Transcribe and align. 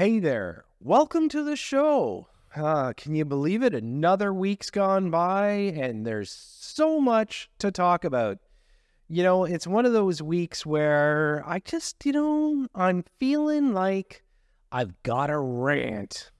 Hey 0.00 0.18
there. 0.18 0.64
Welcome 0.80 1.28
to 1.28 1.44
the 1.44 1.56
show. 1.56 2.28
Uh, 2.56 2.94
can 2.96 3.14
you 3.14 3.26
believe 3.26 3.62
it? 3.62 3.74
Another 3.74 4.32
week's 4.32 4.70
gone 4.70 5.10
by, 5.10 5.50
and 5.50 6.06
there's 6.06 6.32
so 6.32 7.02
much 7.02 7.50
to 7.58 7.70
talk 7.70 8.02
about. 8.02 8.38
You 9.08 9.22
know, 9.22 9.44
it's 9.44 9.66
one 9.66 9.84
of 9.84 9.92
those 9.92 10.22
weeks 10.22 10.64
where 10.64 11.44
I 11.46 11.58
just, 11.58 12.02
you 12.06 12.12
know, 12.12 12.66
I'm 12.74 13.04
feeling 13.18 13.74
like 13.74 14.24
I've 14.72 14.94
got 15.02 15.28
a 15.28 15.38
rant. 15.38 16.30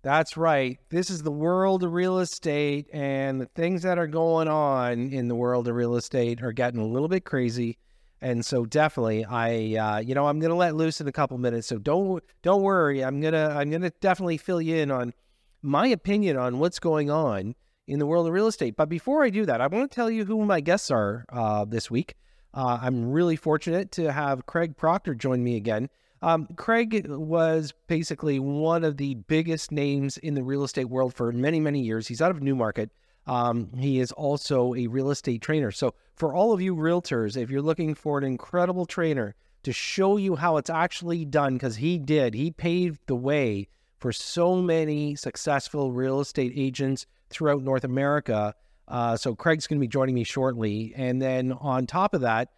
That's 0.00 0.38
right. 0.38 0.78
This 0.88 1.10
is 1.10 1.22
the 1.22 1.30
world 1.30 1.84
of 1.84 1.92
real 1.92 2.18
estate, 2.18 2.86
and 2.94 3.42
the 3.42 3.50
things 3.54 3.82
that 3.82 3.98
are 3.98 4.06
going 4.06 4.48
on 4.48 5.12
in 5.12 5.28
the 5.28 5.36
world 5.36 5.68
of 5.68 5.74
real 5.74 5.96
estate 5.96 6.42
are 6.42 6.52
getting 6.52 6.80
a 6.80 6.86
little 6.86 7.08
bit 7.08 7.26
crazy. 7.26 7.76
And 8.22 8.46
so 8.46 8.64
definitely, 8.64 9.24
I 9.24 9.74
uh, 9.74 9.98
you 9.98 10.14
know 10.14 10.28
I'm 10.28 10.38
gonna 10.38 10.54
let 10.54 10.76
loose 10.76 11.00
in 11.00 11.08
a 11.08 11.12
couple 11.12 11.36
minutes. 11.38 11.66
So 11.66 11.78
don't 11.78 12.22
don't 12.42 12.62
worry. 12.62 13.04
I'm 13.04 13.20
gonna 13.20 13.48
I'm 13.48 13.68
gonna 13.68 13.90
definitely 14.00 14.36
fill 14.36 14.62
you 14.62 14.76
in 14.76 14.92
on 14.92 15.12
my 15.60 15.88
opinion 15.88 16.36
on 16.36 16.60
what's 16.60 16.78
going 16.78 17.10
on 17.10 17.56
in 17.88 17.98
the 17.98 18.06
world 18.06 18.28
of 18.28 18.32
real 18.32 18.46
estate. 18.46 18.76
But 18.76 18.88
before 18.88 19.24
I 19.24 19.30
do 19.30 19.44
that, 19.46 19.60
I 19.60 19.66
want 19.66 19.90
to 19.90 19.94
tell 19.94 20.08
you 20.08 20.24
who 20.24 20.44
my 20.44 20.60
guests 20.60 20.88
are 20.88 21.24
uh, 21.30 21.64
this 21.64 21.90
week. 21.90 22.14
Uh, 22.54 22.78
I'm 22.80 23.10
really 23.10 23.34
fortunate 23.34 23.90
to 23.92 24.12
have 24.12 24.46
Craig 24.46 24.76
Proctor 24.76 25.16
join 25.16 25.42
me 25.42 25.56
again. 25.56 25.88
Um, 26.20 26.46
Craig 26.56 27.04
was 27.08 27.74
basically 27.88 28.38
one 28.38 28.84
of 28.84 28.98
the 28.98 29.14
biggest 29.14 29.72
names 29.72 30.16
in 30.18 30.34
the 30.34 30.44
real 30.44 30.62
estate 30.62 30.88
world 30.88 31.12
for 31.12 31.32
many, 31.32 31.58
many 31.58 31.80
years. 31.80 32.06
He's 32.06 32.22
out 32.22 32.30
of 32.30 32.40
Newmarket. 32.40 32.90
Um, 33.26 33.70
he 33.76 34.00
is 34.00 34.12
also 34.12 34.74
a 34.74 34.86
real 34.86 35.10
estate 35.10 35.42
trainer. 35.42 35.70
So, 35.70 35.94
for 36.16 36.34
all 36.34 36.52
of 36.52 36.60
you 36.60 36.74
realtors, 36.74 37.36
if 37.36 37.50
you're 37.50 37.62
looking 37.62 37.94
for 37.94 38.18
an 38.18 38.24
incredible 38.24 38.86
trainer 38.86 39.34
to 39.62 39.72
show 39.72 40.16
you 40.16 40.36
how 40.36 40.56
it's 40.56 40.70
actually 40.70 41.24
done, 41.24 41.54
because 41.54 41.76
he 41.76 41.98
did, 41.98 42.34
he 42.34 42.50
paved 42.50 43.00
the 43.06 43.14
way 43.14 43.68
for 43.98 44.12
so 44.12 44.56
many 44.56 45.14
successful 45.14 45.92
real 45.92 46.20
estate 46.20 46.52
agents 46.56 47.06
throughout 47.30 47.62
North 47.62 47.84
America. 47.84 48.54
Uh, 48.88 49.16
so, 49.16 49.34
Craig's 49.36 49.68
going 49.68 49.78
to 49.78 49.84
be 49.84 49.88
joining 49.88 50.16
me 50.16 50.24
shortly. 50.24 50.92
And 50.96 51.22
then 51.22 51.52
on 51.52 51.86
top 51.86 52.14
of 52.14 52.22
that, 52.22 52.48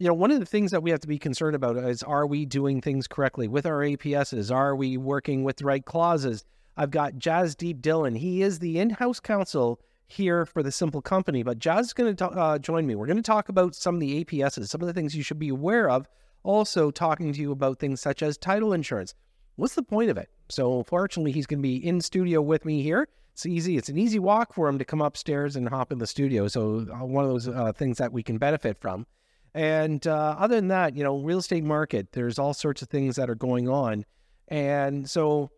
you 0.00 0.08
know, 0.08 0.14
one 0.14 0.32
of 0.32 0.40
the 0.40 0.46
things 0.46 0.72
that 0.72 0.82
we 0.82 0.90
have 0.90 1.00
to 1.00 1.08
be 1.08 1.18
concerned 1.18 1.54
about 1.54 1.76
is 1.76 2.02
are 2.02 2.26
we 2.26 2.46
doing 2.46 2.80
things 2.80 3.06
correctly 3.06 3.46
with 3.46 3.66
our 3.66 3.80
APSs? 3.80 4.52
Are 4.52 4.74
we 4.74 4.96
working 4.96 5.44
with 5.44 5.58
the 5.58 5.66
right 5.66 5.84
clauses? 5.84 6.44
I've 6.76 6.90
got 6.90 7.14
Jasdeep 7.14 7.80
Dhillon. 7.82 8.16
He 8.16 8.42
is 8.42 8.58
the 8.58 8.78
in 8.78 8.90
house 8.90 9.20
counsel 9.20 9.78
here 10.12 10.44
for 10.44 10.62
the 10.62 10.72
Simple 10.72 11.00
Company. 11.02 11.42
But 11.42 11.64
is 11.64 11.92
going 11.92 12.14
to 12.16 12.26
uh, 12.26 12.58
join 12.58 12.86
me. 12.86 12.94
We're 12.94 13.06
going 13.06 13.16
to 13.16 13.22
talk 13.22 13.48
about 13.48 13.74
some 13.74 13.94
of 13.94 14.00
the 14.00 14.24
APSs, 14.24 14.68
some 14.68 14.80
of 14.80 14.86
the 14.86 14.92
things 14.92 15.14
you 15.14 15.22
should 15.22 15.38
be 15.38 15.48
aware 15.48 15.88
of. 15.88 16.08
Also, 16.42 16.90
talking 16.90 17.32
to 17.32 17.40
you 17.40 17.52
about 17.52 17.78
things 17.78 18.00
such 18.00 18.22
as 18.22 18.38
title 18.38 18.72
insurance. 18.72 19.14
What's 19.56 19.74
the 19.74 19.82
point 19.82 20.10
of 20.10 20.16
it? 20.16 20.30
So, 20.48 20.82
fortunately, 20.84 21.32
he's 21.32 21.46
going 21.46 21.58
to 21.58 21.62
be 21.62 21.76
in 21.76 22.00
studio 22.00 22.40
with 22.40 22.64
me 22.64 22.82
here. 22.82 23.08
It's 23.32 23.44
easy. 23.44 23.76
It's 23.76 23.88
an 23.88 23.98
easy 23.98 24.18
walk 24.18 24.54
for 24.54 24.68
him 24.68 24.78
to 24.78 24.84
come 24.84 25.02
upstairs 25.02 25.54
and 25.54 25.68
hop 25.68 25.92
in 25.92 25.98
the 25.98 26.06
studio. 26.06 26.48
So, 26.48 26.86
uh, 26.90 27.04
one 27.04 27.24
of 27.24 27.30
those 27.30 27.48
uh, 27.48 27.72
things 27.72 27.98
that 27.98 28.12
we 28.12 28.22
can 28.22 28.38
benefit 28.38 28.78
from. 28.80 29.06
And 29.54 30.06
uh, 30.06 30.36
other 30.38 30.56
than 30.56 30.68
that, 30.68 30.96
you 30.96 31.04
know, 31.04 31.18
real 31.18 31.38
estate 31.38 31.64
market, 31.64 32.12
there's 32.12 32.38
all 32.38 32.54
sorts 32.54 32.82
of 32.82 32.88
things 32.88 33.16
that 33.16 33.28
are 33.28 33.34
going 33.34 33.68
on. 33.68 34.06
And 34.48 35.08
so, 35.08 35.50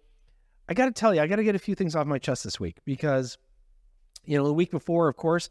I 0.68 0.74
got 0.74 0.86
to 0.86 0.92
tell 0.92 1.14
you, 1.14 1.20
I 1.20 1.26
got 1.26 1.36
to 1.36 1.44
get 1.44 1.54
a 1.54 1.60
few 1.60 1.74
things 1.74 1.94
off 1.94 2.06
my 2.06 2.18
chest 2.18 2.44
this 2.44 2.58
week 2.58 2.78
because 2.84 3.38
you 4.24 4.38
know, 4.38 4.46
the 4.46 4.52
week 4.52 4.70
before, 4.70 5.08
of 5.08 5.16
course, 5.16 5.50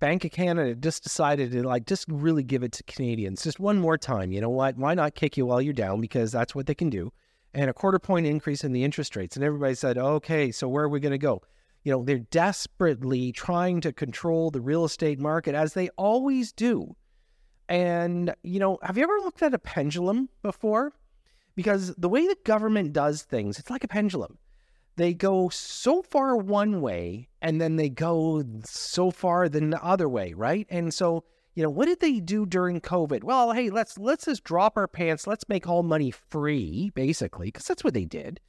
Bank 0.00 0.24
of 0.24 0.30
Canada 0.30 0.74
just 0.74 1.02
decided 1.02 1.50
to 1.52 1.62
like 1.66 1.86
just 1.86 2.06
really 2.08 2.42
give 2.42 2.62
it 2.62 2.72
to 2.72 2.82
Canadians 2.84 3.42
just 3.42 3.58
one 3.58 3.78
more 3.78 3.98
time. 3.98 4.30
You 4.30 4.40
know 4.40 4.50
what? 4.50 4.76
Why 4.76 4.94
not 4.94 5.14
kick 5.14 5.36
you 5.36 5.46
while 5.46 5.60
you're 5.60 5.72
down? 5.72 6.00
Because 6.00 6.30
that's 6.30 6.54
what 6.54 6.66
they 6.66 6.74
can 6.74 6.90
do. 6.90 7.12
And 7.54 7.68
a 7.68 7.74
quarter 7.74 7.98
point 7.98 8.26
increase 8.26 8.62
in 8.62 8.72
the 8.72 8.84
interest 8.84 9.16
rates. 9.16 9.34
And 9.34 9.44
everybody 9.44 9.74
said, 9.74 9.98
okay, 9.98 10.52
so 10.52 10.68
where 10.68 10.84
are 10.84 10.88
we 10.88 11.00
going 11.00 11.12
to 11.12 11.18
go? 11.18 11.42
You 11.82 11.92
know, 11.92 12.04
they're 12.04 12.18
desperately 12.18 13.32
trying 13.32 13.80
to 13.80 13.92
control 13.92 14.50
the 14.50 14.60
real 14.60 14.84
estate 14.84 15.18
market 15.18 15.54
as 15.54 15.74
they 15.74 15.88
always 15.90 16.52
do. 16.52 16.94
And, 17.68 18.34
you 18.42 18.60
know, 18.60 18.78
have 18.82 18.96
you 18.96 19.02
ever 19.02 19.18
looked 19.24 19.42
at 19.42 19.54
a 19.54 19.58
pendulum 19.58 20.28
before? 20.42 20.92
Because 21.56 21.94
the 21.96 22.08
way 22.08 22.26
the 22.26 22.36
government 22.44 22.92
does 22.92 23.22
things, 23.22 23.58
it's 23.58 23.70
like 23.70 23.84
a 23.84 23.88
pendulum 23.88 24.38
they 24.98 25.14
go 25.14 25.48
so 25.48 26.02
far 26.02 26.36
one 26.36 26.80
way 26.80 27.28
and 27.40 27.60
then 27.60 27.76
they 27.76 27.88
go 27.88 28.44
so 28.64 29.10
far 29.10 29.48
the 29.48 29.78
other 29.82 30.08
way, 30.08 30.34
right? 30.34 30.66
And 30.68 30.92
so, 30.92 31.24
you 31.54 31.62
know, 31.62 31.70
what 31.70 31.86
did 31.86 32.00
they 32.00 32.20
do 32.20 32.44
during 32.44 32.80
COVID? 32.80 33.24
Well, 33.24 33.52
hey, 33.52 33.70
let's 33.70 33.96
let's 33.96 34.26
just 34.26 34.44
drop 34.44 34.76
our 34.76 34.88
pants. 34.88 35.26
Let's 35.26 35.48
make 35.48 35.66
all 35.66 35.82
money 35.82 36.10
free, 36.10 36.90
basically, 36.94 37.46
because 37.46 37.66
that's 37.66 37.84
what 37.84 37.94
they 37.94 38.04
did. 38.04 38.40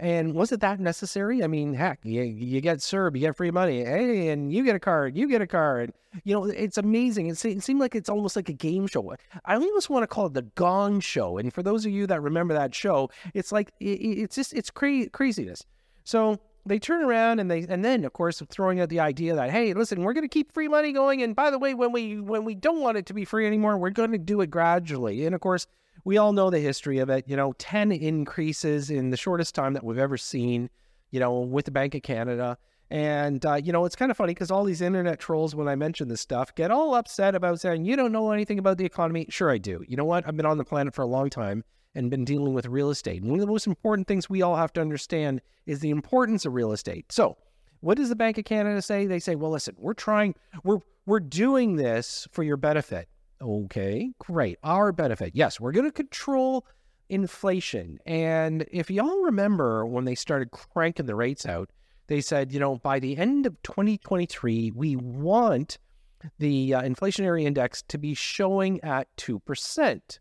And 0.00 0.34
was 0.34 0.50
it 0.52 0.60
that 0.60 0.80
necessary? 0.80 1.42
I 1.42 1.46
mean, 1.46 1.72
heck, 1.72 2.00
you, 2.02 2.22
you 2.22 2.60
get 2.60 2.82
served, 2.82 3.16
you 3.16 3.20
get 3.20 3.36
free 3.36 3.52
money, 3.52 3.84
hey, 3.84 4.28
and 4.28 4.52
you 4.52 4.64
get 4.64 4.74
a 4.74 4.80
card, 4.80 5.16
you 5.16 5.28
get 5.28 5.40
a 5.40 5.46
card. 5.46 5.92
You 6.24 6.34
know, 6.34 6.44
it's 6.44 6.78
amazing. 6.78 7.28
It, 7.28 7.42
it 7.44 7.62
seemed 7.62 7.80
like 7.80 7.94
it's 7.94 8.08
almost 8.08 8.36
like 8.36 8.48
a 8.48 8.54
game 8.54 8.86
show. 8.86 9.14
I 9.44 9.54
almost 9.54 9.90
want 9.90 10.02
to 10.02 10.06
call 10.08 10.26
it 10.26 10.34
the 10.34 10.42
Gong 10.42 11.00
Show. 11.00 11.38
And 11.38 11.52
for 11.52 11.62
those 11.62 11.86
of 11.86 11.92
you 11.92 12.06
that 12.08 12.20
remember 12.20 12.54
that 12.54 12.74
show, 12.74 13.10
it's 13.34 13.52
like 13.52 13.70
it, 13.80 13.84
it's 13.86 14.36
just 14.36 14.52
it's 14.52 14.70
cra- 14.70 15.08
craziness. 15.08 15.64
So 16.04 16.38
they 16.66 16.78
turn 16.78 17.04
around 17.04 17.40
and 17.40 17.50
they 17.50 17.66
and 17.68 17.84
then 17.84 18.04
of 18.04 18.12
course 18.12 18.42
throwing 18.48 18.80
out 18.80 18.88
the 18.88 19.00
idea 19.00 19.34
that 19.34 19.50
hey 19.50 19.74
listen 19.74 20.02
we're 20.02 20.12
going 20.12 20.24
to 20.24 20.28
keep 20.28 20.52
free 20.52 20.68
money 20.68 20.92
going 20.92 21.22
and 21.22 21.36
by 21.36 21.50
the 21.50 21.58
way 21.58 21.74
when 21.74 21.92
we 21.92 22.20
when 22.20 22.44
we 22.44 22.54
don't 22.54 22.80
want 22.80 22.96
it 22.96 23.06
to 23.06 23.14
be 23.14 23.24
free 23.24 23.46
anymore 23.46 23.76
we're 23.76 23.90
going 23.90 24.12
to 24.12 24.18
do 24.18 24.40
it 24.40 24.50
gradually. 24.50 25.26
And 25.26 25.34
of 25.34 25.40
course 25.40 25.66
we 26.04 26.18
all 26.18 26.32
know 26.32 26.50
the 26.50 26.60
history 26.60 26.98
of 26.98 27.10
it 27.10 27.24
you 27.26 27.36
know 27.36 27.52
10 27.58 27.92
increases 27.92 28.90
in 28.90 29.10
the 29.10 29.16
shortest 29.16 29.54
time 29.54 29.74
that 29.74 29.84
we've 29.84 29.98
ever 29.98 30.16
seen 30.16 30.70
you 31.10 31.20
know 31.20 31.40
with 31.40 31.64
the 31.64 31.70
bank 31.70 31.94
of 31.94 32.02
canada. 32.02 32.56
And 32.90 33.44
uh, 33.44 33.54
you 33.54 33.72
know 33.72 33.84
it's 33.84 33.96
kind 33.96 34.10
of 34.10 34.16
funny 34.16 34.34
because 34.34 34.50
all 34.50 34.64
these 34.64 34.80
internet 34.80 35.18
trolls 35.18 35.54
when 35.54 35.68
i 35.68 35.74
mention 35.74 36.08
this 36.08 36.20
stuff 36.20 36.54
get 36.54 36.70
all 36.70 36.94
upset 36.94 37.34
about 37.34 37.60
saying 37.60 37.84
you 37.84 37.96
don't 37.96 38.12
know 38.12 38.30
anything 38.30 38.58
about 38.58 38.78
the 38.78 38.84
economy. 38.84 39.26
Sure 39.28 39.50
i 39.50 39.58
do. 39.58 39.84
You 39.88 39.96
know 39.96 40.04
what? 40.04 40.26
I've 40.26 40.36
been 40.36 40.46
on 40.46 40.58
the 40.58 40.64
planet 40.64 40.94
for 40.94 41.02
a 41.02 41.06
long 41.06 41.30
time 41.30 41.64
and 41.94 42.10
been 42.10 42.24
dealing 42.24 42.54
with 42.54 42.66
real 42.66 42.90
estate. 42.90 43.22
And 43.22 43.30
one 43.30 43.40
of 43.40 43.46
the 43.46 43.52
most 43.52 43.66
important 43.66 44.08
things 44.08 44.28
we 44.28 44.42
all 44.42 44.56
have 44.56 44.72
to 44.74 44.80
understand 44.80 45.40
is 45.66 45.80
the 45.80 45.90
importance 45.90 46.44
of 46.44 46.54
real 46.54 46.72
estate. 46.72 47.10
So, 47.12 47.36
what 47.80 47.96
does 47.96 48.08
the 48.08 48.16
Bank 48.16 48.38
of 48.38 48.44
Canada 48.44 48.80
say? 48.80 49.06
They 49.06 49.18
say, 49.18 49.34
"Well, 49.34 49.50
listen, 49.50 49.76
we're 49.78 49.94
trying 49.94 50.34
we're 50.62 50.80
we're 51.06 51.20
doing 51.20 51.76
this 51.76 52.26
for 52.32 52.42
your 52.42 52.56
benefit." 52.56 53.08
Okay, 53.42 54.10
great. 54.18 54.58
Our 54.62 54.92
benefit. 54.92 55.32
Yes, 55.34 55.60
we're 55.60 55.72
going 55.72 55.86
to 55.86 55.92
control 55.92 56.64
inflation. 57.08 57.98
And 58.06 58.64
if 58.70 58.90
y'all 58.90 59.22
remember 59.22 59.84
when 59.84 60.04
they 60.04 60.14
started 60.14 60.50
cranking 60.50 61.06
the 61.06 61.14
rates 61.14 61.44
out, 61.44 61.70
they 62.06 62.20
said, 62.20 62.52
you 62.52 62.60
know, 62.60 62.76
by 62.76 62.98
the 62.98 63.16
end 63.16 63.46
of 63.46 63.60
2023, 63.62 64.72
we 64.74 64.96
want 64.96 65.78
the 66.38 66.74
uh, 66.74 66.82
inflationary 66.82 67.44
index 67.44 67.82
to 67.82 67.98
be 67.98 68.14
showing 68.14 68.80
at 68.82 69.14
2%. 69.16 70.18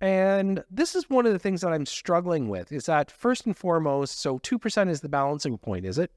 And 0.00 0.64
this 0.70 0.94
is 0.94 1.10
one 1.10 1.26
of 1.26 1.32
the 1.32 1.38
things 1.38 1.60
that 1.60 1.72
I'm 1.72 1.84
struggling 1.84 2.48
with 2.48 2.72
is 2.72 2.86
that 2.86 3.10
first 3.10 3.44
and 3.44 3.56
foremost, 3.56 4.20
so 4.20 4.38
2% 4.38 4.88
is 4.88 5.00
the 5.00 5.08
balancing 5.08 5.58
point, 5.58 5.84
is 5.84 5.98
it? 5.98 6.10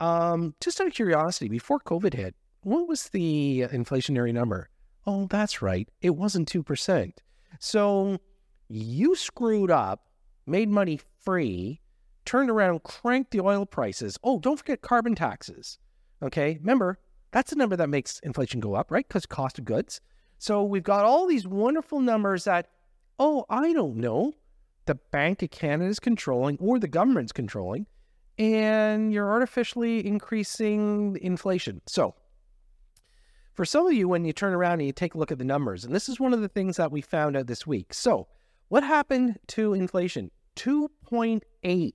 Um, 0.00 0.54
just 0.60 0.80
out 0.80 0.86
of 0.86 0.94
curiosity, 0.94 1.48
before 1.48 1.78
COVID 1.80 2.14
hit, 2.14 2.34
what 2.62 2.88
was 2.88 3.08
the 3.10 3.66
inflationary 3.70 4.32
number? 4.32 4.70
Oh, 5.06 5.26
that's 5.26 5.60
right. 5.60 5.88
It 6.00 6.10
wasn't 6.10 6.50
2%. 6.50 7.12
So 7.58 8.18
you 8.68 9.14
screwed 9.14 9.70
up, 9.70 10.08
made 10.46 10.70
money 10.70 11.00
free, 11.20 11.80
turned 12.24 12.50
around, 12.50 12.82
cranked 12.84 13.32
the 13.32 13.40
oil 13.40 13.66
prices. 13.66 14.18
Oh, 14.24 14.38
don't 14.38 14.56
forget 14.56 14.80
carbon 14.80 15.14
taxes. 15.14 15.78
Okay. 16.22 16.58
Remember, 16.60 16.98
that's 17.32 17.50
the 17.50 17.56
number 17.56 17.76
that 17.76 17.88
makes 17.88 18.20
inflation 18.20 18.60
go 18.60 18.74
up, 18.74 18.90
right? 18.90 19.06
Because 19.06 19.26
cost 19.26 19.58
of 19.58 19.64
goods. 19.64 20.00
So 20.38 20.62
we've 20.64 20.82
got 20.82 21.04
all 21.04 21.26
these 21.26 21.46
wonderful 21.46 22.00
numbers 22.00 22.44
that 22.44 22.68
oh, 23.18 23.44
I 23.48 23.72
don't 23.72 23.96
know, 23.96 24.32
the 24.86 24.94
Bank 24.94 25.42
of 25.42 25.50
Canada 25.50 25.88
is 25.88 26.00
controlling 26.00 26.58
or 26.58 26.78
the 26.78 26.88
government's 26.88 27.32
controlling, 27.32 27.86
and 28.38 29.12
you're 29.12 29.30
artificially 29.30 30.06
increasing 30.06 31.18
inflation. 31.20 31.80
So, 31.86 32.14
for 33.54 33.64
some 33.64 33.86
of 33.86 33.92
you, 33.92 34.08
when 34.08 34.24
you 34.24 34.32
turn 34.32 34.54
around 34.54 34.74
and 34.74 34.86
you 34.86 34.92
take 34.92 35.14
a 35.14 35.18
look 35.18 35.30
at 35.30 35.38
the 35.38 35.44
numbers, 35.44 35.84
and 35.84 35.94
this 35.94 36.08
is 36.08 36.18
one 36.18 36.32
of 36.32 36.40
the 36.40 36.48
things 36.48 36.76
that 36.78 36.90
we 36.90 37.00
found 37.00 37.36
out 37.36 37.46
this 37.46 37.66
week. 37.66 37.92
So, 37.92 38.28
what 38.68 38.82
happened 38.82 39.38
to 39.48 39.74
inflation? 39.74 40.30
2.8 40.56 41.92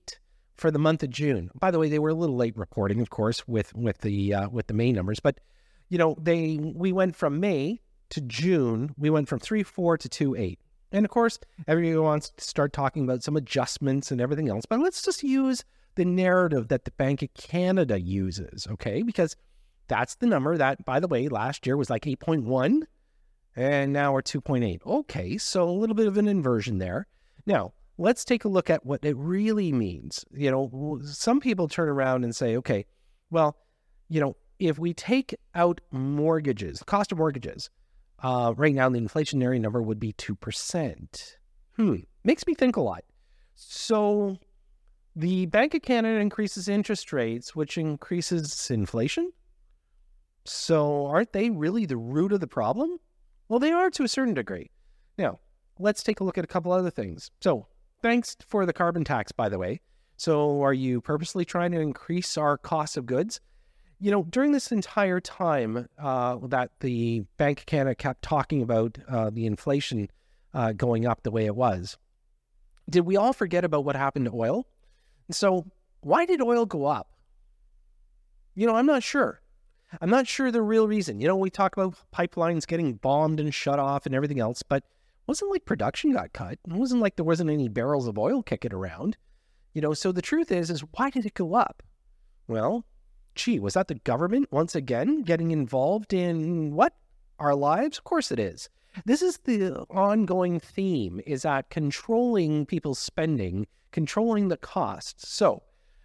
for 0.56 0.70
the 0.70 0.78
month 0.78 1.02
of 1.02 1.10
June. 1.10 1.50
By 1.58 1.70
the 1.70 1.78
way, 1.78 1.88
they 1.88 1.98
were 1.98 2.10
a 2.10 2.14
little 2.14 2.36
late 2.36 2.56
reporting, 2.56 3.00
of 3.00 3.10
course, 3.10 3.46
with 3.46 3.74
with 3.74 3.98
the 3.98 4.34
uh, 4.34 4.48
with 4.48 4.66
the 4.66 4.74
May 4.74 4.92
numbers, 4.92 5.20
but 5.20 5.40
you 5.88 5.98
know, 5.98 6.16
they 6.20 6.58
we 6.58 6.92
went 6.92 7.16
from 7.16 7.40
May 7.40 7.80
to 8.10 8.20
June, 8.20 8.94
we 8.96 9.10
went 9.10 9.28
from 9.28 9.38
3.4 9.38 9.98
to 9.98 10.08
2.8. 10.08 10.58
And 10.92 11.04
of 11.04 11.10
course, 11.10 11.38
everybody 11.66 11.96
wants 11.96 12.30
to 12.30 12.44
start 12.44 12.72
talking 12.72 13.04
about 13.04 13.22
some 13.22 13.36
adjustments 13.36 14.10
and 14.10 14.20
everything 14.20 14.48
else, 14.48 14.64
but 14.66 14.80
let's 14.80 15.02
just 15.02 15.22
use 15.22 15.64
the 15.96 16.04
narrative 16.04 16.68
that 16.68 16.84
the 16.84 16.90
Bank 16.92 17.22
of 17.22 17.34
Canada 17.34 18.00
uses, 18.00 18.66
okay? 18.70 19.02
Because 19.02 19.36
that's 19.88 20.14
the 20.14 20.26
number 20.26 20.56
that, 20.56 20.84
by 20.84 21.00
the 21.00 21.08
way, 21.08 21.28
last 21.28 21.66
year 21.66 21.76
was 21.76 21.90
like 21.90 22.04
8.1, 22.04 22.82
and 23.56 23.92
now 23.92 24.12
we're 24.12 24.22
2.8. 24.22 24.86
Okay, 24.86 25.36
so 25.36 25.68
a 25.68 25.70
little 25.70 25.96
bit 25.96 26.06
of 26.06 26.16
an 26.16 26.28
inversion 26.28 26.78
there. 26.78 27.06
Now, 27.46 27.72
let's 27.98 28.24
take 28.24 28.44
a 28.44 28.48
look 28.48 28.70
at 28.70 28.86
what 28.86 29.04
it 29.04 29.16
really 29.16 29.72
means. 29.72 30.24
You 30.32 30.50
know, 30.50 31.00
some 31.04 31.40
people 31.40 31.68
turn 31.68 31.88
around 31.88 32.24
and 32.24 32.34
say, 32.34 32.56
okay, 32.58 32.86
well, 33.30 33.56
you 34.08 34.20
know, 34.20 34.36
if 34.58 34.78
we 34.78 34.94
take 34.94 35.34
out 35.54 35.80
mortgages, 35.90 36.78
the 36.78 36.84
cost 36.84 37.12
of 37.12 37.18
mortgages, 37.18 37.70
uh, 38.22 38.54
right 38.56 38.74
now 38.74 38.88
the 38.88 39.00
inflationary 39.00 39.60
number 39.60 39.82
would 39.82 40.00
be 40.00 40.12
2%. 40.12 41.36
Hmm, 41.76 41.96
makes 42.24 42.46
me 42.46 42.54
think 42.54 42.76
a 42.76 42.80
lot. 42.80 43.04
So 43.54 44.38
the 45.14 45.46
Bank 45.46 45.74
of 45.74 45.82
Canada 45.82 46.20
increases 46.20 46.68
interest 46.68 47.12
rates, 47.12 47.54
which 47.54 47.78
increases 47.78 48.70
inflation. 48.70 49.32
So 50.44 51.06
aren't 51.06 51.32
they 51.32 51.50
really 51.50 51.86
the 51.86 51.96
root 51.96 52.32
of 52.32 52.40
the 52.40 52.46
problem? 52.46 52.98
Well, 53.48 53.58
they 53.58 53.72
are 53.72 53.90
to 53.90 54.02
a 54.02 54.08
certain 54.08 54.34
degree. 54.34 54.70
Now, 55.16 55.40
let's 55.78 56.02
take 56.02 56.20
a 56.20 56.24
look 56.24 56.38
at 56.38 56.44
a 56.44 56.48
couple 56.48 56.72
other 56.72 56.90
things. 56.90 57.30
So, 57.40 57.66
thanks 58.02 58.36
for 58.46 58.66
the 58.66 58.72
carbon 58.72 59.04
tax, 59.04 59.32
by 59.32 59.48
the 59.48 59.58
way. 59.58 59.80
So, 60.16 60.62
are 60.62 60.74
you 60.74 61.00
purposely 61.00 61.44
trying 61.44 61.72
to 61.72 61.80
increase 61.80 62.36
our 62.36 62.58
cost 62.58 62.96
of 62.96 63.06
goods? 63.06 63.40
You 64.00 64.10
know, 64.12 64.22
during 64.24 64.52
this 64.52 64.70
entire 64.70 65.20
time 65.20 65.88
uh, 65.98 66.38
that 66.44 66.70
the 66.80 67.24
Bank 67.36 67.60
of 67.60 67.66
Canada 67.66 67.94
kept 67.94 68.22
talking 68.22 68.62
about 68.62 68.96
uh, 69.08 69.30
the 69.30 69.46
inflation 69.46 70.08
uh, 70.54 70.72
going 70.72 71.04
up 71.06 71.22
the 71.22 71.30
way 71.30 71.46
it 71.46 71.56
was, 71.56 71.98
did 72.88 73.00
we 73.00 73.16
all 73.16 73.32
forget 73.32 73.64
about 73.64 73.84
what 73.84 73.96
happened 73.96 74.26
to 74.26 74.32
oil? 74.32 74.66
So, 75.30 75.66
why 76.00 76.26
did 76.26 76.40
oil 76.40 76.64
go 76.64 76.86
up? 76.86 77.10
You 78.54 78.66
know, 78.66 78.76
I'm 78.76 78.86
not 78.86 79.02
sure. 79.02 79.40
I'm 80.00 80.10
not 80.10 80.26
sure 80.26 80.50
the 80.50 80.62
real 80.62 80.86
reason. 80.86 81.20
You 81.20 81.28
know, 81.28 81.36
we 81.36 81.50
talk 81.50 81.76
about 81.76 81.96
pipelines 82.14 82.66
getting 82.66 82.94
bombed 82.94 83.40
and 83.40 83.52
shut 83.52 83.78
off 83.78 84.06
and 84.06 84.14
everything 84.14 84.40
else, 84.40 84.62
but 84.62 84.78
it 84.78 85.28
wasn't 85.28 85.50
like 85.50 85.64
production 85.64 86.12
got 86.12 86.32
cut. 86.32 86.52
It 86.52 86.72
wasn't 86.72 87.00
like 87.00 87.16
there 87.16 87.24
wasn't 87.24 87.50
any 87.50 87.68
barrels 87.68 88.06
of 88.06 88.18
oil 88.18 88.42
kicking 88.42 88.72
around. 88.72 89.16
You 89.74 89.80
know, 89.80 89.94
so 89.94 90.12
the 90.12 90.22
truth 90.22 90.50
is, 90.52 90.70
is 90.70 90.80
why 90.92 91.10
did 91.10 91.26
it 91.26 91.34
go 91.34 91.54
up? 91.54 91.82
Well, 92.46 92.84
gee, 93.38 93.58
was 93.58 93.74
that 93.74 93.88
the 93.88 93.94
government 93.94 94.48
once 94.50 94.74
again 94.74 95.22
getting 95.22 95.50
involved 95.50 96.12
in 96.12 96.74
what? 96.74 96.94
Our 97.38 97.54
lives? 97.54 97.98
Of 97.98 98.04
course 98.04 98.32
it 98.32 98.40
is. 98.40 98.68
This 99.04 99.22
is 99.22 99.38
the 99.38 99.86
ongoing 99.90 100.58
theme 100.58 101.20
is 101.24 101.42
that 101.42 101.70
controlling 101.70 102.66
people's 102.66 102.98
spending, 102.98 103.68
controlling 103.92 104.48
the 104.48 104.56
costs. 104.56 105.28
So 105.28 105.62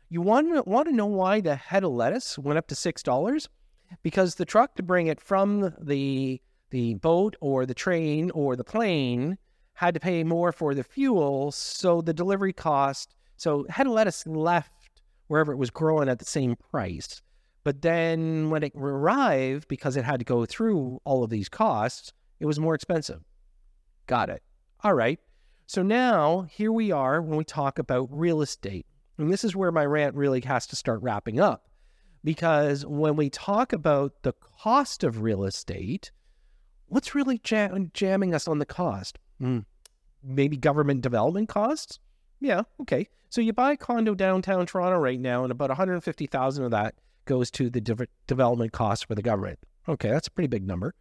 you 0.10 0.22
want 0.22 0.54
to, 0.54 0.62
want 0.70 0.88
to 0.88 0.94
know 0.94 1.08
why 1.08 1.42
the 1.42 1.56
head 1.56 1.84
of 1.84 1.92
lettuce 1.92 2.38
went 2.38 2.60
up 2.60 2.68
to 2.68 2.76
$6? 2.76 3.48
because 4.02 4.36
the 4.36 4.46
truck 4.46 4.76
to 4.76 4.84
bring 4.84 5.08
it 5.08 5.22
from 5.22 5.74
the 5.80 6.42
the 6.72 6.96
boat 6.96 7.36
or 7.40 7.66
the 7.66 7.74
train 7.74 8.32
or 8.32 8.56
the 8.56 8.64
plane 8.64 9.38
had 9.76 9.94
to 9.94 10.00
pay 10.00 10.24
more 10.24 10.52
for 10.52 10.74
the 10.74 10.84
fuel, 10.84 11.52
so 11.52 12.02
the 12.02 12.14
delivery 12.14 12.54
cost. 12.54 13.16
So 13.38 13.66
head 13.70 13.86
of 13.86 13.94
lettuce 13.94 14.26
left 14.26 14.72
wherever 15.28 15.52
it 15.52 15.58
was 15.58 15.70
growing 15.70 16.10
at 16.10 16.20
the 16.20 16.26
same 16.26 16.56
price, 16.72 17.22
but 17.63 17.81
then 17.81 18.50
when 18.50 18.63
it 18.63 18.74
arrived, 18.75 19.68
because 19.68 19.95
it 19.95 20.04
had 20.04 20.19
to 20.19 20.25
go 20.25 20.45
through 20.45 21.01
all 21.06 21.24
of 21.24 21.30
these 21.30 21.50
costs, 21.50 22.12
it 22.39 22.45
was 22.45 22.60
more 22.60 22.75
expensive. 22.75 23.21
Got 24.07 24.30
it. 24.30 24.44
All 24.83 24.94
right. 24.94 25.19
So 25.65 25.81
now 25.81 26.42
here 26.50 26.71
we 26.71 26.92
are 26.92 27.21
when 27.21 27.38
we 27.38 27.45
talk 27.45 27.80
about 27.80 28.10
real 28.12 28.42
estate. 28.42 28.86
And 29.18 29.31
this 29.31 29.44
is 29.44 29.56
where 29.56 29.71
my 29.71 29.86
rant 29.86 30.15
really 30.15 30.42
has 30.42 30.68
to 30.68 30.75
start 30.75 31.01
wrapping 31.01 31.39
up 31.39 31.69
because 32.24 32.86
when 32.86 33.15
we 33.15 33.30
talk 33.30 33.74
about 33.74 34.13
the 34.24 34.33
cost 34.33 35.04
of 35.04 35.21
real 35.21 35.44
estate, 35.44 36.12
what's 36.88 37.15
really 37.15 37.38
jam- 37.38 37.92
jamming 37.94 38.33
us 38.33 38.48
on 38.48 38.60
the 38.60 38.65
cost? 38.65 39.19
Mm, 39.42 39.65
maybe 40.24 40.57
government 40.57 41.01
development 41.01 41.50
costs? 41.50 42.00
Yeah, 42.39 42.63
okay. 42.81 43.07
So 43.30 43.42
you 43.42 43.54
buy 43.54 43.74
a 43.74 43.77
condo 43.77 44.15
downtown 44.15 44.65
Toronto 44.65 44.98
right 44.98 45.19
now, 45.19 45.44
and 45.44 45.51
about 45.51 45.69
150,000 45.69 46.65
of 46.65 46.71
that 46.71 46.95
goes 47.25 47.52
to 47.52 47.70
the 47.70 47.81
de- 47.81 48.08
development 48.28 48.72
costs 48.72 49.06
for 49.06 49.16
the 49.16 49.22
government. 49.22 49.60
Okay, 49.88 50.10
that's 50.10 50.28
a 50.28 50.31
pretty 50.31 50.48
big 50.48 50.66
number. 50.66 50.94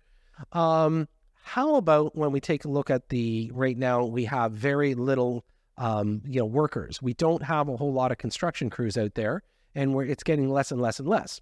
Um, 0.52 1.08
how 1.44 1.76
about 1.76 2.16
when 2.16 2.32
we 2.32 2.40
take 2.40 2.64
a 2.64 2.68
look 2.68 2.90
at 2.90 3.08
the 3.08 3.50
right 3.52 3.76
now 3.76 4.04
we 4.04 4.24
have 4.24 4.52
very 4.52 4.94
little 4.94 5.44
um, 5.78 6.22
you 6.26 6.40
know 6.40 6.46
workers. 6.46 7.02
We 7.02 7.14
don't 7.14 7.42
have 7.42 7.68
a 7.68 7.76
whole 7.76 7.92
lot 7.92 8.12
of 8.12 8.18
construction 8.18 8.70
crews 8.70 8.96
out 8.96 9.14
there 9.14 9.42
and 9.74 9.94
where 9.94 10.06
it's 10.06 10.22
getting 10.22 10.50
less 10.50 10.70
and 10.70 10.80
less 10.80 10.98
and 10.98 11.08
less. 11.08 11.40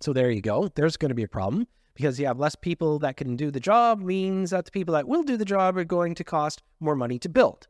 So 0.00 0.12
there 0.12 0.30
you 0.30 0.40
go. 0.40 0.68
There's 0.74 0.96
going 0.96 1.10
to 1.10 1.14
be 1.14 1.22
a 1.22 1.28
problem 1.28 1.66
because 1.94 2.18
you 2.18 2.26
have 2.26 2.38
less 2.38 2.54
people 2.54 2.98
that 3.00 3.16
can 3.16 3.36
do 3.36 3.50
the 3.50 3.60
job 3.60 4.00
means 4.00 4.50
that 4.50 4.64
the 4.64 4.70
people 4.70 4.94
that 4.94 5.08
will 5.08 5.22
do 5.22 5.36
the 5.36 5.44
job 5.44 5.76
are 5.76 5.84
going 5.84 6.14
to 6.16 6.24
cost 6.24 6.62
more 6.80 6.96
money 6.96 7.18
to 7.20 7.28
build. 7.28 7.66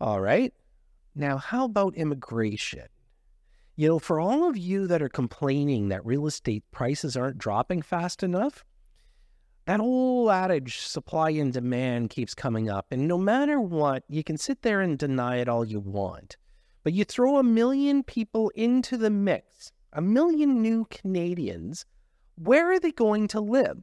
All 0.00 0.20
right. 0.20 0.52
Now, 1.14 1.36
how 1.36 1.66
about 1.66 1.94
immigration? 1.94 2.88
You 3.76 3.88
know, 3.88 3.98
for 3.98 4.20
all 4.20 4.48
of 4.48 4.56
you 4.56 4.86
that 4.86 5.02
are 5.02 5.08
complaining 5.08 5.88
that 5.88 6.06
real 6.06 6.26
estate 6.26 6.62
prices 6.70 7.16
aren't 7.16 7.38
dropping 7.38 7.82
fast 7.82 8.22
enough, 8.22 8.64
that 9.66 9.80
old 9.80 10.30
adage, 10.30 10.78
supply 10.78 11.30
and 11.30 11.52
demand, 11.52 12.10
keeps 12.10 12.34
coming 12.34 12.70
up. 12.70 12.86
And 12.92 13.08
no 13.08 13.18
matter 13.18 13.60
what, 13.60 14.04
you 14.08 14.22
can 14.22 14.36
sit 14.36 14.62
there 14.62 14.80
and 14.80 14.96
deny 14.96 15.38
it 15.38 15.48
all 15.48 15.64
you 15.64 15.80
want. 15.80 16.36
But 16.84 16.92
you 16.92 17.04
throw 17.04 17.38
a 17.38 17.42
million 17.42 18.04
people 18.04 18.50
into 18.54 18.96
the 18.96 19.10
mix, 19.10 19.72
a 19.92 20.00
million 20.00 20.62
new 20.62 20.86
Canadians, 20.90 21.84
where 22.36 22.70
are 22.70 22.78
they 22.78 22.92
going 22.92 23.26
to 23.28 23.40
live? 23.40 23.82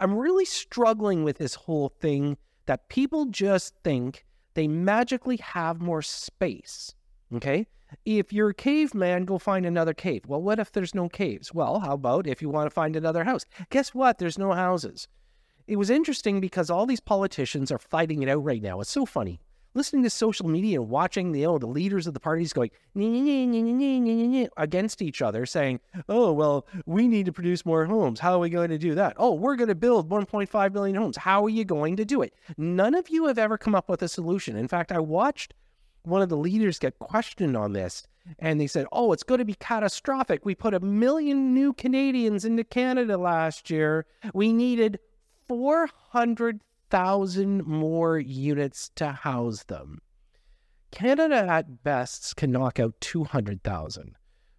I'm 0.00 0.14
really 0.14 0.44
struggling 0.44 1.24
with 1.24 1.38
this 1.38 1.54
whole 1.54 1.88
thing 2.00 2.36
that 2.66 2.88
people 2.88 3.26
just 3.26 3.74
think 3.84 4.26
they 4.54 4.68
magically 4.68 5.36
have 5.38 5.80
more 5.80 6.02
space. 6.02 6.94
Okay? 7.32 7.66
If 8.04 8.32
you're 8.32 8.50
a 8.50 8.54
caveman, 8.54 9.24
go 9.24 9.38
find 9.38 9.66
another 9.66 9.94
cave. 9.94 10.22
Well, 10.26 10.42
what 10.42 10.58
if 10.58 10.72
there's 10.72 10.94
no 10.94 11.08
caves? 11.08 11.52
Well, 11.52 11.80
how 11.80 11.94
about 11.94 12.26
if 12.26 12.42
you 12.42 12.48
want 12.48 12.66
to 12.66 12.74
find 12.74 12.96
another 12.96 13.24
house? 13.24 13.44
Guess 13.70 13.94
what? 13.94 14.18
There's 14.18 14.38
no 14.38 14.52
houses. 14.52 15.08
It 15.66 15.76
was 15.76 15.90
interesting 15.90 16.40
because 16.40 16.70
all 16.70 16.86
these 16.86 17.00
politicians 17.00 17.70
are 17.70 17.78
fighting 17.78 18.22
it 18.22 18.28
out 18.28 18.44
right 18.44 18.62
now. 18.62 18.80
It's 18.80 18.90
so 18.90 19.06
funny 19.06 19.40
listening 19.74 20.02
to 20.02 20.10
social 20.10 20.48
media 20.48 20.80
and 20.80 20.90
watching 20.90 21.32
the, 21.32 21.40
you 21.40 21.46
know, 21.46 21.58
the 21.58 21.66
leaders 21.66 22.06
of 22.06 22.14
the 22.14 22.20
parties 22.20 22.52
going 22.52 22.70
against 24.56 25.02
each 25.02 25.22
other, 25.22 25.46
saying, 25.46 25.80
"Oh 26.08 26.32
well, 26.32 26.66
we 26.86 27.08
need 27.08 27.26
to 27.26 27.32
produce 27.32 27.64
more 27.64 27.86
homes. 27.86 28.20
How 28.20 28.34
are 28.34 28.38
we 28.38 28.50
going 28.50 28.70
to 28.70 28.78
do 28.78 28.94
that? 28.94 29.14
Oh, 29.16 29.34
we're 29.34 29.56
going 29.56 29.68
to 29.68 29.74
build 29.74 30.08
1.5 30.08 30.72
million 30.72 30.96
homes. 30.96 31.16
How 31.16 31.44
are 31.44 31.50
you 31.50 31.64
going 31.64 31.96
to 31.96 32.04
do 32.04 32.22
it?" 32.22 32.34
None 32.56 32.94
of 32.94 33.08
you 33.08 33.26
have 33.26 33.38
ever 33.38 33.58
come 33.58 33.74
up 33.74 33.88
with 33.88 34.02
a 34.02 34.08
solution. 34.08 34.56
In 34.56 34.68
fact, 34.68 34.92
I 34.92 34.98
watched 34.98 35.54
one 36.04 36.22
of 36.22 36.28
the 36.28 36.36
leaders 36.36 36.78
get 36.78 36.98
questioned 36.98 37.56
on 37.56 37.72
this, 37.72 38.06
and 38.38 38.60
they 38.60 38.66
said, 38.66 38.86
"Oh, 38.92 39.12
it's 39.12 39.22
going 39.22 39.38
to 39.38 39.44
be 39.44 39.54
catastrophic. 39.54 40.44
We 40.44 40.54
put 40.54 40.74
a 40.74 40.80
million 40.80 41.54
new 41.54 41.72
Canadians 41.72 42.44
into 42.44 42.64
Canada 42.64 43.16
last 43.16 43.70
year. 43.70 44.06
We 44.34 44.52
needed 44.52 44.98
400 45.48 46.60
thousand 46.92 47.66
more 47.66 48.18
units 48.18 48.90
to 48.96 49.12
house 49.12 49.62
them. 49.62 49.98
Canada 50.90 51.46
at 51.48 51.82
best 51.82 52.36
can 52.36 52.52
knock 52.52 52.78
out 52.78 52.94
200,000. 53.00 54.14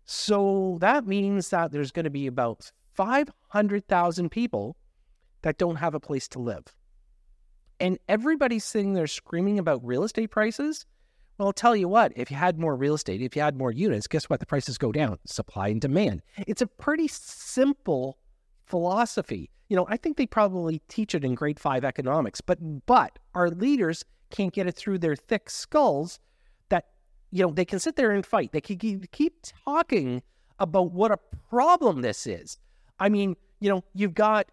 So 0.05 0.79
that 0.81 1.05
means 1.05 1.49
that 1.49 1.71
there's 1.71 1.91
going 1.91 2.05
to 2.05 2.09
be 2.09 2.25
about 2.25 2.71
500,000 2.95 4.29
people 4.29 4.75
that 5.43 5.59
don't 5.59 5.75
have 5.75 5.93
a 5.93 5.99
place 5.99 6.27
to 6.29 6.39
live. 6.39 6.65
And 7.79 7.99
everybody's 8.09 8.65
sitting 8.65 8.93
there 8.93 9.05
screaming 9.05 9.59
about 9.59 9.85
real 9.85 10.03
estate 10.03 10.31
prices. 10.31 10.87
Well, 11.37 11.47
I'll 11.47 11.53
tell 11.53 11.75
you 11.75 11.87
what, 11.87 12.13
if 12.15 12.29
you 12.29 12.37
had 12.37 12.59
more 12.59 12.75
real 12.75 12.93
estate, 12.93 13.21
if 13.21 13.35
you 13.35 13.41
had 13.41 13.57
more 13.57 13.71
units, 13.71 14.07
guess 14.07 14.29
what? 14.29 14.39
The 14.39 14.45
prices 14.45 14.77
go 14.77 14.91
down 14.91 15.17
supply 15.25 15.69
and 15.69 15.81
demand. 15.81 16.21
It's 16.47 16.61
a 16.61 16.67
pretty 16.67 17.07
simple 17.07 18.17
philosophy. 18.65 19.49
You 19.69 19.75
know, 19.75 19.87
I 19.89 19.97
think 19.97 20.17
they 20.17 20.27
probably 20.27 20.81
teach 20.89 21.15
it 21.15 21.23
in 21.23 21.33
grade 21.33 21.59
five 21.59 21.83
economics, 21.83 22.39
but 22.41 22.59
but 22.85 23.17
our 23.33 23.49
leaders 23.49 24.05
can't 24.29 24.53
get 24.53 24.67
it 24.67 24.75
through 24.75 24.99
their 24.99 25.15
thick 25.15 25.49
skulls 25.49 26.19
that 26.69 26.85
you 27.31 27.43
know 27.43 27.51
they 27.51 27.65
can 27.65 27.79
sit 27.79 27.95
there 27.95 28.11
and 28.11 28.25
fight. 28.25 28.51
They 28.51 28.61
can 28.61 28.77
keep 29.11 29.45
talking 29.65 30.21
about 30.59 30.91
what 30.91 31.11
a 31.11 31.17
problem 31.49 32.01
this 32.01 32.27
is. 32.27 32.59
I 32.99 33.09
mean, 33.09 33.35
you 33.59 33.69
know, 33.69 33.83
you've 33.95 34.13
got 34.13 34.47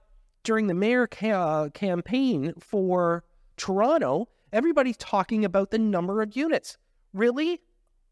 during 0.44 0.66
the 0.66 0.74
mayor 0.74 1.06
ca- 1.06 1.30
uh, 1.30 1.68
campaign 1.70 2.54
for 2.58 3.24
Toronto, 3.56 4.28
everybody's 4.52 4.96
talking 4.96 5.44
about 5.44 5.70
the 5.70 5.78
number 5.78 6.22
of 6.22 6.36
units. 6.36 6.76
Really? 7.12 7.60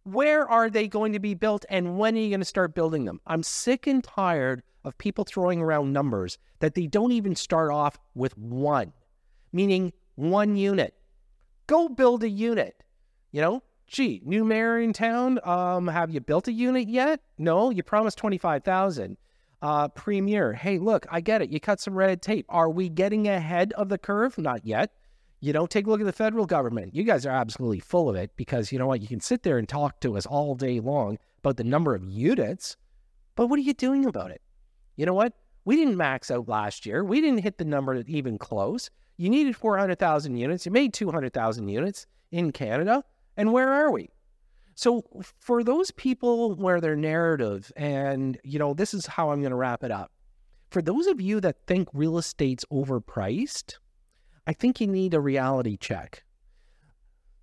Where 0.05 0.49
are 0.49 0.71
they 0.71 0.89
going 0.89 1.13
to 1.13 1.19
be 1.19 1.35
built 1.35 1.65
and 1.69 1.99
when 1.99 2.17
are 2.17 2.21
you 2.21 2.31
going 2.31 2.41
to 2.41 2.47
start 2.47 2.75
building 2.75 3.05
them? 3.05 3.21
I'm 3.27 3.43
sick 3.43 3.87
and 3.87 4.03
tired 4.03 4.63
of 4.85 4.97
people 4.99 5.25
throwing 5.25 5.61
around 5.61 5.93
numbers 5.93 6.39
that 6.61 6.75
they 6.75 6.87
don't 6.87 7.13
even 7.13 7.37
start 7.37 7.71
off 7.71 7.99
with 8.15 8.37
one, 8.39 8.93
meaning 9.53 9.93
one 10.15 10.57
unit. 10.57 10.95
Go 11.67 11.89
build 11.89 12.23
a 12.23 12.29
unit. 12.29 12.83
You 13.33 13.43
know, 13.43 13.63
gee, 13.87 14.23
new 14.25 14.45
mayor 14.45 14.79
in 14.79 14.93
town, 14.93 15.39
um, 15.45 15.89
have 15.89 16.11
you 16.11 16.21
built 16.21 16.49
a 16.49 16.53
unit 16.53 16.89
yet? 16.89 17.21
No, 17.37 17.71
you 17.71 17.83
promised 17.83 18.19
25,000. 18.19 19.17
Uh, 19.61 19.89
premier, 19.89 20.53
hey, 20.53 20.79
look, 20.79 21.07
I 21.11 21.21
get 21.21 21.43
it. 21.43 21.51
You 21.51 21.59
cut 21.59 21.81
some 21.81 21.95
red 21.95 22.23
tape. 22.23 22.47
Are 22.49 22.71
we 22.71 22.89
getting 22.89 23.27
ahead 23.27 23.73
of 23.73 23.89
the 23.89 23.99
curve? 23.99 24.39
Not 24.39 24.65
yet. 24.65 24.93
You 25.41 25.53
know, 25.53 25.67
take 25.67 25.87
a 25.87 25.91
look 25.91 26.01
at 26.01 26.07
the 26.07 26.13
federal 26.13 26.47
government. 26.47 26.95
You 26.95 27.05
guys 27.05 27.25
are 27.25 27.31
absolutely 27.31 27.81
full 27.81 28.09
of 28.09 28.17
it 28.17 28.33
because 28.37 28.73
you 28.73 28.79
know 28.79 28.87
what? 28.87 29.01
You 29.01 29.09
can 29.09 29.21
sit 29.21 29.45
there 29.45 29.59
and 29.59 29.69
talk 29.69 30.01
to 30.01 30.17
us 30.17 30.27
all 30.27 30.55
day 30.55 30.81
long 30.81 31.19
about 31.39 31.57
the 31.57 31.65
number 31.65 31.95
of 31.95 32.05
units, 32.05 32.77
but 33.37 33.47
what 33.47 33.59
are 33.59 33.63
you 33.63 33.75
doing 33.75 34.05
about 34.05 34.33
it? 34.33 34.43
You 34.97 35.07
know 35.07 35.15
what? 35.15 35.35
We 35.65 35.77
didn't 35.77 35.97
max 35.97 36.31
out 36.31 36.49
last 36.49 36.87
year. 36.87 37.05
We 37.05 37.21
didn't 37.21 37.43
hit 37.43 37.59
the 37.59 37.65
number 37.65 38.03
even 38.07 38.39
close. 38.39 38.91
You 39.17 39.29
needed 39.29 39.55
400,000 39.55 40.37
units. 40.37 40.67
You 40.67 40.73
made 40.73 40.93
200,000 40.93 41.69
units 41.69 42.07
in 42.33 42.51
Canada. 42.53 43.05
And 43.37 43.53
where 43.53 43.73
are 43.73 43.93
we? 43.93 44.11
So, 44.75 45.05
for 45.41 45.65
those 45.65 45.91
people 45.93 46.55
where 46.55 46.81
their 46.81 46.95
narrative, 46.97 47.73
and 47.77 48.39
you 48.45 48.59
know, 48.59 48.75
this 48.75 48.95
is 48.95 49.07
how 49.07 49.31
I'm 49.31 49.41
going 49.41 49.51
to 49.51 49.57
wrap 49.57 49.83
it 49.83 49.91
up. 49.91 50.13
For 50.71 50.81
those 50.81 51.07
of 51.07 51.21
you 51.21 51.41
that 51.41 51.57
think 51.67 51.89
real 51.93 52.17
estate's 52.17 52.65
overpriced, 52.73 53.75
I 54.49 54.55
think 54.55 54.81
you 54.81 54.87
need 54.87 55.13
a 55.13 55.21
reality 55.21 55.77
check. 55.77 56.25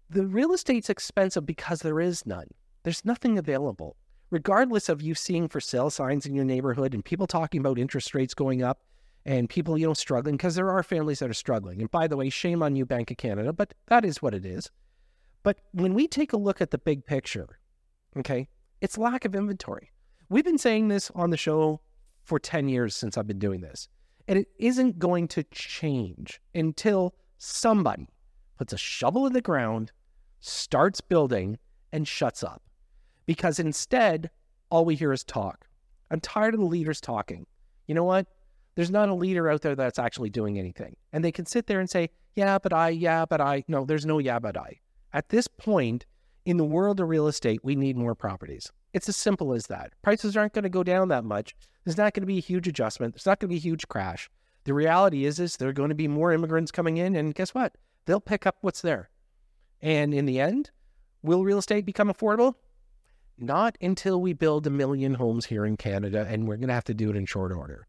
The 0.10 0.26
real 0.26 0.54
estate's 0.54 0.90
expensive 0.90 1.46
because 1.46 1.82
there 1.82 2.00
is 2.00 2.26
none. 2.26 2.48
There's 2.82 3.06
nothing 3.06 3.38
available. 3.38 3.96
Regardless 4.32 4.90
of 4.90 5.04
you 5.04 5.14
seeing 5.14 5.48
for 5.48 5.62
sale 5.62 5.92
signs 5.92 6.26
in 6.26 6.34
your 6.34 6.46
neighborhood 6.46 6.96
and 6.96 7.06
people 7.06 7.28
talking 7.28 7.60
about 7.60 7.78
interest 7.78 8.16
rates 8.16 8.34
going 8.34 8.64
up 8.64 8.82
and 9.24 9.48
people, 9.48 9.78
you 9.78 9.86
know, 9.86 9.94
struggling, 9.94 10.36
because 10.36 10.56
there 10.56 10.72
are 10.72 10.82
families 10.82 11.20
that 11.20 11.30
are 11.30 11.36
struggling. 11.36 11.80
And 11.80 11.92
by 11.92 12.08
the 12.08 12.18
way, 12.18 12.32
shame 12.32 12.64
on 12.64 12.76
you, 12.76 12.88
Bank 12.88 13.12
of 13.12 13.18
Canada, 13.18 13.54
but 13.54 13.76
that 13.86 14.04
is 14.04 14.24
what 14.24 14.34
it 14.34 14.44
is. 14.44 14.72
But 15.44 15.60
when 15.74 15.94
we 15.94 16.08
take 16.08 16.34
a 16.34 16.38
look 16.38 16.60
at 16.60 16.72
the 16.72 16.80
big 16.80 17.06
picture, 17.06 17.60
okay, 18.18 18.48
it's 18.82 18.98
lack 18.98 19.26
of 19.26 19.36
inventory. 19.36 19.92
We've 20.30 20.44
been 20.44 20.58
saying 20.58 20.88
this 20.88 21.12
on 21.14 21.30
the 21.30 21.38
show 21.38 21.82
for 22.24 22.40
10 22.40 22.68
years 22.68 22.96
since 22.96 23.16
I've 23.16 23.28
been 23.28 23.38
doing 23.38 23.62
this. 23.62 23.90
And 24.28 24.40
it 24.40 24.48
isn't 24.58 25.00
going 25.00 25.28
to 25.30 25.44
change 25.52 26.42
until 26.54 27.16
somebody 27.38 28.10
puts 28.58 28.74
a 28.74 28.78
shovel 28.78 29.28
in 29.28 29.34
the 29.34 29.42
ground, 29.42 29.92
starts 30.40 31.02
building, 31.02 31.58
and 31.92 32.08
shuts 32.08 32.44
up. 32.44 32.62
Because 33.26 33.60
instead, 33.60 34.30
all 34.70 34.86
we 34.86 34.96
hear 34.96 35.14
is 35.14 35.24
talk. 35.24 35.68
I'm 36.12 36.20
tired 36.20 36.54
of 36.54 36.60
the 36.60 36.66
leaders 36.66 37.02
talking. 37.02 37.46
You 37.88 37.96
know 37.96 38.04
what? 38.04 38.28
There's 38.76 38.92
not 38.92 39.10
a 39.10 39.14
leader 39.14 39.50
out 39.50 39.62
there 39.62 39.76
that's 39.76 40.00
actually 40.00 40.30
doing 40.30 40.60
anything. 40.60 40.96
And 41.14 41.24
they 41.24 41.32
can 41.32 41.46
sit 41.46 41.68
there 41.68 41.80
and 41.80 41.90
say, 41.90 42.10
yeah, 42.36 42.58
but 42.60 42.74
I, 42.74 42.90
yeah, 42.90 43.26
but 43.26 43.40
I. 43.40 43.64
No, 43.68 43.86
there's 43.86 44.06
no 44.06 44.20
yeah, 44.20 44.40
but 44.40 44.58
I. 44.58 44.80
At 45.14 45.30
this 45.30 45.48
point, 45.48 46.06
in 46.46 46.58
the 46.58 46.66
world 46.66 47.00
of 47.00 47.08
real 47.08 47.28
estate, 47.28 47.62
we 47.64 47.76
need 47.76 47.96
more 47.96 48.16
properties. 48.16 48.72
It's 48.96 49.10
as 49.10 49.18
simple 49.18 49.52
as 49.52 49.68
that. 49.68 49.92
Prices 50.04 50.38
aren't 50.38 50.54
going 50.54 50.64
to 50.64 50.70
go 50.70 50.82
down 50.82 51.10
that 51.10 51.26
much. 51.26 51.54
There's 51.84 51.98
not 51.98 52.14
going 52.14 52.22
to 52.22 52.28
be 52.28 52.38
a 52.38 52.42
huge 52.42 52.66
adjustment. 52.66 53.14
There's 53.14 53.26
not 53.26 53.42
going 53.42 53.50
to 53.50 53.54
be 53.54 53.58
a 53.58 53.60
huge 53.60 53.90
crash. 53.90 54.30
The 54.64 54.74
reality 54.74 55.26
is, 55.26 55.38
is 55.38 55.58
there 55.58 55.68
are 55.68 55.74
going 55.74 55.90
to 55.90 55.96
be 55.96 56.08
more 56.08 56.32
immigrants 56.32 56.72
coming 56.72 56.96
in, 56.96 57.14
and 57.14 57.36
guess 57.36 57.54
what? 57.54 57.76
They'll 58.06 58.22
pick 58.22 58.46
up 58.46 58.56
what's 58.62 58.80
there. 58.80 59.10
And 59.82 60.14
in 60.14 60.26
the 60.26 60.40
end, 60.40 60.72
will 61.24 61.44
real 61.44 61.58
estate 61.58 61.86
become 61.86 62.08
affordable? 62.08 62.54
Not 63.38 63.78
until 63.82 64.22
we 64.22 64.32
build 64.32 64.66
a 64.66 64.70
million 64.70 65.16
homes 65.16 65.46
here 65.46 65.66
in 65.66 65.76
Canada, 65.76 66.26
and 66.30 66.48
we're 66.48 66.56
going 66.56 66.70
to 66.70 66.74
have 66.74 66.86
to 66.86 66.94
do 66.94 67.10
it 67.10 67.18
in 67.18 67.26
short 67.26 67.52
order. 67.52 67.88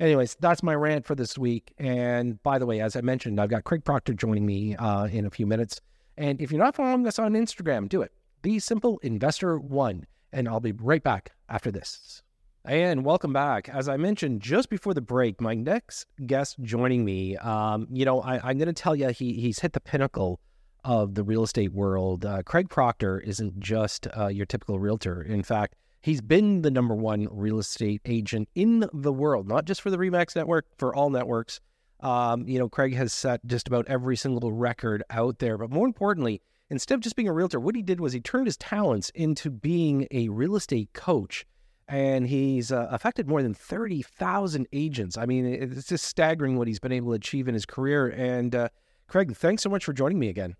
Anyways, 0.00 0.38
that's 0.40 0.62
my 0.62 0.74
rant 0.74 1.04
for 1.04 1.14
this 1.14 1.36
week. 1.36 1.74
And 1.76 2.42
by 2.42 2.58
the 2.58 2.64
way, 2.64 2.80
as 2.80 2.96
I 2.96 3.02
mentioned, 3.02 3.38
I've 3.38 3.50
got 3.50 3.64
Craig 3.64 3.84
Proctor 3.84 4.14
joining 4.14 4.46
me 4.46 4.74
uh, 4.76 5.04
in 5.04 5.26
a 5.26 5.30
few 5.30 5.46
minutes. 5.46 5.82
And 6.16 6.40
if 6.40 6.50
you're 6.50 6.64
not 6.64 6.76
following 6.76 7.06
us 7.06 7.18
on 7.18 7.34
Instagram, 7.34 7.90
do 7.90 8.00
it. 8.00 8.14
Be 8.40 8.58
Simple 8.58 8.98
Investor 9.02 9.58
One. 9.58 10.06
And 10.36 10.46
I'll 10.46 10.60
be 10.60 10.72
right 10.72 11.02
back 11.02 11.32
after 11.48 11.70
this. 11.70 12.22
And 12.66 13.06
welcome 13.06 13.32
back. 13.32 13.70
As 13.70 13.88
I 13.88 13.96
mentioned 13.96 14.42
just 14.42 14.68
before 14.68 14.92
the 14.92 15.00
break, 15.00 15.40
my 15.40 15.54
next 15.54 16.04
guest 16.26 16.56
joining 16.60 17.06
me, 17.06 17.38
um, 17.38 17.86
you 17.90 18.04
know, 18.04 18.20
I, 18.20 18.50
am 18.50 18.58
going 18.58 18.66
to 18.66 18.74
tell 18.74 18.94
you 18.94 19.08
he, 19.08 19.32
he's 19.32 19.60
hit 19.60 19.72
the 19.72 19.80
pinnacle 19.80 20.38
of 20.84 21.14
the 21.14 21.22
real 21.22 21.42
estate 21.42 21.72
world. 21.72 22.26
Uh, 22.26 22.42
Craig 22.42 22.68
Proctor 22.68 23.18
isn't 23.20 23.58
just 23.60 24.08
uh, 24.14 24.26
your 24.26 24.44
typical 24.44 24.78
realtor. 24.78 25.22
In 25.22 25.42
fact, 25.42 25.74
he's 26.02 26.20
been 26.20 26.60
the 26.60 26.70
number 26.70 26.94
one 26.94 27.28
real 27.30 27.58
estate 27.58 28.02
agent 28.04 28.50
in 28.54 28.90
the 28.92 29.14
world, 29.14 29.48
not 29.48 29.64
just 29.64 29.80
for 29.80 29.88
the 29.88 29.96
Remax 29.96 30.36
network, 30.36 30.66
for 30.76 30.94
all 30.94 31.08
networks. 31.08 31.60
Um, 32.00 32.46
you 32.46 32.58
know, 32.58 32.68
Craig 32.68 32.94
has 32.94 33.14
set 33.14 33.40
just 33.46 33.68
about 33.68 33.88
every 33.88 34.16
single 34.16 34.52
record 34.52 35.02
out 35.08 35.38
there. 35.38 35.56
But 35.56 35.70
more 35.70 35.86
importantly, 35.86 36.42
instead 36.70 36.94
of 36.94 37.00
just 37.00 37.16
being 37.16 37.28
a 37.28 37.32
realtor, 37.32 37.60
what 37.60 37.74
he 37.74 37.82
did 37.82 38.00
was 38.00 38.12
he 38.12 38.20
turned 38.20 38.46
his 38.46 38.56
talents 38.56 39.10
into 39.10 39.50
being 39.50 40.06
a 40.10 40.28
real 40.28 40.56
estate 40.56 40.92
coach 40.92 41.46
and 41.88 42.26
he's 42.26 42.72
uh, 42.72 42.88
affected 42.90 43.28
more 43.28 43.42
than 43.42 43.54
30,000 43.54 44.66
agents. 44.72 45.16
I 45.16 45.26
mean, 45.26 45.46
it's 45.46 45.86
just 45.86 46.04
staggering 46.04 46.56
what 46.58 46.66
he's 46.66 46.80
been 46.80 46.92
able 46.92 47.12
to 47.12 47.16
achieve 47.16 47.46
in 47.46 47.54
his 47.54 47.64
career. 47.64 48.08
And 48.08 48.54
uh, 48.54 48.68
Craig, 49.06 49.36
thanks 49.36 49.62
so 49.62 49.70
much 49.70 49.84
for 49.84 49.92
joining 49.92 50.18
me 50.18 50.28
again. 50.28 50.56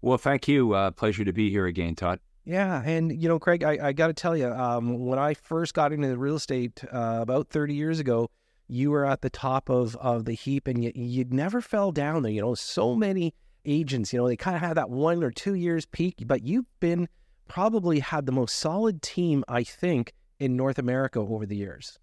Well, 0.00 0.18
thank 0.18 0.48
you. 0.48 0.72
Uh, 0.72 0.90
pleasure 0.90 1.24
to 1.24 1.32
be 1.32 1.50
here 1.50 1.66
again, 1.66 1.94
Todd. 1.94 2.20
Yeah, 2.44 2.80
and 2.84 3.20
you 3.20 3.28
know, 3.28 3.40
Craig, 3.40 3.64
I, 3.64 3.88
I 3.88 3.92
got 3.92 4.06
to 4.06 4.12
tell 4.12 4.36
you, 4.36 4.46
um, 4.46 5.04
when 5.04 5.18
I 5.18 5.34
first 5.34 5.74
got 5.74 5.92
into 5.92 6.06
the 6.06 6.16
real 6.16 6.36
estate 6.36 6.82
uh, 6.92 7.18
about 7.20 7.48
30 7.48 7.74
years 7.74 7.98
ago, 7.98 8.30
you 8.68 8.92
were 8.92 9.04
at 9.04 9.20
the 9.20 9.30
top 9.30 9.68
of 9.68 9.96
of 9.96 10.24
the 10.24 10.32
heap, 10.32 10.68
and 10.68 10.82
you 10.82 10.92
you 10.94 11.24
never 11.28 11.60
fell 11.60 11.90
down 11.90 12.22
there. 12.22 12.32
You 12.32 12.42
know, 12.42 12.54
so 12.54 12.94
many 12.94 13.34
agents, 13.66 14.12
you 14.12 14.18
know, 14.18 14.28
they 14.28 14.36
kind 14.36 14.56
of 14.56 14.62
have 14.62 14.76
that 14.76 14.90
one 14.90 15.22
or 15.22 15.30
two 15.30 15.54
years 15.54 15.84
peak, 15.86 16.22
but 16.26 16.42
you've 16.42 16.66
been 16.80 17.08
probably 17.48 18.00
had 18.00 18.26
the 18.26 18.32
most 18.32 18.56
solid 18.56 19.02
team, 19.02 19.44
I 19.48 19.62
think, 19.62 20.12
in 20.38 20.56
North 20.56 20.78
America 20.78 21.18
over 21.18 21.46
the 21.46 21.56
years. 21.56 21.98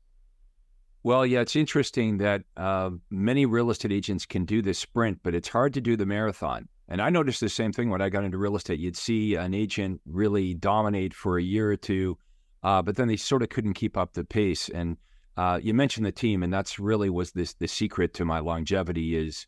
Well, 1.04 1.26
yeah, 1.26 1.42
it's 1.42 1.56
interesting 1.56 2.18
that 2.20 2.44
uh, 2.56 2.92
many 3.10 3.46
real 3.46 3.70
estate 3.70 3.92
agents 3.92 4.26
can 4.26 4.46
do 4.46 4.62
the 4.62 4.74
sprint, 4.74 5.20
but 5.22 5.36
it's 5.36 5.50
hard 5.50 5.74
to 5.74 5.82
do 5.82 5.98
the 5.98 6.06
marathon. 6.06 6.70
And 6.88 7.02
I 7.02 7.10
noticed 7.10 7.42
the 7.42 7.50
same 7.50 7.74
thing 7.74 7.90
when 7.90 8.02
I 8.02 8.10
got 8.10 8.24
into 8.24 8.38
real 8.38 8.56
estate. 8.56 8.80
You'd 8.80 8.96
see 8.96 9.36
an 9.36 9.54
agent 9.54 10.00
really 10.06 10.54
dominate 10.54 11.14
for 11.14 11.38
a 11.38 11.44
year 11.44 11.72
or 11.72 11.76
two, 11.76 12.18
uh, 12.62 12.82
but 12.82 12.96
then 12.96 13.08
they 13.10 13.18
sort 13.18 13.42
of 13.42 13.50
couldn't 13.50 13.74
keep 13.74 13.98
up 13.98 14.14
the 14.14 14.24
pace. 14.24 14.70
And 14.70 14.98
uh, 15.36 15.60
you 15.62 15.74
mentioned 15.74 16.06
the 16.06 16.12
team, 16.12 16.42
and 16.42 16.54
that's 16.54 16.80
really 16.80 17.10
was 17.10 17.32
this 17.32 17.54
the 17.56 17.68
secret 17.68 18.14
to 18.16 18.26
my 18.26 18.40
longevity 18.40 19.16
is 19.16 19.46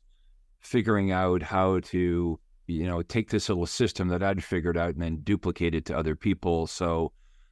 figuring 0.66 1.12
out 1.12 1.42
how 1.42 1.80
to 1.80 2.40
you 2.68 2.88
know, 2.88 3.02
take 3.04 3.30
this 3.30 3.50
little 3.50 3.66
system 3.66 4.08
that 4.10 4.24
I'd 4.24 4.44
figured 4.44 4.78
out 4.78 4.94
and 4.94 5.02
then 5.02 5.18
duplicate 5.18 5.76
it 5.76 5.86
to 5.86 5.98
other 5.98 6.16
people 6.16 6.68
so 6.68 7.12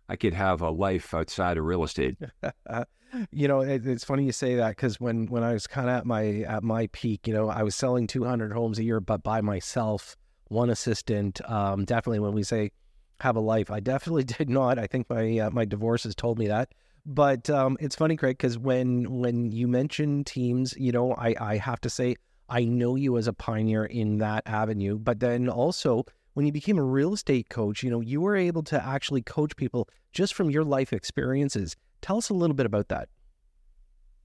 I 0.09 0.15
could 0.15 0.33
have 0.33 0.61
a 0.61 0.69
life 0.69 1.13
outside 1.13 1.57
of 1.57 1.65
real 1.65 1.83
estate. 1.83 2.17
you 3.31 3.47
know, 3.47 3.61
it, 3.61 3.85
it's 3.85 4.03
funny 4.03 4.25
you 4.25 4.31
say 4.31 4.55
that 4.55 4.69
because 4.69 4.99
when 4.99 5.27
when 5.27 5.43
I 5.43 5.53
was 5.53 5.67
kind 5.67 5.89
of 5.89 5.95
at 5.95 6.05
my 6.05 6.41
at 6.41 6.63
my 6.63 6.87
peak, 6.87 7.27
you 7.27 7.33
know, 7.33 7.49
I 7.49 7.63
was 7.63 7.75
selling 7.75 8.07
200 8.07 8.51
homes 8.51 8.79
a 8.79 8.83
year, 8.83 8.99
but 8.99 9.23
by 9.23 9.41
myself, 9.41 10.17
one 10.47 10.69
assistant. 10.69 11.39
Um, 11.49 11.85
definitely, 11.85 12.19
when 12.19 12.33
we 12.33 12.43
say 12.43 12.71
have 13.19 13.35
a 13.35 13.39
life, 13.39 13.69
I 13.69 13.79
definitely 13.79 14.23
did 14.39 14.49
not. 14.49 14.79
I 14.79 14.87
think 14.87 15.09
my 15.09 15.37
uh, 15.39 15.49
my 15.51 15.65
divorce 15.65 16.03
has 16.03 16.15
told 16.15 16.39
me 16.39 16.47
that. 16.47 16.73
But 17.05 17.49
um, 17.49 17.77
it's 17.81 17.97
funny, 17.97 18.15
Craig, 18.15 18.37
because 18.37 18.57
when 18.57 19.19
when 19.19 19.51
you 19.51 19.67
mention 19.67 20.23
teams, 20.23 20.73
you 20.77 20.91
know, 20.91 21.13
I 21.13 21.35
I 21.39 21.57
have 21.57 21.81
to 21.81 21.89
say 21.89 22.15
I 22.53 22.65
know 22.65 22.95
you 22.95 23.17
as 23.17 23.27
a 23.27 23.33
pioneer 23.33 23.85
in 23.85 24.19
that 24.19 24.43
avenue, 24.45 24.99
but 24.99 25.19
then 25.19 25.49
also 25.49 26.05
when 26.35 26.45
you 26.45 26.51
became 26.51 26.77
a 26.77 26.83
real 26.83 27.13
estate 27.13 27.49
coach, 27.49 27.81
you 27.81 27.89
know, 27.89 27.99
you 27.99 28.21
were 28.21 28.35
able 28.35 28.61
to 28.63 28.85
actually 28.85 29.23
coach 29.23 29.55
people 29.55 29.89
just 30.11 30.35
from 30.35 30.51
your 30.51 30.63
life 30.63 30.93
experiences. 30.93 31.75
Tell 32.03 32.17
us 32.17 32.29
a 32.29 32.35
little 32.35 32.53
bit 32.53 32.67
about 32.67 32.89
that. 32.89 33.09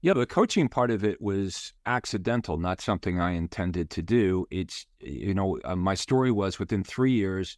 Yeah, 0.01 0.13
the 0.13 0.27
coaching 0.27 0.69
part 0.69 0.91
of 0.91 1.03
it 1.03 1.19
was 1.19 1.73
accidental, 1.87 2.59
not 2.59 2.81
something 2.81 3.19
I 3.19 3.31
intended 3.31 3.89
to 3.89 4.03
do. 4.03 4.45
It's, 4.51 4.85
you 4.99 5.33
know, 5.33 5.57
uh, 5.65 5.75
my 5.75 5.95
story 5.95 6.31
was 6.31 6.59
within 6.59 6.83
three 6.83 7.13
years, 7.13 7.57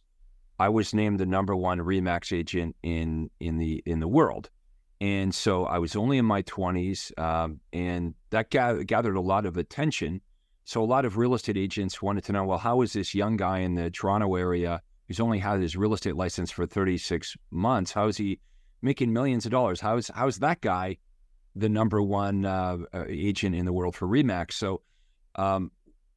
I 0.58 0.70
was 0.70 0.94
named 0.94 1.20
the 1.20 1.26
number 1.26 1.54
one 1.54 1.80
Remax 1.80 2.34
agent 2.34 2.76
in 2.82 3.30
in 3.40 3.58
the 3.58 3.82
in 3.84 4.00
the 4.00 4.08
world, 4.08 4.48
and 5.00 5.34
so 5.34 5.64
I 5.64 5.78
was 5.78 5.96
only 5.96 6.18
in 6.18 6.24
my 6.24 6.42
twenties, 6.42 7.12
um, 7.18 7.60
and 7.72 8.14
that 8.30 8.50
gathered 8.50 9.16
a 9.16 9.20
lot 9.20 9.44
of 9.44 9.56
attention 9.56 10.20
so 10.64 10.82
a 10.82 10.86
lot 10.86 11.04
of 11.04 11.16
real 11.16 11.34
estate 11.34 11.56
agents 11.56 12.00
wanted 12.00 12.24
to 12.24 12.32
know, 12.32 12.44
well, 12.44 12.58
how 12.58 12.82
is 12.82 12.92
this 12.92 13.14
young 13.14 13.36
guy 13.36 13.58
in 13.58 13.74
the 13.74 13.90
Toronto 13.90 14.34
area 14.36 14.80
who's 15.08 15.20
only 15.20 15.38
had 15.38 15.60
his 15.60 15.76
real 15.76 15.92
estate 15.92 16.16
license 16.16 16.50
for 16.50 16.66
36 16.66 17.36
months? 17.50 17.92
How 17.92 18.06
is 18.06 18.16
he 18.16 18.38
making 18.80 19.12
millions 19.12 19.44
of 19.44 19.50
dollars? 19.50 19.80
How 19.80 19.96
is 19.96 20.10
how 20.14 20.28
is 20.28 20.38
that 20.38 20.60
guy 20.60 20.98
the 21.54 21.68
number 21.68 22.00
one 22.00 22.44
uh, 22.44 22.78
uh, 22.92 23.04
agent 23.08 23.54
in 23.54 23.64
the 23.64 23.72
world 23.72 23.96
for 23.96 24.06
Remax? 24.06 24.52
So 24.52 24.82
um, 25.36 25.72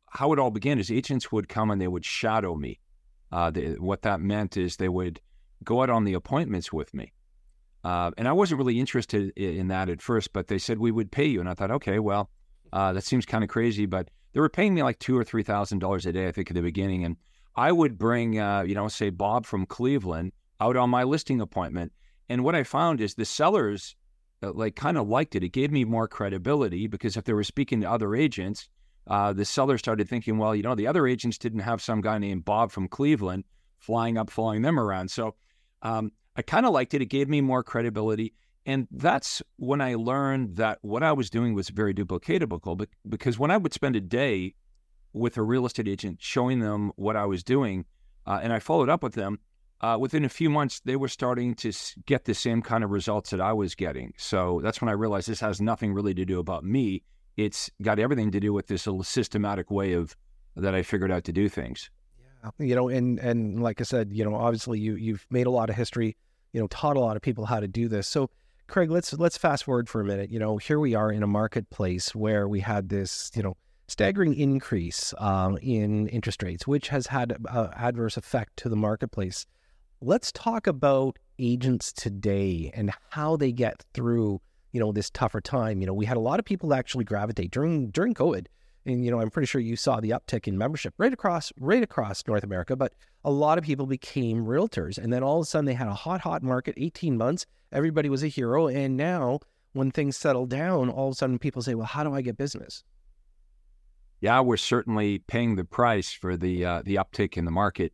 how 0.09 0.31
it 0.33 0.39
all 0.39 0.51
began 0.51 0.79
is 0.79 0.91
agents 0.91 1.31
would 1.31 1.49
come 1.49 1.71
and 1.71 1.81
they 1.81 1.87
would 1.87 2.05
shadow 2.05 2.55
me. 2.55 2.79
Uh, 3.31 3.51
what 3.79 4.03
that 4.03 4.21
meant 4.21 4.55
is 4.55 4.77
they 4.77 4.89
would 4.89 5.19
go 5.63 5.81
out 5.81 5.89
on 5.89 6.03
the 6.03 6.13
appointments 6.13 6.71
with 6.71 6.93
me. 6.93 7.11
Uh, 7.83 8.11
and 8.17 8.27
I 8.27 8.31
wasn't 8.31 8.59
really 8.59 8.79
interested 8.79 9.29
in 9.37 9.67
that 9.67 9.89
at 9.89 10.01
first, 10.01 10.33
but 10.33 10.47
they 10.47 10.57
said 10.57 10.79
we 10.79 10.91
would 10.91 11.11
pay 11.11 11.25
you, 11.25 11.39
and 11.39 11.49
I 11.49 11.53
thought, 11.53 11.69
okay, 11.71 11.99
well, 11.99 12.29
uh, 12.73 12.93
that 12.93 13.03
seems 13.03 13.25
kind 13.25 13.43
of 13.43 13.49
crazy, 13.49 13.85
but 13.85 14.09
they 14.35 14.41
were 14.41 14.49
paying 14.49 14.73
me 14.73 14.83
like 14.83 14.99
two 14.99 15.17
or 15.17 15.23
three 15.23 15.43
thousand 15.43 15.79
dollars 15.79 16.05
a 16.05 16.11
day, 16.11 16.27
I 16.27 16.31
think, 16.33 16.51
at 16.51 16.55
the 16.55 16.61
beginning, 16.61 17.05
and 17.05 17.15
I 17.55 17.71
would 17.71 17.97
bring, 17.97 18.37
uh, 18.37 18.63
you 18.63 18.75
know, 18.75 18.89
say 18.89 19.09
Bob 19.09 19.45
from 19.45 19.65
Cleveland 19.65 20.33
out 20.59 20.75
on 20.75 20.89
my 20.89 21.03
listing 21.03 21.39
appointment, 21.39 21.93
and 22.27 22.43
what 22.43 22.53
I 22.53 22.63
found 22.63 22.99
is 22.99 23.15
the 23.15 23.23
sellers 23.23 23.95
uh, 24.43 24.51
like 24.51 24.75
kind 24.75 24.97
of 24.97 25.07
liked 25.07 25.37
it. 25.37 25.43
It 25.43 25.53
gave 25.53 25.71
me 25.71 25.85
more 25.85 26.09
credibility 26.09 26.87
because 26.87 27.15
if 27.15 27.23
they 27.23 27.31
were 27.31 27.45
speaking 27.45 27.79
to 27.79 27.89
other 27.89 28.13
agents, 28.13 28.67
uh, 29.07 29.31
the 29.31 29.45
seller 29.45 29.77
started 29.77 30.09
thinking, 30.09 30.37
well, 30.37 30.53
you 30.53 30.63
know, 30.63 30.75
the 30.75 30.87
other 30.87 31.07
agents 31.07 31.37
didn't 31.37 31.59
have 31.59 31.81
some 31.81 32.01
guy 32.01 32.17
named 32.17 32.43
Bob 32.43 32.71
from 32.71 32.89
Cleveland 32.89 33.45
flying 33.77 34.17
up, 34.17 34.29
following 34.29 34.63
them 34.63 34.77
around. 34.77 35.11
So 35.11 35.35
um, 35.81 36.11
I 36.35 36.41
kind 36.41 36.65
of 36.65 36.73
liked 36.73 36.93
it. 36.93 37.01
It 37.01 37.05
gave 37.05 37.29
me 37.29 37.39
more 37.39 37.63
credibility. 37.63 38.33
And 38.65 38.87
that's 38.89 39.43
when 39.57 39.79
I 39.79 39.95
learned 39.95 40.55
that 40.55 40.79
what 40.81 41.03
I 41.03 41.11
was 41.11 41.29
doing 41.29 41.53
was 41.53 41.69
very 41.69 41.93
duplicatable 41.93 42.87
because 43.07 43.37
when 43.37 43.51
I 43.51 43.57
would 43.57 43.73
spend 43.73 43.95
a 43.95 44.01
day 44.01 44.55
with 45.13 45.37
a 45.37 45.43
real 45.43 45.65
estate 45.65 45.87
agent 45.87 46.17
showing 46.19 46.59
them 46.59 46.91
what 46.95 47.15
I 47.15 47.25
was 47.25 47.43
doing, 47.43 47.85
uh, 48.25 48.39
and 48.41 48.51
I 48.51 48.59
followed 48.59 48.89
up 48.89 49.03
with 49.03 49.13
them, 49.13 49.39
uh, 49.81 49.97
within 49.99 50.25
a 50.25 50.29
few 50.29 50.49
months, 50.49 50.79
they 50.83 50.95
were 50.95 51.07
starting 51.07 51.53
to 51.53 51.71
get 52.05 52.25
the 52.25 52.33
same 52.33 52.61
kind 52.61 52.83
of 52.83 52.89
results 52.89 53.29
that 53.29 53.41
I 53.41 53.53
was 53.53 53.75
getting. 53.75 54.13
So 54.17 54.61
that's 54.63 54.81
when 54.81 54.89
I 54.89 54.93
realized 54.93 55.27
this 55.27 55.41
has 55.41 55.61
nothing 55.61 55.93
really 55.93 56.13
to 56.15 56.25
do 56.25 56.39
about 56.39 56.63
me. 56.63 57.03
It's 57.37 57.69
got 57.81 57.99
everything 57.99 58.31
to 58.31 58.39
do 58.39 58.53
with 58.53 58.67
this 58.67 58.87
systematic 59.03 59.69
way 59.69 59.93
of 59.93 60.15
that 60.55 60.73
I 60.73 60.81
figured 60.81 61.11
out 61.11 61.25
to 61.25 61.33
do 61.33 61.49
things. 61.49 61.89
Yeah, 62.17 62.65
you 62.65 62.75
know, 62.75 62.87
and 62.87 63.19
and 63.19 63.61
like 63.61 63.81
I 63.81 63.83
said, 63.83 64.13
you 64.13 64.23
know, 64.23 64.35
obviously 64.35 64.79
you 64.79 64.95
you've 64.95 65.27
made 65.29 65.45
a 65.45 65.51
lot 65.51 65.69
of 65.69 65.75
history, 65.75 66.15
you 66.53 66.61
know, 66.61 66.67
taught 66.67 66.95
a 66.95 66.99
lot 66.99 67.15
of 67.17 67.21
people 67.21 67.45
how 67.45 67.59
to 67.59 67.67
do 67.67 67.87
this. 67.89 68.07
So, 68.07 68.29
Craig, 68.67 68.89
let's 68.89 69.13
let's 69.13 69.37
fast 69.37 69.63
forward 69.63 69.87
for 69.87 70.01
a 70.01 70.05
minute. 70.05 70.31
You 70.31 70.39
know, 70.39 70.57
here 70.57 70.79
we 70.79 70.95
are 70.95 71.11
in 71.11 71.23
a 71.23 71.27
marketplace 71.27 72.15
where 72.15 72.47
we 72.47 72.61
had 72.61 72.89
this, 72.89 73.31
you 73.35 73.43
know, 73.43 73.55
staggering 73.87 74.33
increase 74.33 75.13
um, 75.19 75.57
in 75.61 76.07
interest 76.07 76.41
rates, 76.41 76.65
which 76.65 76.89
has 76.89 77.07
had 77.07 77.37
adverse 77.77 78.17
effect 78.17 78.57
to 78.57 78.69
the 78.69 78.75
marketplace. 78.75 79.45
Let's 80.01 80.31
talk 80.31 80.65
about 80.67 81.19
agents 81.37 81.93
today 81.93 82.71
and 82.73 82.91
how 83.11 83.37
they 83.37 83.51
get 83.51 83.83
through, 83.93 84.41
you 84.71 84.79
know, 84.79 84.91
this 84.91 85.09
tougher 85.11 85.41
time. 85.41 85.79
You 85.79 85.87
know, 85.87 85.93
we 85.93 86.05
had 86.05 86.17
a 86.17 86.21
lot 86.21 86.39
of 86.39 86.45
people 86.45 86.73
actually 86.73 87.05
gravitate 87.05 87.51
during 87.51 87.89
during 87.91 88.13
COVID. 88.13 88.47
And 88.87 89.03
you 89.03 89.11
know, 89.11 89.19
I'm 89.19 89.31
pretty 89.31 89.47
sure 89.47 89.61
you 89.61 89.75
saw 89.75 89.99
the 89.99 90.11
uptick 90.11 90.47
in 90.47 90.57
membership 90.57 90.93
right 90.97 91.13
across 91.13 91.51
right 91.59 91.83
across 91.83 92.23
North 92.27 92.43
America, 92.43 92.75
but 92.75 92.93
a 93.23 93.31
lot 93.31 93.57
of 93.57 93.63
people 93.63 93.85
became 93.87 94.45
realtors. 94.45 94.97
And 94.97 95.11
then 95.11 95.23
all 95.23 95.39
of 95.39 95.43
a 95.43 95.45
sudden 95.45 95.65
they 95.65 95.73
had 95.73 95.87
a 95.87 95.93
hot, 95.93 96.21
hot 96.21 96.43
market, 96.43 96.75
18 96.77 97.17
months, 97.17 97.45
everybody 97.75 98.09
was 98.09 98.23
a 98.23 98.27
hero. 98.27 98.67
And 98.67 98.97
now 98.97 99.39
when 99.73 99.91
things 99.91 100.17
settle 100.17 100.45
down, 100.45 100.89
all 100.89 101.09
of 101.09 101.13
a 101.13 101.15
sudden 101.15 101.37
people 101.37 101.61
say, 101.61 101.75
Well, 101.75 101.85
how 101.85 102.03
do 102.03 102.15
I 102.15 102.21
get 102.21 102.37
business? 102.37 102.83
Yeah, 104.21 104.39
we're 104.39 104.57
certainly 104.57 105.19
paying 105.19 105.55
the 105.55 105.65
price 105.65 106.11
for 106.11 106.37
the 106.37 106.65
uh, 106.65 106.81
the 106.83 106.95
uptick 106.95 107.37
in 107.37 107.45
the 107.45 107.51
market. 107.51 107.93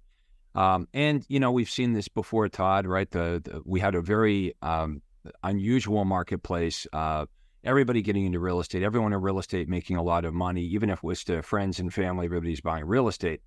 Um, 0.54 0.88
and 0.94 1.26
you 1.28 1.40
know, 1.40 1.52
we've 1.52 1.70
seen 1.70 1.94
this 1.94 2.08
before, 2.08 2.48
Todd. 2.48 2.86
Right? 2.86 3.10
The, 3.10 3.42
the 3.44 3.62
we 3.66 3.80
had 3.80 3.96
a 3.96 4.02
very 4.02 4.54
um, 4.62 5.02
unusual 5.44 6.06
marketplace. 6.06 6.88
Uh, 6.94 7.26
everybody 7.64 8.02
getting 8.02 8.26
into 8.26 8.40
real 8.40 8.60
estate, 8.60 8.84
everyone 8.84 9.14
in 9.14 9.22
real 9.22 9.40
estate 9.40 9.68
making 9.68 9.98
a 9.98 10.04
lot 10.04 10.26
of 10.26 10.34
money, 10.34 10.64
even 10.64 10.90
if 10.90 11.00
it 11.00 11.04
was 11.04 11.24
to 11.26 11.42
friends 11.42 11.80
and 11.80 11.94
family, 11.94 12.26
everybody's 12.26 12.62
buying 12.62 12.86
real 12.86 13.08
estate. 13.08 13.42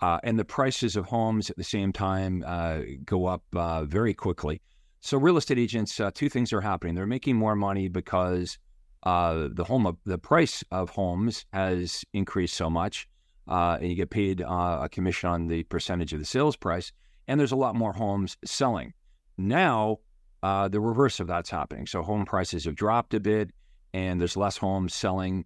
Uh, 0.00 0.18
and 0.24 0.38
the 0.38 0.44
prices 0.44 0.96
of 0.96 1.06
homes 1.06 1.48
at 1.48 1.56
the 1.56 1.64
same 1.64 1.92
time 1.92 2.44
uh, 2.46 2.80
go 3.04 3.26
up 3.26 3.42
uh, 3.54 3.84
very 3.84 4.12
quickly. 4.12 4.60
So, 5.00 5.18
real 5.18 5.36
estate 5.36 5.58
agents, 5.58 6.00
uh, 6.00 6.10
two 6.12 6.28
things 6.28 6.52
are 6.52 6.60
happening. 6.60 6.94
They're 6.94 7.06
making 7.06 7.36
more 7.36 7.54
money 7.54 7.88
because 7.88 8.58
uh, 9.02 9.48
the 9.52 9.64
home, 9.64 9.96
the 10.04 10.18
price 10.18 10.64
of 10.70 10.90
homes 10.90 11.44
has 11.52 12.04
increased 12.12 12.54
so 12.54 12.68
much, 12.68 13.08
uh, 13.48 13.78
and 13.80 13.88
you 13.88 13.94
get 13.94 14.10
paid 14.10 14.42
uh, 14.42 14.80
a 14.82 14.88
commission 14.88 15.28
on 15.28 15.46
the 15.46 15.62
percentage 15.64 16.12
of 16.12 16.18
the 16.18 16.24
sales 16.24 16.56
price. 16.56 16.92
And 17.28 17.38
there's 17.38 17.52
a 17.52 17.56
lot 17.56 17.74
more 17.74 17.92
homes 17.92 18.36
selling. 18.44 18.94
Now, 19.38 19.98
uh, 20.42 20.68
the 20.68 20.80
reverse 20.80 21.20
of 21.20 21.26
that's 21.26 21.50
happening. 21.50 21.86
So 21.86 22.02
home 22.02 22.24
prices 22.24 22.64
have 22.64 22.74
dropped 22.74 23.14
a 23.14 23.20
bit, 23.20 23.50
and 23.92 24.20
there's 24.20 24.36
less 24.36 24.56
homes 24.56 24.94
selling. 24.94 25.44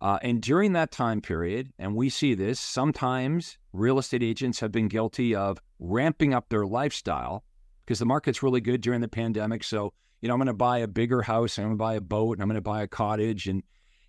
Uh, 0.00 0.18
and 0.22 0.42
during 0.42 0.72
that 0.72 0.90
time 0.90 1.20
period, 1.20 1.72
and 1.78 1.94
we 1.94 2.08
see 2.08 2.34
this, 2.34 2.58
sometimes 2.58 3.56
real 3.72 3.98
estate 3.98 4.22
agents 4.22 4.60
have 4.60 4.72
been 4.72 4.88
guilty 4.88 5.34
of 5.34 5.58
ramping 5.78 6.34
up 6.34 6.48
their 6.48 6.66
lifestyle 6.66 7.44
because 7.84 7.98
the 7.98 8.06
market's 8.06 8.42
really 8.42 8.60
good 8.60 8.80
during 8.80 9.00
the 9.00 9.08
pandemic. 9.08 9.64
So, 9.64 9.92
you 10.20 10.28
know, 10.28 10.34
I'm 10.34 10.38
going 10.38 10.46
to 10.46 10.54
buy 10.54 10.78
a 10.78 10.88
bigger 10.88 11.22
house, 11.22 11.58
and 11.58 11.64
I'm 11.64 11.70
going 11.70 11.78
to 11.78 11.82
buy 11.82 11.94
a 11.94 12.00
boat, 12.00 12.36
and 12.36 12.42
I'm 12.42 12.48
going 12.48 12.56
to 12.56 12.60
buy 12.60 12.82
a 12.82 12.88
cottage, 12.88 13.48
and 13.48 13.62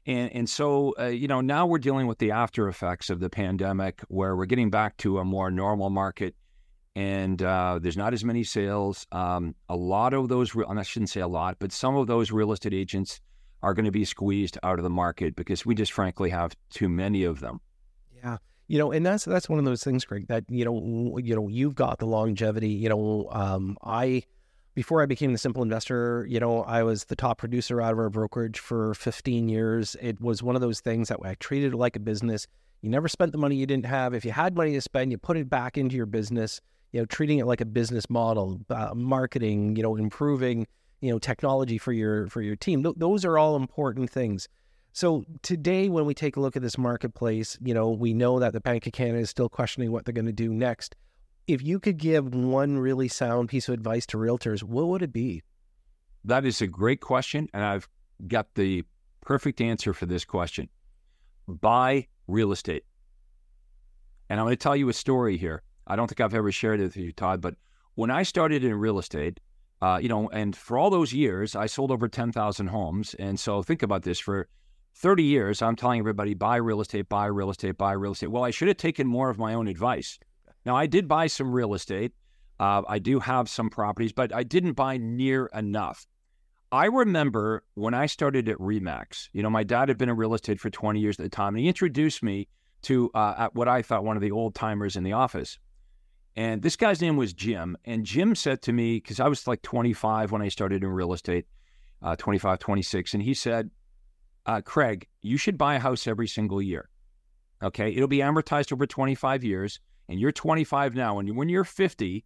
and 0.06 0.32
and 0.34 0.50
so 0.50 0.94
uh, 1.00 1.06
you 1.06 1.28
know 1.28 1.42
now 1.42 1.66
we're 1.66 1.80
dealing 1.80 2.08
with 2.08 2.18
the 2.20 2.32
after 2.32 2.68
effects 2.68 3.10
of 3.10 3.20
the 3.20 3.30
pandemic, 3.30 4.02
where 4.08 4.36
we're 4.36 4.46
getting 4.46 4.70
back 4.70 4.98
to 4.98 5.20
a 5.20 5.26
more 5.26 5.50
normal 5.50 5.90
market, 5.90 6.36
and 6.96 7.42
uh, 7.42 7.80
there's 7.82 7.98
not 7.98 8.14
as 8.14 8.24
many 8.24 8.44
sales. 8.44 9.08
Um, 9.12 9.56
a 9.70 9.76
lot 9.76 10.14
of 10.14 10.30
those, 10.30 10.56
I 10.56 10.84
shouldn't 10.84 11.10
say 11.10 11.22
a 11.22 11.28
lot, 11.28 11.58
but 11.60 11.72
some 11.72 11.96
of 11.96 12.08
those 12.08 12.32
real 12.32 12.52
estate 12.52 12.74
agents 12.74 13.20
are 13.64 13.74
going 13.74 13.86
to 13.86 13.92
be 13.92 14.06
squeezed 14.06 14.58
out 14.62 14.78
of 14.78 14.84
the 14.84 14.90
market 14.90 15.36
because 15.36 15.66
we 15.66 15.74
just 15.74 15.94
frankly 15.94 16.30
have 16.30 16.54
too 16.70 16.90
many 16.90 17.24
of 17.24 17.40
them. 17.40 17.62
Yeah. 18.14 18.38
You 18.68 18.80
know, 18.80 18.92
and 18.92 19.06
that's 19.06 19.26
that's 19.26 19.50
one 19.50 19.60
of 19.60 19.66
those 19.66 19.84
things, 19.84 20.06
Greg, 20.06 20.28
that 20.28 20.46
you 20.50 20.66
know, 20.66 21.18
you 21.18 21.36
know, 21.36 21.48
you've 21.48 21.76
got 21.76 22.00
the 22.00 22.06
longevity. 22.06 22.70
You 22.70 22.90
know, 22.90 23.28
um, 23.32 23.78
I 23.84 24.24
before 24.76 25.04
I 25.04 25.06
became 25.06 25.32
the 25.32 25.38
simple 25.38 25.62
investor, 25.62 26.26
you 26.28 26.40
know, 26.40 26.64
I 26.64 26.84
was 26.84 27.06
the 27.06 27.16
top 27.16 27.38
producer 27.38 27.82
out 27.82 27.94
of 27.94 28.00
our 28.00 28.10
brokerage 28.10 28.60
for 28.60 28.94
15 28.96 29.48
years. 29.48 29.96
It 30.02 30.20
was 30.20 30.42
one 30.42 30.56
of 30.56 30.62
those 30.62 30.80
things 30.80 31.10
that 31.10 31.20
I 31.24 31.36
treated 31.36 31.76
like 31.76 31.96
a 31.96 32.00
business. 32.00 32.48
You 32.82 32.90
never 32.90 33.08
spent 33.08 33.32
the 33.32 33.38
money 33.38 33.56
you 33.56 33.66
didn't 33.66 33.86
have. 33.86 34.14
If 34.14 34.26
you 34.26 34.32
had 34.32 34.56
money 34.56 34.74
to 34.74 34.82
spend, 34.82 35.12
you 35.12 35.18
put 35.18 35.38
it 35.38 35.50
back 35.50 35.78
into 35.78 35.96
your 35.96 36.06
business. 36.06 36.60
You 36.92 37.02
know, 37.02 37.06
treating 37.06 37.40
it 37.40 37.46
like 37.46 37.62
a 37.62 37.66
business 37.66 38.10
model, 38.10 38.62
uh, 38.70 38.94
marketing, 38.94 39.76
you 39.76 39.84
know, 39.84 39.96
improving, 39.96 40.68
you 41.02 41.12
know, 41.12 41.20
technology 41.20 41.78
for 41.78 41.92
your 41.92 42.28
for 42.28 42.42
your 42.42 42.56
team. 42.56 42.84
Th- 42.84 42.96
those 42.98 43.26
are 43.26 43.38
all 43.38 43.56
important 43.56 44.10
things. 44.10 44.48
So 44.94 45.26
today, 45.42 45.90
when 45.90 46.06
we 46.06 46.14
take 46.14 46.38
a 46.38 46.40
look 46.40 46.56
at 46.56 46.62
this 46.62 46.78
marketplace, 46.78 47.58
you 47.64 47.74
know, 47.74 47.90
we 47.90 48.14
know 48.14 48.40
that 48.40 48.54
the 48.54 48.62
Bank 48.62 48.86
of 48.88 48.94
Canada 48.94 49.20
is 49.20 49.30
still 49.30 49.50
questioning 49.50 49.92
what 49.92 50.06
they're 50.06 50.14
going 50.14 50.28
to 50.28 50.32
do 50.32 50.54
next 50.54 50.96
if 51.48 51.62
you 51.62 51.80
could 51.80 51.98
give 51.98 52.34
one 52.34 52.78
really 52.78 53.08
sound 53.08 53.50
piece 53.50 53.68
of 53.68 53.74
advice 53.74 54.06
to 54.08 54.18
realtors, 54.18 54.64
what 54.64 54.88
would 54.88 55.02
it 55.02 55.12
be? 55.12 55.44
That 56.24 56.46
is 56.46 56.62
a 56.62 56.68
great 56.68 57.02
question. 57.02 57.50
And 57.54 57.64
I've 57.64 57.88
got 58.28 58.48
the 58.56 58.84
perfect 59.22 59.62
answer 59.62 59.94
for 59.94 60.06
this 60.06 60.26
question 60.26 60.70
buy 61.48 62.08
real 62.28 62.54
estate. 62.54 62.86
And 64.30 64.40
I'm 64.40 64.46
going 64.46 64.56
to 64.56 64.64
tell 64.64 64.76
you 64.76 64.88
a 64.88 64.94
story 64.94 65.36
here. 65.36 65.62
I 65.86 65.98
don't 65.98 66.08
think 66.08 66.22
I've 66.22 66.34
ever 66.34 66.52
shared 66.52 66.80
it 66.80 66.84
with 66.84 66.98
you, 66.98 67.12
Todd, 67.12 67.42
but 67.42 67.56
when 67.96 68.10
I 68.10 68.24
started 68.24 68.64
in 68.64 68.74
real 68.76 68.98
estate, 68.98 69.42
uh, 69.82 70.00
you 70.02 70.08
know, 70.08 70.30
and 70.30 70.56
for 70.56 70.78
all 70.78 70.90
those 70.90 71.12
years, 71.12 71.56
I 71.58 71.66
sold 71.66 71.92
over 71.92 72.08
10,000 72.08 72.68
homes. 72.68 73.14
And 73.16 73.38
so 73.38 73.62
think 73.62 73.84
about 73.84 74.04
this 74.04 74.18
for 74.18 74.48
30 74.96 75.24
years, 75.24 75.62
I'm 75.62 75.76
telling 75.76 76.00
everybody 76.00 76.34
buy 76.34 76.58
real 76.58 76.82
estate, 76.82 77.10
buy 77.10 77.26
real 77.26 77.50
estate, 77.50 77.78
buy 77.78 77.94
real 77.94 78.12
estate. 78.14 78.32
Well, 78.32 78.44
I 78.44 78.52
should 78.52 78.68
have 78.68 78.78
taken 78.78 79.08
more 79.08 79.30
of 79.30 79.38
my 79.38 79.54
own 79.54 79.68
advice. 79.68 80.20
Now, 80.66 80.76
I 80.76 80.86
did 80.86 81.08
buy 81.08 81.28
some 81.28 81.52
real 81.52 81.74
estate. 81.74 82.14
Uh, 82.60 82.84
I 82.88 83.00
do 83.00 83.20
have 83.20 83.50
some 83.50 83.70
properties, 83.70 84.14
but 84.14 84.34
I 84.34 84.44
didn't 84.44 84.74
buy 84.74 84.98
near 84.98 85.48
enough. 85.48 86.06
I 86.72 86.86
remember 86.86 87.64
when 87.76 87.94
I 87.94 88.06
started 88.06 88.48
at 88.50 88.58
Remax, 88.58 89.30
you 89.34 89.44
know, 89.44 89.50
my 89.50 89.64
dad 89.64 89.90
had 89.90 89.98
been 89.98 90.10
in 90.10 90.16
real 90.16 90.34
estate 90.34 90.60
for 90.60 90.70
20 90.70 91.00
years 91.00 91.20
at 91.20 91.24
the 91.24 91.30
time, 91.30 91.50
and 91.56 91.60
he 91.60 91.68
introduced 91.68 92.24
me 92.24 92.48
to 92.84 93.12
uh, 93.14 93.50
what 93.54 93.68
I 93.68 93.82
thought 93.82 94.04
one 94.04 94.16
of 94.16 94.22
the 94.22 94.32
old 94.32 94.56
timers 94.56 94.96
in 94.96 95.04
the 95.04 95.14
office. 95.14 95.60
And 96.36 96.62
this 96.62 96.76
guy's 96.76 97.02
name 97.02 97.16
was 97.16 97.34
Jim. 97.34 97.78
And 97.86 98.06
Jim 98.06 98.34
said 98.36 98.62
to 98.64 98.74
me, 98.74 98.96
because 98.96 99.20
I 99.20 99.28
was 99.28 99.46
like 99.48 99.62
25 99.62 100.32
when 100.32 100.42
I 100.42 100.50
started 100.50 100.84
in 100.84 100.90
real 100.90 101.14
estate, 101.14 101.46
uh, 102.02 102.16
25, 102.16 102.60
26, 102.60 103.14
and 103.14 103.24
he 103.24 103.34
said, 103.34 103.70
uh, 104.46 104.62
Craig, 104.62 105.08
you 105.22 105.38
should 105.38 105.58
buy 105.58 105.76
a 105.76 105.80
house 105.80 106.08
every 106.08 106.28
single 106.28 106.62
year. 106.62 106.90
Okay. 107.62 107.94
It'll 107.94 108.08
be 108.08 108.20
amortized 108.20 108.74
over 108.74 108.86
25 108.86 109.44
years 109.44 109.80
and 110.10 110.20
you're 110.20 110.32
25 110.32 110.96
now, 110.96 111.20
and 111.20 111.36
when 111.36 111.50
you're 111.50 111.64
50, 111.64 112.26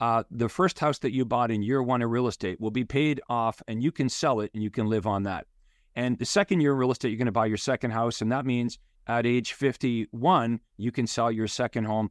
uh, 0.00 0.22
the 0.30 0.48
first 0.48 0.78
house 0.78 0.98
that 0.98 1.12
you 1.12 1.24
bought 1.24 1.50
in 1.50 1.62
year 1.62 1.82
one 1.82 2.02
of 2.02 2.10
real 2.10 2.26
estate 2.26 2.60
will 2.60 2.70
be 2.70 2.84
paid 2.84 3.20
off, 3.28 3.62
and 3.68 3.82
you 3.82 3.90
can 3.90 4.08
sell 4.08 4.40
it 4.40 4.50
and 4.54 4.62
you 4.62 4.70
can 4.70 4.86
live 4.86 5.06
on 5.06 5.22
that. 5.22 5.46
And 5.94 6.18
the 6.18 6.26
second 6.26 6.60
year 6.60 6.72
in 6.72 6.78
real 6.78 6.90
estate, 6.90 7.08
you're 7.08 7.18
going 7.18 7.26
to 7.26 7.32
buy 7.32 7.46
your 7.46 7.56
second 7.56 7.92
house, 7.92 8.20
and 8.20 8.30
that 8.30 8.44
means 8.44 8.78
at 9.06 9.24
age 9.24 9.54
51, 9.54 10.60
you 10.76 10.92
can 10.92 11.06
sell 11.06 11.32
your 11.32 11.48
second 11.48 11.84
home. 11.84 12.10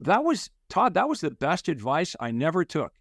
That 0.00 0.24
was 0.24 0.50
Todd. 0.68 0.94
That 0.94 1.08
was 1.08 1.20
the 1.20 1.30
best 1.30 1.68
advice 1.68 2.14
I 2.20 2.30
never 2.32 2.64
took, 2.64 2.92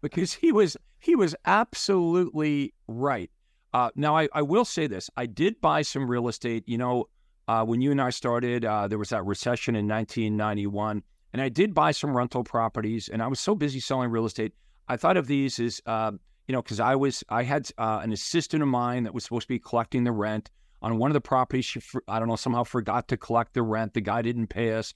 because 0.00 0.32
he 0.32 0.52
was 0.52 0.76
he 0.98 1.14
was 1.14 1.34
absolutely 1.44 2.72
right. 2.86 3.30
Uh, 3.72 3.90
now 3.94 4.16
I, 4.16 4.28
I 4.32 4.42
will 4.42 4.64
say 4.64 4.86
this: 4.86 5.10
I 5.16 5.26
did 5.26 5.60
buy 5.60 5.82
some 5.82 6.10
real 6.10 6.28
estate. 6.28 6.64
You 6.66 6.78
know, 6.78 7.08
uh, 7.48 7.64
when 7.64 7.80
you 7.80 7.90
and 7.90 8.00
I 8.00 8.10
started, 8.10 8.64
uh, 8.64 8.88
there 8.88 8.98
was 8.98 9.10
that 9.10 9.24
recession 9.24 9.76
in 9.76 9.86
1991, 9.86 11.02
and 11.32 11.42
I 11.42 11.48
did 11.48 11.74
buy 11.74 11.92
some 11.92 12.16
rental 12.16 12.44
properties. 12.44 13.08
And 13.08 13.22
I 13.22 13.26
was 13.26 13.40
so 13.40 13.54
busy 13.54 13.80
selling 13.80 14.10
real 14.10 14.26
estate, 14.26 14.52
I 14.90 14.96
thought 14.96 15.16
of 15.16 15.28
these 15.28 15.60
as 15.60 15.80
uh, 15.86 16.10
you 16.48 16.52
know, 16.52 16.62
because 16.62 16.80
I 16.80 16.96
was 16.96 17.22
I 17.28 17.44
had 17.44 17.70
uh, 17.78 18.00
an 18.02 18.12
assistant 18.12 18.60
of 18.60 18.68
mine 18.68 19.04
that 19.04 19.14
was 19.14 19.22
supposed 19.22 19.44
to 19.44 19.54
be 19.54 19.60
collecting 19.60 20.02
the 20.02 20.10
rent 20.10 20.50
on 20.82 20.98
one 20.98 21.08
of 21.08 21.14
the 21.14 21.20
properties. 21.20 21.64
She, 21.64 21.80
I 22.08 22.18
don't 22.18 22.26
know, 22.26 22.34
somehow 22.34 22.64
forgot 22.64 23.06
to 23.08 23.16
collect 23.16 23.54
the 23.54 23.62
rent. 23.62 23.94
The 23.94 24.00
guy 24.00 24.20
didn't 24.22 24.48
pay 24.48 24.72
us. 24.72 24.92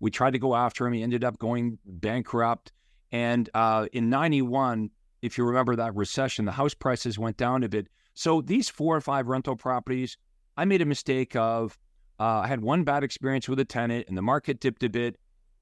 We 0.00 0.10
tried 0.10 0.34
to 0.34 0.38
go 0.38 0.54
after 0.54 0.86
him. 0.86 0.92
He 0.92 1.02
ended 1.02 1.24
up 1.24 1.38
going 1.38 1.78
bankrupt. 1.86 2.72
And 3.10 3.48
uh, 3.54 3.86
in 3.94 4.10
'91, 4.10 4.90
if 5.22 5.38
you 5.38 5.44
remember 5.44 5.76
that 5.76 5.94
recession, 5.94 6.44
the 6.44 6.52
house 6.52 6.74
prices 6.74 7.18
went 7.18 7.38
down 7.38 7.64
a 7.64 7.70
bit. 7.70 7.86
So 8.18 8.40
these 8.40 8.68
four 8.68 8.96
or 8.96 9.00
five 9.00 9.28
rental 9.28 9.54
properties, 9.54 10.18
I 10.56 10.64
made 10.64 10.82
a 10.82 10.84
mistake 10.84 11.36
of 11.36 11.78
Uh, 12.20 12.40
I 12.44 12.48
had 12.48 12.60
one 12.60 12.82
bad 12.82 13.04
experience 13.04 13.48
with 13.48 13.60
a 13.60 13.64
tenant, 13.64 14.08
and 14.08 14.18
the 14.18 14.22
market 14.22 14.58
dipped 14.58 14.82
a 14.82 14.88
bit. 14.88 15.16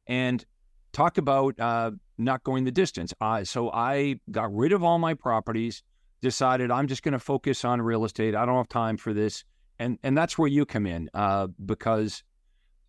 And 0.07 0.42
talk 0.95 1.19
about 1.19 1.61
uh, 1.61 1.90
not 2.16 2.42
going 2.45 2.64
the 2.64 2.71
distance. 2.71 3.12
Uh, 3.21 3.45
so 3.45 3.71
I 3.71 4.21
got 4.31 4.55
rid 4.57 4.73
of 4.73 4.83
all 4.83 4.99
my 4.99 5.12
properties, 5.12 5.83
decided 6.23 6.71
I'm 6.71 6.87
just 6.87 7.03
going 7.03 7.12
to 7.12 7.19
focus 7.19 7.62
on 7.62 7.83
real 7.83 8.07
estate. 8.07 8.35
I 8.35 8.47
don't 8.47 8.57
have 8.57 8.71
time 8.71 8.97
for 8.97 9.12
this, 9.12 9.45
and 9.79 9.99
and 10.03 10.16
that's 10.16 10.38
where 10.38 10.49
you 10.49 10.64
come 10.64 10.87
in 10.87 11.11
uh, 11.12 11.49
because 11.66 12.23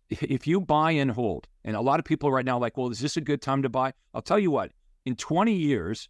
if 0.08 0.46
you 0.46 0.62
buy 0.62 0.92
and 0.92 1.10
hold, 1.10 1.46
and 1.62 1.76
a 1.76 1.82
lot 1.82 1.98
of 1.98 2.06
people 2.06 2.32
right 2.32 2.46
now 2.46 2.56
are 2.56 2.60
like, 2.60 2.78
well, 2.78 2.90
is 2.90 3.00
this 3.00 3.18
a 3.18 3.20
good 3.20 3.42
time 3.42 3.62
to 3.64 3.68
buy? 3.68 3.92
I'll 4.14 4.22
tell 4.22 4.38
you 4.38 4.50
what. 4.50 4.72
In 5.04 5.14
20 5.14 5.52
years, 5.52 6.08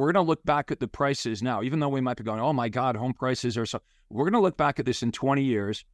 we're 0.00 0.12
going 0.12 0.24
to 0.24 0.28
look 0.28 0.42
back 0.44 0.70
at 0.70 0.80
the 0.80 0.88
prices 0.88 1.42
now, 1.42 1.62
even 1.62 1.78
though 1.78 1.88
we 1.88 2.00
might 2.00 2.16
be 2.16 2.24
going, 2.24 2.40
oh 2.40 2.52
my 2.52 2.68
God, 2.68 2.96
home 2.96 3.12
prices 3.12 3.56
are 3.58 3.66
so. 3.66 3.80
We're 4.08 4.24
going 4.24 4.32
to 4.32 4.40
look 4.40 4.56
back 4.56 4.78
at 4.80 4.86
this 4.86 5.02
in 5.02 5.12
20 5.12 5.42
years. 5.42 5.84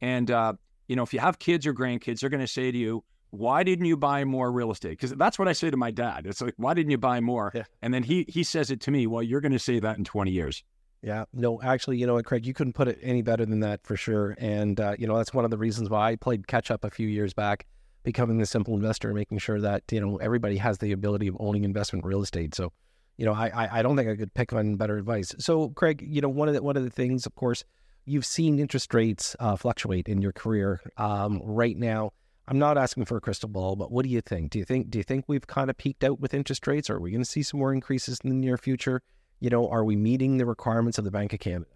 And, 0.00 0.30
uh, 0.30 0.52
you 0.86 0.96
know, 0.96 1.02
if 1.02 1.12
you 1.12 1.20
have 1.20 1.38
kids 1.38 1.66
or 1.66 1.74
grandkids, 1.74 2.20
they're 2.20 2.30
going 2.30 2.40
to 2.40 2.46
say 2.46 2.70
to 2.70 2.78
you, 2.78 3.02
why 3.30 3.64
didn't 3.64 3.86
you 3.86 3.96
buy 3.96 4.24
more 4.24 4.52
real 4.52 4.70
estate? 4.70 4.90
Because 4.90 5.12
that's 5.12 5.38
what 5.38 5.48
I 5.48 5.52
say 5.52 5.70
to 5.70 5.76
my 5.76 5.90
dad. 5.90 6.26
It's 6.26 6.40
like, 6.40 6.54
why 6.56 6.74
didn't 6.74 6.90
you 6.90 6.98
buy 6.98 7.20
more? 7.20 7.50
Yeah. 7.54 7.64
And 7.82 7.92
then 7.92 8.04
he 8.04 8.24
he 8.28 8.44
says 8.44 8.70
it 8.70 8.80
to 8.82 8.92
me, 8.92 9.08
well, 9.08 9.22
you're 9.22 9.40
going 9.40 9.52
to 9.52 9.58
say 9.58 9.80
that 9.80 9.98
in 9.98 10.04
20 10.04 10.30
years. 10.30 10.62
Yeah, 11.02 11.24
no, 11.34 11.60
actually, 11.60 11.98
you 11.98 12.06
know 12.06 12.14
what, 12.14 12.24
Craig, 12.24 12.46
you 12.46 12.54
couldn't 12.54 12.72
put 12.72 12.88
it 12.88 12.98
any 13.02 13.20
better 13.20 13.44
than 13.44 13.60
that 13.60 13.84
for 13.84 13.94
sure. 13.94 14.34
And, 14.38 14.80
uh, 14.80 14.94
you 14.98 15.06
know, 15.06 15.18
that's 15.18 15.34
one 15.34 15.44
of 15.44 15.50
the 15.50 15.58
reasons 15.58 15.90
why 15.90 16.12
I 16.12 16.16
played 16.16 16.46
catch 16.46 16.70
up 16.70 16.82
a 16.82 16.90
few 16.90 17.08
years 17.08 17.34
back, 17.34 17.66
becoming 18.04 18.38
the 18.38 18.46
simple 18.46 18.74
investor, 18.74 19.12
making 19.12 19.36
sure 19.38 19.60
that, 19.60 19.82
you 19.90 20.00
know, 20.00 20.16
everybody 20.16 20.56
has 20.56 20.78
the 20.78 20.92
ability 20.92 21.26
of 21.26 21.36
owning 21.40 21.64
investment 21.64 22.06
real 22.06 22.22
estate. 22.22 22.54
So, 22.54 22.72
you 23.16 23.24
know, 23.24 23.32
I, 23.32 23.78
I 23.78 23.82
don't 23.82 23.96
think 23.96 24.08
I 24.08 24.16
could 24.16 24.34
pick 24.34 24.52
on 24.52 24.76
better 24.76 24.98
advice. 24.98 25.34
So, 25.38 25.68
Craig, 25.70 26.04
you 26.06 26.20
know, 26.20 26.28
one 26.28 26.48
of 26.48 26.54
the 26.54 26.62
one 26.62 26.76
of 26.76 26.82
the 26.82 26.90
things, 26.90 27.26
of 27.26 27.34
course, 27.34 27.64
you've 28.04 28.26
seen 28.26 28.58
interest 28.58 28.92
rates 28.92 29.36
uh, 29.38 29.56
fluctuate 29.56 30.08
in 30.08 30.20
your 30.20 30.32
career. 30.32 30.80
Um, 30.96 31.40
right 31.44 31.76
now, 31.76 32.12
I'm 32.48 32.58
not 32.58 32.76
asking 32.76 33.04
for 33.06 33.16
a 33.16 33.20
crystal 33.20 33.48
ball, 33.48 33.76
but 33.76 33.90
what 33.90 34.04
do 34.04 34.10
you 34.10 34.20
think? 34.20 34.50
Do 34.50 34.58
you 34.58 34.64
think 34.64 34.90
do 34.90 34.98
you 34.98 35.04
think 35.04 35.24
we've 35.28 35.46
kind 35.46 35.70
of 35.70 35.76
peaked 35.76 36.04
out 36.04 36.20
with 36.20 36.34
interest 36.34 36.66
rates, 36.66 36.90
or 36.90 36.96
are 36.96 37.00
we 37.00 37.10
going 37.10 37.22
to 37.22 37.30
see 37.30 37.42
some 37.42 37.60
more 37.60 37.72
increases 37.72 38.18
in 38.24 38.30
the 38.30 38.36
near 38.36 38.58
future? 38.58 39.00
You 39.40 39.50
know, 39.50 39.68
are 39.68 39.84
we 39.84 39.96
meeting 39.96 40.38
the 40.38 40.46
requirements 40.46 40.98
of 40.98 41.04
the 41.04 41.10
Bank 41.10 41.32
of 41.32 41.40
Canada? 41.40 41.70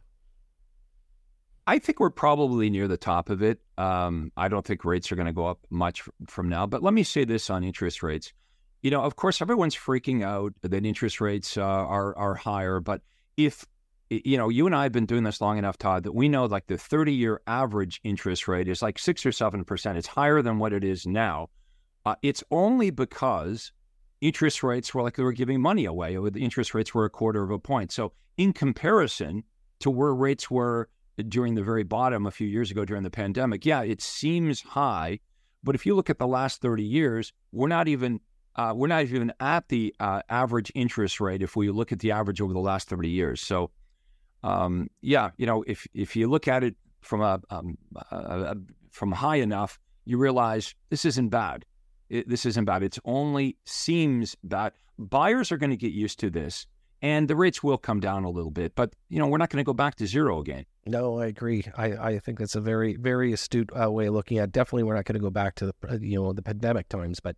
I 1.66 1.78
think 1.78 2.00
we're 2.00 2.10
probably 2.10 2.70
near 2.70 2.88
the 2.88 2.96
top 2.96 3.28
of 3.28 3.42
it. 3.42 3.60
Um, 3.76 4.32
I 4.38 4.48
don't 4.48 4.64
think 4.64 4.86
rates 4.86 5.12
are 5.12 5.16
going 5.16 5.26
to 5.26 5.34
go 5.34 5.46
up 5.46 5.58
much 5.68 6.02
from 6.26 6.48
now. 6.48 6.66
But 6.66 6.82
let 6.82 6.94
me 6.94 7.02
say 7.02 7.26
this 7.26 7.50
on 7.50 7.62
interest 7.62 8.02
rates 8.02 8.32
you 8.82 8.90
know, 8.90 9.02
of 9.02 9.16
course, 9.16 9.40
everyone's 9.40 9.74
freaking 9.74 10.22
out 10.22 10.52
that 10.62 10.84
interest 10.84 11.20
rates 11.20 11.56
uh, 11.56 11.62
are 11.62 12.16
are 12.16 12.34
higher. 12.34 12.80
But 12.80 13.02
if 13.36 13.66
you 14.10 14.38
know, 14.38 14.48
you 14.48 14.66
and 14.66 14.74
I 14.74 14.84
have 14.84 14.92
been 14.92 15.06
doing 15.06 15.24
this 15.24 15.40
long 15.40 15.58
enough, 15.58 15.78
Todd, 15.78 16.04
that 16.04 16.14
we 16.14 16.28
know 16.28 16.46
like 16.46 16.66
the 16.66 16.78
30 16.78 17.12
year 17.12 17.40
average 17.46 18.00
interest 18.04 18.48
rate 18.48 18.68
is 18.68 18.80
like 18.80 18.98
six 18.98 19.26
or 19.26 19.32
seven 19.32 19.64
percent. 19.64 19.98
It's 19.98 20.06
higher 20.06 20.42
than 20.42 20.58
what 20.58 20.72
it 20.72 20.84
is 20.84 21.06
now. 21.06 21.50
Uh, 22.06 22.14
it's 22.22 22.42
only 22.50 22.90
because 22.90 23.72
interest 24.20 24.62
rates 24.62 24.94
were 24.94 25.02
like 25.02 25.16
they 25.16 25.22
were 25.22 25.32
giving 25.32 25.60
money 25.60 25.84
away. 25.84 26.16
The 26.16 26.40
interest 26.40 26.74
rates 26.74 26.94
were 26.94 27.04
a 27.04 27.10
quarter 27.10 27.42
of 27.42 27.50
a 27.50 27.58
point. 27.58 27.92
So 27.92 28.12
in 28.36 28.52
comparison 28.52 29.44
to 29.80 29.90
where 29.90 30.14
rates 30.14 30.50
were 30.50 30.88
during 31.28 31.54
the 31.54 31.62
very 31.62 31.82
bottom 31.82 32.26
a 32.26 32.30
few 32.30 32.46
years 32.46 32.70
ago 32.70 32.84
during 32.84 33.02
the 33.02 33.10
pandemic, 33.10 33.66
yeah, 33.66 33.82
it 33.82 34.00
seems 34.00 34.60
high. 34.60 35.20
But 35.64 35.74
if 35.74 35.84
you 35.84 35.94
look 35.94 36.08
at 36.08 36.18
the 36.18 36.26
last 36.26 36.62
30 36.62 36.84
years, 36.84 37.32
we're 37.52 37.68
not 37.68 37.88
even 37.88 38.20
uh, 38.58 38.74
we're 38.74 38.88
not 38.88 39.04
even 39.04 39.32
at 39.38 39.68
the 39.68 39.94
uh, 40.00 40.20
average 40.28 40.72
interest 40.74 41.20
rate 41.20 41.42
if 41.42 41.54
we 41.54 41.70
look 41.70 41.92
at 41.92 42.00
the 42.00 42.10
average 42.10 42.40
over 42.40 42.52
the 42.52 42.58
last 42.58 42.88
30 42.88 43.08
years. 43.08 43.40
So, 43.40 43.70
um, 44.42 44.88
yeah, 45.00 45.30
you 45.36 45.46
know, 45.46 45.62
if 45.68 45.86
if 45.94 46.16
you 46.16 46.28
look 46.28 46.48
at 46.48 46.64
it 46.64 46.74
from 47.00 47.22
a, 47.22 47.40
um, 47.50 47.78
a, 48.10 48.16
a 48.16 48.54
from 48.90 49.12
high 49.12 49.36
enough, 49.36 49.78
you 50.04 50.18
realize 50.18 50.74
this 50.90 51.04
isn't 51.04 51.28
bad. 51.28 51.64
It, 52.08 52.28
this 52.28 52.44
isn't 52.46 52.64
bad. 52.64 52.82
It's 52.82 52.98
only 53.04 53.56
seems 53.64 54.36
bad. 54.42 54.72
Buyers 54.98 55.52
are 55.52 55.56
going 55.56 55.70
to 55.70 55.76
get 55.76 55.92
used 55.92 56.18
to 56.20 56.30
this, 56.30 56.66
and 57.00 57.28
the 57.28 57.36
rates 57.36 57.62
will 57.62 57.78
come 57.78 58.00
down 58.00 58.24
a 58.24 58.30
little 58.30 58.50
bit. 58.50 58.74
But 58.74 58.92
you 59.08 59.20
know, 59.20 59.28
we're 59.28 59.38
not 59.38 59.50
going 59.50 59.62
to 59.62 59.66
go 59.66 59.72
back 59.72 59.94
to 59.96 60.06
zero 60.08 60.40
again. 60.40 60.64
No, 60.84 61.20
I 61.20 61.26
agree. 61.26 61.64
I, 61.76 61.92
I 61.92 62.18
think 62.18 62.40
that's 62.40 62.56
a 62.56 62.60
very 62.60 62.96
very 62.96 63.32
astute 63.32 63.70
uh, 63.80 63.88
way 63.88 64.06
of 64.06 64.14
looking 64.14 64.38
at. 64.38 64.44
It. 64.44 64.52
Definitely, 64.52 64.82
we're 64.82 64.96
not 64.96 65.04
going 65.04 65.14
to 65.14 65.20
go 65.20 65.30
back 65.30 65.54
to 65.56 65.66
the 65.66 65.98
you 66.00 66.20
know 66.20 66.32
the 66.32 66.42
pandemic 66.42 66.88
times, 66.88 67.20
but 67.20 67.36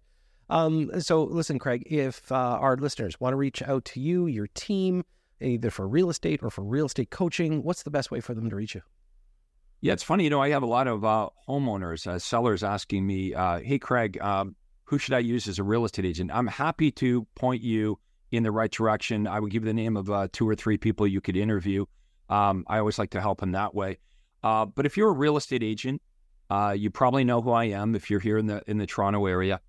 um, 0.51 1.01
so 1.01 1.23
listen, 1.25 1.59
Craig, 1.59 1.85
if 1.87 2.31
uh, 2.31 2.35
our 2.35 2.77
listeners 2.77 3.19
want 3.21 3.33
to 3.33 3.37
reach 3.37 3.63
out 3.63 3.85
to 3.87 4.01
you, 4.01 4.27
your 4.27 4.49
team, 4.55 5.05
either 5.41 5.71
for 5.71 5.89
real 5.89 6.11
estate 6.11 6.41
or 6.43 6.51
for 6.51 6.63
real 6.63 6.87
estate 6.87 7.11
coaching, 7.11 7.63
what's 7.63 7.85
the 7.85 7.91
best 7.91 8.11
way 8.11 8.21
for 8.21 8.35
them 8.35 8.51
to 8.51 8.57
reach 8.57 8.75
you? 8.75 8.83
Yeah, 9.81 9.95
it's 9.95 10.03
funny. 10.03 10.25
You 10.25 10.31
know, 10.31 10.43
I 10.43 10.51
have 10.51 10.63
a 10.63 10.67
lot 10.67 10.89
of 10.89 11.05
uh, 11.05 11.31
homeowners, 11.49 12.07
uh, 12.07 12.19
sellers 12.19 12.63
asking 12.63 13.07
me, 13.07 13.33
uh, 13.33 13.61
"Hey, 13.61 13.79
Craig, 13.79 14.21
um, 14.21 14.57
who 14.85 14.99
should 14.99 15.15
I 15.15 15.21
use 15.21 15.49
as 15.49 15.59
a 15.59 15.63
real 15.63 15.85
estate 15.85 16.05
agent?" 16.05 16.31
I'm 16.35 16.49
happy 16.49 16.91
to 16.93 17.27
point 17.35 17.63
you 17.63 17.99
in 18.31 18.43
the 18.43 18.51
right 18.51 18.71
direction. 18.71 19.27
I 19.27 19.41
would 19.41 19.51
give 19.51 19.65
the 19.65 19.73
name 19.73 19.97
of 19.97 20.11
uh, 20.11 20.29
two 20.33 20.49
or 20.49 20.55
three 20.55 20.77
people 20.77 21.07
you 21.07 21.21
could 21.21 21.37
interview. 21.37 21.87
Um, 22.29 22.65
I 22.67 22.79
always 22.79 22.99
like 22.99 23.11
to 23.11 23.21
help 23.21 23.43
in 23.43 23.53
that 23.53 23.75
way. 23.75 23.99
Uh, 24.43 24.67
but 24.67 24.85
if 24.85 24.97
you're 24.97 25.09
a 25.09 25.15
real 25.15 25.37
estate 25.37 25.63
agent, 25.63 26.03
you 26.75 26.91
probably 26.91 27.25
know 27.25 27.41
who 27.41 27.51
I 27.51 27.65
am. 27.65 27.95
If 27.95 28.11
you're 28.11 28.21
here 28.21 28.37
in 28.37 28.47
the 28.47 28.63
in 28.67 28.79
the 28.79 28.87
Toronto 28.87 29.25
area, 29.27 29.61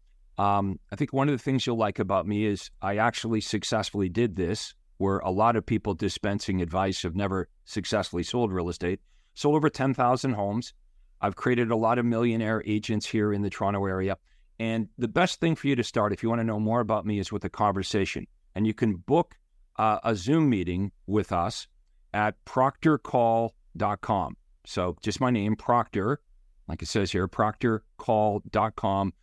um, 0.42 0.80
I 0.92 0.96
think 0.96 1.14
one 1.14 1.30
of 1.30 1.34
the 1.34 1.44
things 1.44 1.68
you'll 1.68 1.78
like 1.78 2.00
about 2.00 2.26
me 2.26 2.46
is 2.46 2.72
I 2.82 2.98
actually 2.98 3.42
successfully 3.42 4.10
did 4.10 4.36
this, 4.36 4.74
where 4.98 5.20
a 5.20 5.30
lot 5.30 5.56
of 5.56 5.64
people 5.64 5.94
dispensing 5.94 6.64
advice 6.64 7.04
have 7.04 7.16
never 7.16 7.48
successfully 7.66 8.24
sold 8.24 8.52
real 8.52 8.68
estate. 8.68 9.02
Sold 9.36 9.56
over 9.56 9.70
10,000 9.70 10.34
homes. 10.34 10.74
I've 11.22 11.36
created 11.36 11.70
a 11.70 11.76
lot 11.76 12.00
of 12.00 12.06
millionaire 12.06 12.64
agents 12.66 13.06
here 13.06 13.32
in 13.32 13.44
the 13.44 13.52
Toronto 13.52 13.86
area. 13.86 14.18
And 14.58 14.90
the 14.98 15.08
best 15.08 15.40
thing 15.40 15.56
for 15.56 15.68
you 15.68 15.76
to 15.76 15.84
start, 15.84 16.12
if 16.12 16.24
you 16.24 16.30
want 16.30 16.40
to 16.40 16.44
know 16.44 16.60
more 16.60 16.80
about 16.80 17.06
me, 17.06 17.20
is 17.20 17.32
with 17.32 17.46
a 17.46 17.50
conversation. 17.50 18.26
And 18.56 18.66
you 18.66 18.74
can 18.74 18.96
book 18.96 19.36
uh, 19.78 20.00
a 20.04 20.16
Zoom 20.16 20.50
meeting 20.50 20.92
with 21.06 21.32
us 21.32 21.68
at 22.16 22.44
proctorcall.com. 22.46 24.38
So 24.66 24.98
just 25.04 25.22
my 25.22 25.30
name, 25.30 25.56
Proctor, 25.56 26.20
like 26.68 26.82
it 26.82 26.88
says 26.88 27.12
here, 27.12 27.28
proctorcall.com 27.28 29.14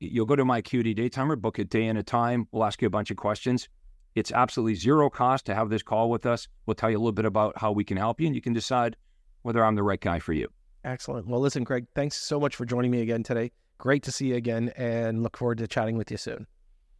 you'll 0.00 0.26
go 0.26 0.34
to 0.34 0.44
my 0.44 0.58
Acuity 0.58 0.94
Daytimer, 0.94 1.40
book 1.40 1.58
a 1.58 1.64
day 1.64 1.86
and 1.86 1.98
a 1.98 2.02
time. 2.02 2.48
We'll 2.50 2.64
ask 2.64 2.80
you 2.82 2.86
a 2.86 2.90
bunch 2.90 3.10
of 3.10 3.16
questions. 3.16 3.68
It's 4.14 4.32
absolutely 4.32 4.74
zero 4.74 5.08
cost 5.08 5.46
to 5.46 5.54
have 5.54 5.70
this 5.70 5.82
call 5.82 6.10
with 6.10 6.26
us. 6.26 6.48
We'll 6.66 6.74
tell 6.74 6.90
you 6.90 6.96
a 6.96 6.98
little 6.98 7.12
bit 7.12 7.26
about 7.26 7.56
how 7.58 7.70
we 7.70 7.84
can 7.84 7.96
help 7.96 8.20
you, 8.20 8.26
and 8.26 8.34
you 8.34 8.42
can 8.42 8.52
decide 8.52 8.96
whether 9.42 9.64
I'm 9.64 9.76
the 9.76 9.82
right 9.82 10.00
guy 10.00 10.18
for 10.18 10.32
you. 10.32 10.48
Excellent. 10.84 11.28
Well, 11.28 11.40
listen, 11.40 11.64
Craig, 11.64 11.86
thanks 11.94 12.16
so 12.16 12.40
much 12.40 12.56
for 12.56 12.64
joining 12.64 12.90
me 12.90 13.02
again 13.02 13.22
today. 13.22 13.52
Great 13.78 14.02
to 14.04 14.12
see 14.12 14.28
you 14.28 14.36
again, 14.36 14.72
and 14.76 15.22
look 15.22 15.36
forward 15.36 15.58
to 15.58 15.68
chatting 15.68 15.96
with 15.96 16.10
you 16.10 16.16
soon. 16.16 16.46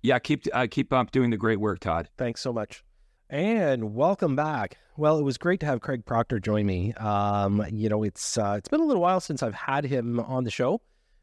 Yeah, 0.03 0.19
keep 0.19 0.45
uh, 0.53 0.67
keep 0.71 0.93
up 0.93 1.11
doing 1.11 1.31
the 1.31 1.37
great 1.37 1.61
work, 1.61 1.81
Todd. 1.81 2.09
Thanks 2.17 2.41
so 2.41 2.53
much, 2.53 2.85
and 3.29 3.95
welcome 3.95 4.37
back. 4.37 4.79
Well, 4.97 5.19
it 5.19 5.23
was 5.23 5.37
great 5.37 5.61
to 5.61 5.67
have 5.67 5.81
Craig 5.81 6.07
Proctor 6.07 6.39
join 6.39 6.65
me. 6.65 6.95
Um, 6.95 7.65
you 7.71 7.89
know, 7.89 8.03
it's 8.03 8.39
uh, 8.39 8.55
it's 8.57 8.69
been 8.69 8.81
a 8.81 8.85
little 8.85 9.03
while 9.03 9.21
since 9.21 9.43
I've 9.43 9.55
had 9.55 9.85
him 9.85 10.21
on 10.21 10.45
the 10.45 10.51
show 10.51 10.81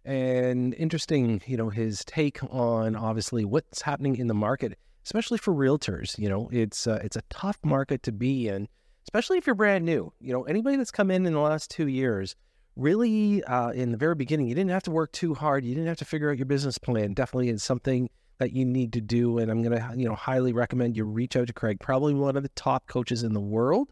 and 0.08 0.74
interesting, 0.76 1.42
you 1.46 1.58
know, 1.58 1.70
his 1.70 2.06
take 2.06 2.40
on 2.50 2.96
obviously 2.96 3.44
what's 3.44 3.82
happening 3.82 4.16
in 4.16 4.28
the 4.28 4.34
market, 4.34 4.80
especially 5.06 5.38
for 5.38 5.54
realtors. 5.54 6.18
You 6.18 6.30
know, 6.30 6.50
it's 6.52 6.88
uh, 6.88 7.00
it's 7.04 7.18
a 7.18 7.24
tough 7.30 7.58
market 7.64 8.04
to 8.04 8.14
be 8.14 8.48
in, 8.48 8.70
especially 9.04 9.38
if 9.38 9.46
you're 9.46 9.56
brand 9.56 9.86
new. 9.86 10.14
You 10.22 10.32
know, 10.32 10.44
anybody 10.44 10.78
that's 10.78 10.92
come 10.92 11.12
in 11.12 11.26
in 11.26 11.34
the 11.34 11.40
last 11.42 11.70
two 11.70 11.88
years, 11.88 12.38
really, 12.78 13.44
uh, 13.44 13.72
in 13.72 13.92
the 13.92 13.98
very 13.98 14.16
beginning, 14.16 14.48
you 14.48 14.56
didn't 14.56 14.72
have 14.72 14.84
to 14.84 14.92
work 14.92 15.12
too 15.12 15.34
hard. 15.34 15.66
You 15.66 15.76
didn't 15.76 15.90
have 15.90 15.98
to 15.98 16.06
figure 16.06 16.32
out 16.32 16.38
your 16.38 16.46
business 16.46 16.78
plan. 16.78 17.14
Definitely, 17.14 17.50
it's 17.50 17.66
something 17.66 18.10
that 18.38 18.54
you 18.54 18.64
need 18.64 18.94
to 18.94 19.02
do, 19.02 19.40
and 19.40 19.52
I'm 19.52 19.62
gonna, 19.62 19.92
you 19.98 20.08
know, 20.08 20.16
highly 20.16 20.54
recommend 20.54 20.96
you 20.96 21.04
reach 21.04 21.36
out 21.36 21.48
to 21.48 21.54
Craig. 21.54 21.82
Probably 21.82 22.14
one 22.14 22.38
of 22.38 22.44
the 22.44 22.50
top 22.50 22.88
coaches 22.88 23.24
in 23.24 23.34
the 23.34 23.42
world 23.42 23.92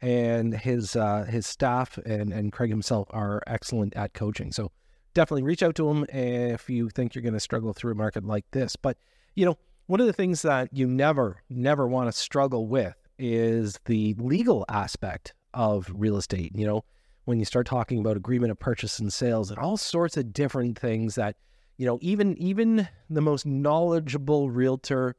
and 0.00 0.54
his 0.54 0.94
uh, 0.94 1.24
his 1.24 1.48
staff 1.48 1.98
and 2.06 2.32
and 2.32 2.52
Craig 2.52 2.70
himself 2.70 3.08
are 3.10 3.42
excellent 3.48 3.96
at 3.96 4.14
coaching. 4.14 4.52
So 4.52 4.70
definitely 5.18 5.42
reach 5.42 5.64
out 5.64 5.74
to 5.74 5.88
them 5.88 6.06
if 6.10 6.70
you 6.70 6.88
think 6.90 7.12
you're 7.12 7.22
going 7.22 7.34
to 7.34 7.40
struggle 7.40 7.72
through 7.72 7.90
a 7.90 7.96
market 7.96 8.24
like 8.24 8.48
this. 8.52 8.76
But, 8.76 8.96
you 9.34 9.44
know, 9.44 9.58
one 9.86 10.00
of 10.00 10.06
the 10.06 10.12
things 10.12 10.42
that 10.42 10.68
you 10.72 10.86
never, 10.86 11.42
never 11.50 11.88
want 11.88 12.06
to 12.06 12.12
struggle 12.12 12.68
with 12.68 12.94
is 13.18 13.80
the 13.86 14.14
legal 14.18 14.64
aspect 14.68 15.34
of 15.52 15.90
real 15.92 16.16
estate. 16.18 16.52
You 16.54 16.68
know, 16.68 16.84
when 17.24 17.40
you 17.40 17.44
start 17.44 17.66
talking 17.66 17.98
about 17.98 18.16
agreement 18.16 18.52
of 18.52 18.60
purchase 18.60 19.00
and 19.00 19.12
sales 19.12 19.50
and 19.50 19.58
all 19.58 19.76
sorts 19.76 20.16
of 20.16 20.32
different 20.32 20.78
things 20.78 21.16
that, 21.16 21.34
you 21.78 21.86
know, 21.86 21.98
even 22.00 22.38
even 22.38 22.86
the 23.10 23.20
most 23.20 23.44
knowledgeable 23.44 24.50
realtor, 24.50 25.16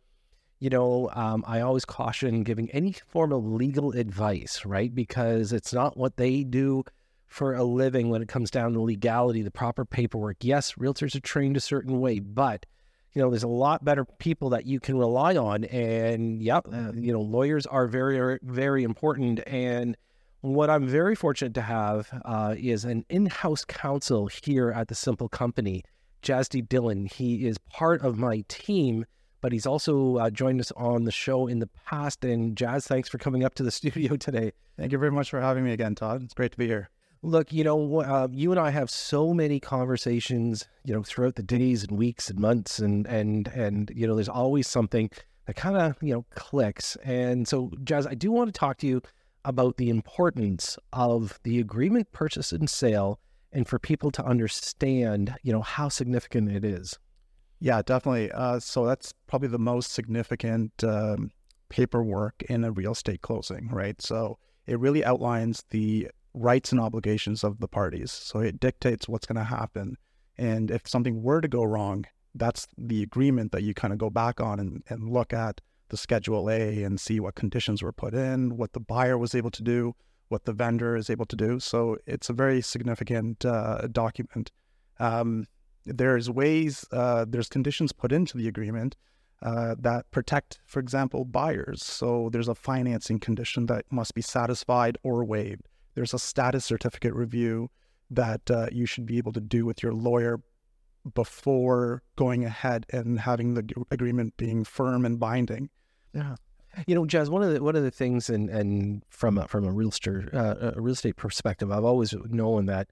you 0.59 0.69
know, 0.69 1.09
um, 1.11 1.43
I 1.45 1.59
always 1.59 1.83
caution 1.83 2.43
giving 2.43 2.71
any 2.71 2.93
form 2.93 3.33
of 3.33 3.45
legal 3.45 3.91
advice, 3.91 4.63
right? 4.65 4.95
Because 4.95 5.51
it's 5.51 5.73
not 5.73 5.97
what 5.97 6.15
they 6.15 6.45
do 6.45 6.85
for 7.29 7.53
a 7.53 7.63
living 7.63 8.09
when 8.09 8.21
it 8.21 8.27
comes 8.27 8.51
down 8.51 8.73
to 8.73 8.81
legality, 8.81 9.41
the 9.41 9.51
proper 9.51 9.85
paperwork. 9.85 10.37
Yes, 10.41 10.73
realtors 10.73 11.15
are 11.15 11.21
trained 11.21 11.55
a 11.55 11.61
certain 11.61 12.01
way, 12.01 12.19
but 12.19 12.65
you 13.13 13.21
know, 13.21 13.29
there's 13.29 13.43
a 13.43 13.47
lot 13.47 13.83
better 13.83 14.05
people 14.05 14.49
that 14.49 14.65
you 14.65 14.79
can 14.79 14.97
rely 14.97 15.35
on. 15.35 15.63
And 15.65 16.41
yeah, 16.41 16.57
uh, 16.57 16.91
you 16.93 17.11
know, 17.11 17.21
lawyers 17.21 17.65
are 17.65 17.87
very, 17.87 18.39
very 18.43 18.83
important. 18.83 19.41
And 19.47 19.95
what 20.41 20.69
I'm 20.69 20.87
very 20.87 21.15
fortunate 21.15 21.53
to 21.55 21.61
have 21.61 22.09
uh, 22.25 22.55
is 22.57 22.85
an 22.85 23.05
in-house 23.09 23.65
counsel 23.65 24.27
here 24.27 24.71
at 24.71 24.87
the 24.87 24.95
Simple 24.95 25.29
Company, 25.29 25.83
Jasdeep 26.23 26.67
Dhillon. 26.67 27.11
He 27.11 27.47
is 27.47 27.57
part 27.57 28.01
of 28.01 28.17
my 28.17 28.43
team, 28.47 29.05
but 29.41 29.51
he's 29.51 29.65
also 29.65 30.17
uh, 30.17 30.29
joined 30.29 30.59
us 30.59 30.71
on 30.75 31.03
the 31.05 31.11
show 31.11 31.47
in 31.47 31.59
the 31.59 31.69
past. 31.85 32.23
And 32.23 32.55
Jazz, 32.55 32.87
thanks 32.87 33.09
for 33.09 33.17
coming 33.17 33.43
up 33.43 33.55
to 33.55 33.63
the 33.63 33.71
studio 33.79 34.15
today. 34.17 34.51
Thank 34.77 34.91
you 34.91 34.97
very 34.97 35.11
much 35.11 35.29
for 35.29 35.41
having 35.41 35.63
me 35.63 35.73
again, 35.73 35.95
Todd. 35.95 36.23
It's 36.23 36.33
great 36.33 36.51
to 36.51 36.57
be 36.57 36.67
here. 36.67 36.89
Look, 37.21 37.51
you 37.51 37.63
know, 37.63 37.99
uh, 37.99 38.27
you 38.31 38.51
and 38.51 38.59
I 38.59 38.69
have 38.69 38.89
so 38.89 39.33
many 39.33 39.59
conversations, 39.59 40.67
you 40.85 40.93
know, 40.93 41.03
throughout 41.03 41.35
the 41.35 41.43
days 41.43 41.83
and 41.83 41.97
weeks 41.97 42.29
and 42.29 42.39
months, 42.39 42.79
and 42.79 43.05
and 43.07 43.47
and 43.49 43.91
you 43.93 44.07
know, 44.07 44.15
there's 44.15 44.29
always 44.29 44.67
something 44.67 45.09
that 45.45 45.55
kind 45.55 45.75
of 45.75 46.01
you 46.01 46.13
know 46.13 46.25
clicks. 46.35 46.95
And 47.03 47.47
so, 47.47 47.71
Jazz, 47.83 48.07
I 48.07 48.13
do 48.13 48.31
want 48.31 48.53
to 48.53 48.57
talk 48.57 48.77
to 48.77 48.87
you 48.87 49.01
about 49.43 49.77
the 49.77 49.89
importance 49.89 50.77
of 50.93 51.39
the 51.43 51.59
agreement, 51.59 52.11
purchase, 52.11 52.51
and 52.51 52.69
sale, 52.69 53.19
and 53.51 53.67
for 53.67 53.79
people 53.79 54.11
to 54.11 54.23
understand, 54.23 55.35
you 55.43 55.51
know, 55.51 55.61
how 55.61 55.89
significant 55.89 56.51
it 56.51 56.63
is. 56.63 56.97
Yeah, 57.59 57.81
definitely. 57.81 58.31
Uh, 58.31 58.59
so 58.59 58.85
that's 58.85 59.13
probably 59.27 59.49
the 59.49 59.59
most 59.59 59.91
significant 59.91 60.71
um, 60.83 61.31
paperwork 61.67 62.43
in 62.43 62.63
a 62.63 62.71
real 62.71 62.93
estate 62.93 63.21
closing, 63.21 63.67
right? 63.69 64.01
So 64.01 64.37
it 64.65 64.79
really 64.79 65.03
outlines 65.03 65.65
the 65.69 66.09
rights 66.33 66.71
and 66.71 66.81
obligations 66.81 67.43
of 67.43 67.59
the 67.59 67.67
parties. 67.67 68.11
So 68.11 68.39
it 68.39 68.59
dictates 68.59 69.07
what's 69.07 69.25
going 69.25 69.37
to 69.37 69.43
happen. 69.43 69.97
And 70.37 70.71
if 70.71 70.87
something 70.87 71.21
were 71.21 71.41
to 71.41 71.47
go 71.47 71.63
wrong, 71.63 72.05
that's 72.35 72.67
the 72.77 73.03
agreement 73.03 73.51
that 73.51 73.63
you 73.63 73.73
kind 73.73 73.91
of 73.91 73.99
go 73.99 74.09
back 74.09 74.39
on 74.39 74.59
and, 74.59 74.83
and 74.89 75.09
look 75.09 75.33
at 75.33 75.61
the 75.89 75.97
Schedule 75.97 76.49
A 76.49 76.83
and 76.83 76.99
see 76.99 77.19
what 77.19 77.35
conditions 77.35 77.81
were 77.81 77.91
put 77.91 78.13
in, 78.13 78.55
what 78.55 78.73
the 78.73 78.79
buyer 78.79 79.17
was 79.17 79.33
able 79.33 79.51
to 79.51 79.63
do, 79.63 79.95
what 80.29 80.45
the 80.45 80.53
vendor 80.53 80.95
is 80.95 81.09
able 81.09 81.25
to 81.25 81.35
do. 81.35 81.59
So 81.59 81.97
it's 82.05 82.29
a 82.29 82.33
very 82.33 82.61
significant 82.61 83.43
uh, 83.43 83.87
document. 83.91 84.51
Um, 84.99 85.47
there's 85.85 86.29
ways, 86.29 86.85
uh, 86.91 87.25
there's 87.27 87.49
conditions 87.49 87.91
put 87.91 88.11
into 88.11 88.37
the 88.37 88.47
agreement 88.47 88.95
uh, 89.41 89.75
that 89.79 90.11
protect, 90.11 90.59
for 90.65 90.79
example, 90.79 91.25
buyers. 91.25 91.83
So 91.83 92.29
there's 92.31 92.47
a 92.49 92.55
financing 92.55 93.19
condition 93.19 93.65
that 93.67 93.85
must 93.89 94.13
be 94.13 94.21
satisfied 94.21 94.97
or 95.01 95.25
waived. 95.25 95.67
There's 95.99 96.13
a 96.13 96.17
status 96.19 96.63
certificate 96.63 97.13
review 97.13 97.71
that 98.09 98.49
uh, 98.49 98.67
you 98.71 98.85
should 98.85 99.05
be 99.05 99.17
able 99.17 99.33
to 99.33 99.41
do 99.41 99.65
with 99.65 99.83
your 99.83 99.91
lawyer 99.91 100.39
before 101.13 102.03
going 102.15 102.45
ahead 102.45 102.85
and 102.93 103.19
having 103.19 103.55
the 103.55 103.69
agreement 103.91 104.37
being 104.37 104.63
firm 104.63 105.05
and 105.05 105.19
binding. 105.19 105.69
Yeah. 106.13 106.37
You 106.87 106.95
know, 106.95 107.05
Jazz. 107.05 107.29
One 107.29 107.43
of 107.43 107.53
the 107.53 107.61
one 107.61 107.75
of 107.75 107.83
the 107.83 107.91
things, 107.91 108.29
and 108.29 108.49
and 108.49 109.03
from 109.09 109.37
a, 109.37 109.45
from 109.49 109.65
a 109.65 109.73
real 109.73 109.89
estate 109.89 110.33
uh, 110.33 110.71
a 110.73 110.79
real 110.79 110.93
estate 110.93 111.17
perspective, 111.17 111.69
I've 111.69 111.83
always 111.83 112.15
known 112.29 112.67
that, 112.67 112.87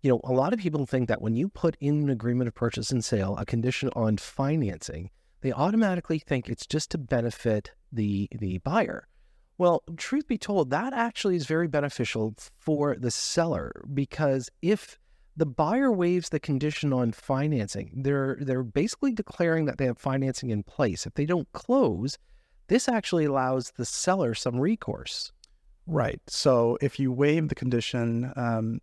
you 0.00 0.08
know, 0.08 0.22
a 0.24 0.32
lot 0.32 0.54
of 0.54 0.58
people 0.58 0.86
think 0.86 1.08
that 1.08 1.20
when 1.20 1.36
you 1.36 1.50
put 1.50 1.76
in 1.78 2.04
an 2.04 2.08
agreement 2.08 2.48
of 2.48 2.54
purchase 2.54 2.90
and 2.90 3.04
sale 3.04 3.36
a 3.36 3.44
condition 3.44 3.90
on 3.94 4.16
financing, 4.16 5.10
they 5.42 5.52
automatically 5.52 6.18
think 6.18 6.48
it's 6.48 6.66
just 6.66 6.90
to 6.92 6.96
benefit 6.96 7.72
the 7.92 8.30
the 8.32 8.56
buyer. 8.60 9.08
Well, 9.58 9.82
truth 9.96 10.26
be 10.26 10.38
told, 10.38 10.70
that 10.70 10.92
actually 10.92 11.36
is 11.36 11.46
very 11.46 11.66
beneficial 11.66 12.34
for 12.58 12.96
the 12.96 13.10
seller 13.10 13.84
because 13.92 14.50
if 14.60 14.98
the 15.36 15.46
buyer 15.46 15.90
waives 15.92 16.28
the 16.28 16.40
condition 16.40 16.92
on 16.92 17.12
financing, 17.12 17.90
they're 17.94 18.38
they're 18.40 18.62
basically 18.62 19.12
declaring 19.12 19.66
that 19.66 19.78
they 19.78 19.86
have 19.86 19.98
financing 19.98 20.50
in 20.50 20.62
place. 20.62 21.06
If 21.06 21.14
they 21.14 21.26
don't 21.26 21.50
close, 21.52 22.18
this 22.68 22.88
actually 22.88 23.26
allows 23.26 23.72
the 23.76 23.84
seller 23.84 24.34
some 24.34 24.58
recourse. 24.58 25.32
Right. 25.86 26.20
So 26.26 26.78
if 26.80 26.98
you 26.98 27.12
waive 27.12 27.48
the 27.48 27.54
condition 27.54 28.32
um, 28.36 28.80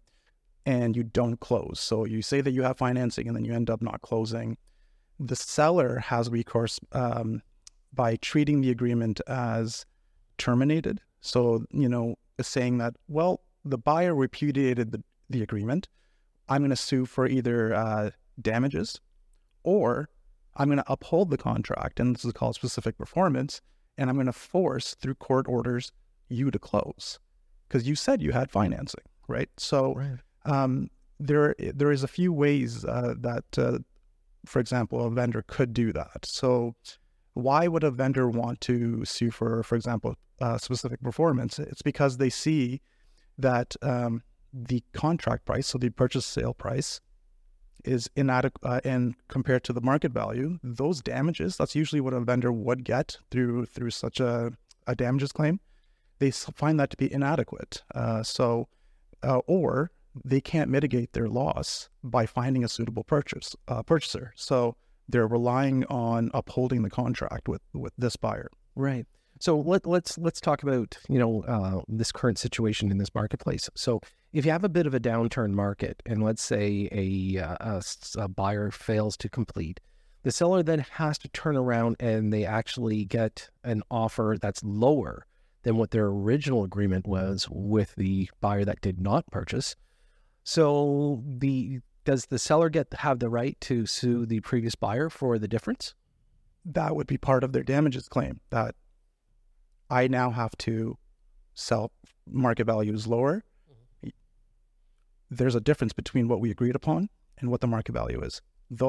and 0.65 0.95
you 0.95 1.03
don't 1.03 1.39
close, 1.39 1.79
so 1.79 2.05
you 2.05 2.21
say 2.21 2.39
that 2.41 2.51
you 2.51 2.63
have 2.63 2.77
financing 2.77 3.27
and 3.27 3.35
then 3.35 3.45
you 3.45 3.53
end 3.53 3.69
up 3.69 3.81
not 3.81 4.01
closing, 4.01 4.57
the 5.19 5.35
seller 5.35 5.99
has 5.99 6.29
recourse 6.29 6.79
um, 6.93 7.41
by 7.93 8.15
treating 8.17 8.61
the 8.61 8.71
agreement 8.71 9.19
as 9.27 9.85
terminated. 10.37 11.01
So, 11.21 11.65
you 11.71 11.87
know, 11.87 12.15
saying 12.41 12.77
that, 12.79 12.95
well, 13.07 13.41
the 13.63 13.77
buyer 13.77 14.13
repudiated 14.13 14.91
the, 14.91 15.03
the 15.29 15.41
agreement. 15.41 15.87
I'm 16.49 16.61
going 16.61 16.69
to 16.69 16.75
sue 16.75 17.05
for 17.05 17.27
either 17.27 17.73
uh, 17.73 18.09
damages 18.41 18.99
or 19.63 20.09
I'm 20.57 20.67
going 20.67 20.77
to 20.77 20.91
uphold 20.91 21.29
the 21.29 21.37
contract. 21.37 21.99
And 21.99 22.15
this 22.15 22.25
is 22.25 22.33
called 22.33 22.55
specific 22.55 22.97
performance. 22.97 23.61
And 23.97 24.09
I'm 24.09 24.15
going 24.15 24.25
to 24.25 24.33
force 24.33 24.95
through 24.95 25.15
court 25.15 25.47
orders 25.47 25.91
you 26.29 26.51
to 26.51 26.59
close 26.59 27.19
because 27.67 27.87
you 27.87 27.95
said 27.95 28.21
you 28.21 28.31
had 28.31 28.51
financing, 28.51 29.03
right? 29.27 29.49
So, 29.57 29.93
right. 29.93 30.19
Um, 30.45 30.89
there 31.19 31.55
there 31.59 31.91
is 31.91 32.03
a 32.03 32.07
few 32.07 32.33
ways 32.33 32.83
uh, 32.83 33.13
that, 33.19 33.45
uh, 33.57 33.79
for 34.45 34.59
example, 34.59 35.05
a 35.05 35.09
vendor 35.09 35.43
could 35.47 35.73
do 35.73 35.93
that. 35.93 36.25
So, 36.25 36.75
why 37.33 37.67
would 37.67 37.83
a 37.83 37.91
vendor 37.91 38.27
want 38.27 38.61
to 38.61 39.05
sue 39.05 39.31
for, 39.31 39.63
for 39.63 39.75
example, 39.75 40.15
uh, 40.41 40.57
specific 40.57 41.01
performance? 41.01 41.59
It's 41.59 41.81
because 41.81 42.17
they 42.17 42.29
see 42.29 42.81
that 43.37 43.75
um, 43.81 44.23
the 44.53 44.83
contract 44.93 45.45
price, 45.45 45.67
so 45.67 45.77
the 45.77 45.89
purchase 45.89 46.25
sale 46.25 46.53
price, 46.53 47.01
is 47.83 48.09
inadequate 48.15 48.63
uh, 48.63 48.79
and 48.83 49.15
compared 49.27 49.63
to 49.65 49.73
the 49.73 49.81
market 49.81 50.11
value. 50.11 50.59
Those 50.63 51.01
damages, 51.01 51.57
that's 51.57 51.75
usually 51.75 52.01
what 52.01 52.13
a 52.13 52.21
vendor 52.21 52.51
would 52.51 52.85
get 52.85 53.17
through 53.29 53.65
through 53.65 53.89
such 53.89 54.19
a, 54.19 54.51
a 54.87 54.95
damages 54.95 55.31
claim. 55.31 55.59
They 56.19 56.31
find 56.31 56.79
that 56.79 56.91
to 56.91 56.97
be 56.97 57.11
inadequate. 57.11 57.83
Uh, 57.93 58.23
so, 58.23 58.69
uh, 59.21 59.39
or 59.47 59.91
they 60.23 60.39
can't 60.39 60.69
mitigate 60.69 61.13
their 61.13 61.27
loss 61.27 61.89
by 62.03 62.25
finding 62.25 62.63
a 62.63 62.69
suitable 62.69 63.03
purchase 63.03 63.55
uh, 63.67 63.81
purchaser. 63.81 64.31
So 64.35 64.75
they're 65.13 65.27
relying 65.27 65.85
on 65.85 66.31
upholding 66.33 66.81
the 66.81 66.89
contract 66.89 67.47
with 67.47 67.61
with 67.73 67.93
this 67.97 68.17
buyer. 68.17 68.49
Right. 68.75 69.05
So 69.39 69.59
let, 69.59 69.85
let's 69.85 70.17
let's 70.17 70.41
talk 70.41 70.63
about 70.63 70.97
you 71.07 71.19
know 71.19 71.43
uh, 71.43 71.81
this 71.87 72.11
current 72.11 72.39
situation 72.39 72.91
in 72.91 72.97
this 72.97 73.13
marketplace. 73.13 73.69
So 73.75 74.01
if 74.33 74.45
you 74.45 74.51
have 74.51 74.63
a 74.63 74.69
bit 74.69 74.87
of 74.87 74.95
a 74.95 74.99
downturn 74.99 75.51
market, 75.51 76.01
and 76.07 76.23
let's 76.23 76.41
say 76.41 76.89
a, 76.91 77.39
uh, 77.39 77.57
a, 77.59 77.83
a 78.17 78.27
buyer 78.27 78.71
fails 78.71 79.15
to 79.17 79.29
complete, 79.29 79.79
the 80.23 80.31
seller 80.31 80.63
then 80.63 80.79
has 80.93 81.19
to 81.19 81.27
turn 81.29 81.55
around 81.55 81.97
and 81.99 82.33
they 82.33 82.43
actually 82.43 83.05
get 83.05 83.49
an 83.63 83.83
offer 83.91 84.37
that's 84.41 84.63
lower 84.63 85.27
than 85.61 85.77
what 85.77 85.91
their 85.91 86.07
original 86.07 86.63
agreement 86.63 87.05
was 87.05 87.47
with 87.51 87.93
the 87.95 88.27
buyer 88.41 88.65
that 88.65 88.81
did 88.81 88.99
not 88.99 89.29
purchase. 89.29 89.75
So 90.43 91.21
the 91.27 91.81
does 92.05 92.27
the 92.27 92.39
seller 92.39 92.69
get 92.69 92.93
have 92.99 93.19
the 93.19 93.29
right 93.29 93.59
to 93.61 93.85
sue 93.85 94.25
the 94.25 94.39
previous 94.41 94.75
buyer 94.75 95.09
for 95.09 95.39
the 95.39 95.47
difference? 95.47 95.95
That 96.65 96.95
would 96.95 97.07
be 97.07 97.17
part 97.17 97.43
of 97.43 97.53
their 97.53 97.63
damages 97.63 98.07
claim. 98.07 98.39
That 98.49 98.75
I 99.89 100.07
now 100.07 100.31
have 100.31 100.57
to 100.59 100.97
sell 101.53 101.91
market 102.27 102.65
value 102.65 102.93
is 102.93 103.07
lower. 103.07 103.43
Mm-hmm. 103.69 104.09
There's 105.29 105.55
a 105.55 105.61
difference 105.61 105.93
between 105.93 106.27
what 106.27 106.39
we 106.39 106.51
agreed 106.51 106.75
upon 106.75 107.09
and 107.39 107.49
what 107.49 107.61
the 107.61 107.67
market 107.67 107.91
value 107.93 108.21
is. 108.21 108.41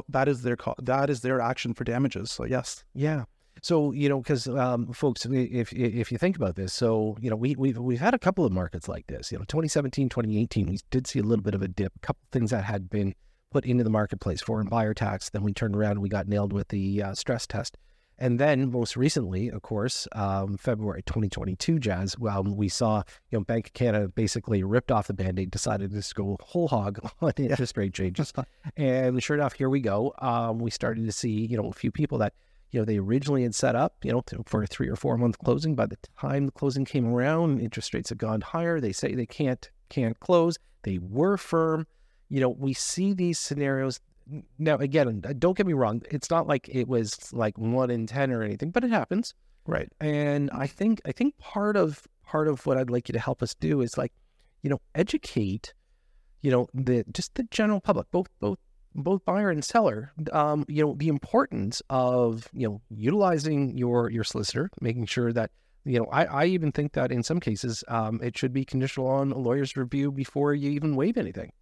that 0.08 0.28
is 0.28 0.42
their 0.42 0.56
that 0.82 1.10
is 1.10 1.20
their 1.20 1.40
action 1.40 1.74
for 1.74 1.84
damages. 1.84 2.30
So 2.30 2.44
yes, 2.44 2.84
yeah. 2.94 3.24
So 3.62 3.92
you 3.92 4.08
know, 4.08 4.20
because 4.20 4.46
um, 4.48 4.92
folks, 4.92 5.26
if 5.26 5.72
if 5.72 6.12
you 6.12 6.18
think 6.18 6.36
about 6.36 6.56
this, 6.56 6.72
so 6.72 7.16
you 7.20 7.30
know, 7.30 7.36
we 7.36 7.54
we've 7.56 7.78
we've 7.78 8.00
had 8.00 8.14
a 8.14 8.18
couple 8.18 8.44
of 8.44 8.52
markets 8.52 8.88
like 8.88 9.06
this. 9.06 9.32
You 9.32 9.38
know, 9.38 9.44
2017, 9.44 10.08
2018, 10.08 10.66
we 10.66 10.78
did 10.90 11.06
see 11.06 11.18
a 11.18 11.22
little 11.22 11.42
bit 11.42 11.54
of 11.54 11.62
a 11.62 11.68
dip. 11.68 11.92
A 11.96 11.98
couple 12.00 12.20
things 12.30 12.50
that 12.50 12.64
had 12.64 12.90
been 12.90 13.14
put 13.50 13.64
into 13.64 13.84
the 13.84 13.90
marketplace, 13.90 14.42
foreign 14.42 14.68
buyer 14.68 14.94
tax. 14.94 15.30
Then 15.30 15.42
we 15.42 15.52
turned 15.52 15.76
around 15.76 15.92
and 15.92 16.02
we 16.02 16.08
got 16.08 16.26
nailed 16.28 16.52
with 16.52 16.68
the 16.68 17.02
uh, 17.02 17.14
stress 17.14 17.46
test. 17.46 17.78
And 18.18 18.38
then 18.38 18.70
most 18.70 18.96
recently, 18.96 19.48
of 19.48 19.62
course, 19.62 20.06
um, 20.12 20.56
February 20.56 21.02
2022, 21.02 21.78
Jazz, 21.80 22.18
well, 22.18 22.44
we 22.44 22.68
saw, 22.68 23.02
you 23.30 23.38
know, 23.38 23.44
Bank 23.44 23.68
of 23.68 23.72
Canada 23.72 24.08
basically 24.08 24.62
ripped 24.62 24.92
off 24.92 25.08
the 25.08 25.14
band-aid, 25.14 25.50
decided 25.50 25.90
to 25.90 26.14
go 26.14 26.36
whole 26.40 26.68
hog 26.68 27.00
on 27.20 27.32
interest 27.36 27.76
rate 27.76 27.92
changes. 27.92 28.32
and 28.76 29.20
sure 29.22 29.36
enough, 29.36 29.54
here 29.54 29.68
we 29.68 29.80
go. 29.80 30.14
Um, 30.18 30.58
we 30.58 30.70
started 30.70 31.06
to 31.06 31.12
see, 31.12 31.46
you 31.46 31.56
know, 31.56 31.68
a 31.68 31.72
few 31.72 31.90
people 31.90 32.18
that 32.18 32.34
you 32.74 32.80
know, 32.80 32.84
they 32.84 32.98
originally 32.98 33.44
had 33.44 33.54
set 33.54 33.76
up, 33.76 33.94
you 34.02 34.10
know, 34.10 34.24
for 34.46 34.64
a 34.64 34.66
three 34.66 34.88
or 34.88 34.96
four 34.96 35.16
month 35.16 35.38
closing. 35.38 35.76
By 35.76 35.86
the 35.86 35.96
time 36.18 36.46
the 36.46 36.52
closing 36.52 36.84
came 36.84 37.06
around, 37.06 37.60
interest 37.60 37.94
rates 37.94 38.08
had 38.08 38.18
gone 38.18 38.40
higher. 38.40 38.80
They 38.80 38.90
say 38.90 39.14
they 39.14 39.26
can't 39.26 39.70
can't 39.90 40.18
close. 40.18 40.58
They 40.82 40.98
were 40.98 41.36
firm. 41.36 41.86
You 42.30 42.40
know, 42.40 42.48
we 42.48 42.72
see 42.72 43.14
these 43.14 43.38
scenarios 43.38 44.00
now. 44.58 44.76
Again, 44.78 45.22
uh, 45.24 45.34
don't 45.38 45.56
get 45.56 45.68
me 45.68 45.72
wrong. 45.72 46.02
It's 46.10 46.30
not 46.30 46.48
like 46.48 46.68
it 46.68 46.88
was 46.88 47.32
like 47.32 47.56
one 47.56 47.92
in 47.92 48.08
ten 48.08 48.32
or 48.32 48.42
anything, 48.42 48.70
but 48.70 48.82
it 48.82 48.90
happens. 48.90 49.34
Right. 49.66 49.88
And 50.00 50.50
I 50.50 50.66
think 50.66 51.00
I 51.04 51.12
think 51.12 51.38
part 51.38 51.76
of 51.76 52.08
part 52.26 52.48
of 52.48 52.66
what 52.66 52.76
I'd 52.76 52.90
like 52.90 53.08
you 53.08 53.12
to 53.12 53.20
help 53.20 53.40
us 53.40 53.54
do 53.54 53.82
is 53.82 53.96
like, 53.96 54.12
you 54.62 54.70
know, 54.70 54.80
educate, 54.96 55.74
you 56.42 56.50
know, 56.50 56.66
the 56.74 57.04
just 57.12 57.36
the 57.36 57.44
general 57.44 57.80
public, 57.80 58.10
both 58.10 58.26
both 58.40 58.58
both 58.94 59.24
buyer 59.24 59.50
and 59.50 59.64
seller, 59.64 60.12
um, 60.32 60.64
you 60.68 60.84
know, 60.84 60.94
the 60.96 61.08
importance 61.08 61.82
of 61.90 62.48
you 62.52 62.66
know 62.68 62.80
utilizing 62.90 63.76
your 63.76 64.10
your 64.10 64.24
solicitor, 64.24 64.70
making 64.80 65.06
sure 65.06 65.32
that 65.32 65.50
you 65.84 65.98
know, 65.98 66.06
I, 66.06 66.24
I 66.24 66.44
even 66.46 66.72
think 66.72 66.92
that 66.92 67.12
in 67.12 67.22
some 67.22 67.40
cases 67.40 67.84
um, 67.88 68.20
it 68.22 68.36
should 68.36 68.52
be 68.52 68.64
conditional 68.64 69.06
on 69.06 69.32
a 69.32 69.38
lawyer's 69.38 69.76
review 69.76 70.10
before 70.10 70.54
you 70.54 70.70
even 70.70 70.96
waive 70.96 71.16
anything. 71.16 71.52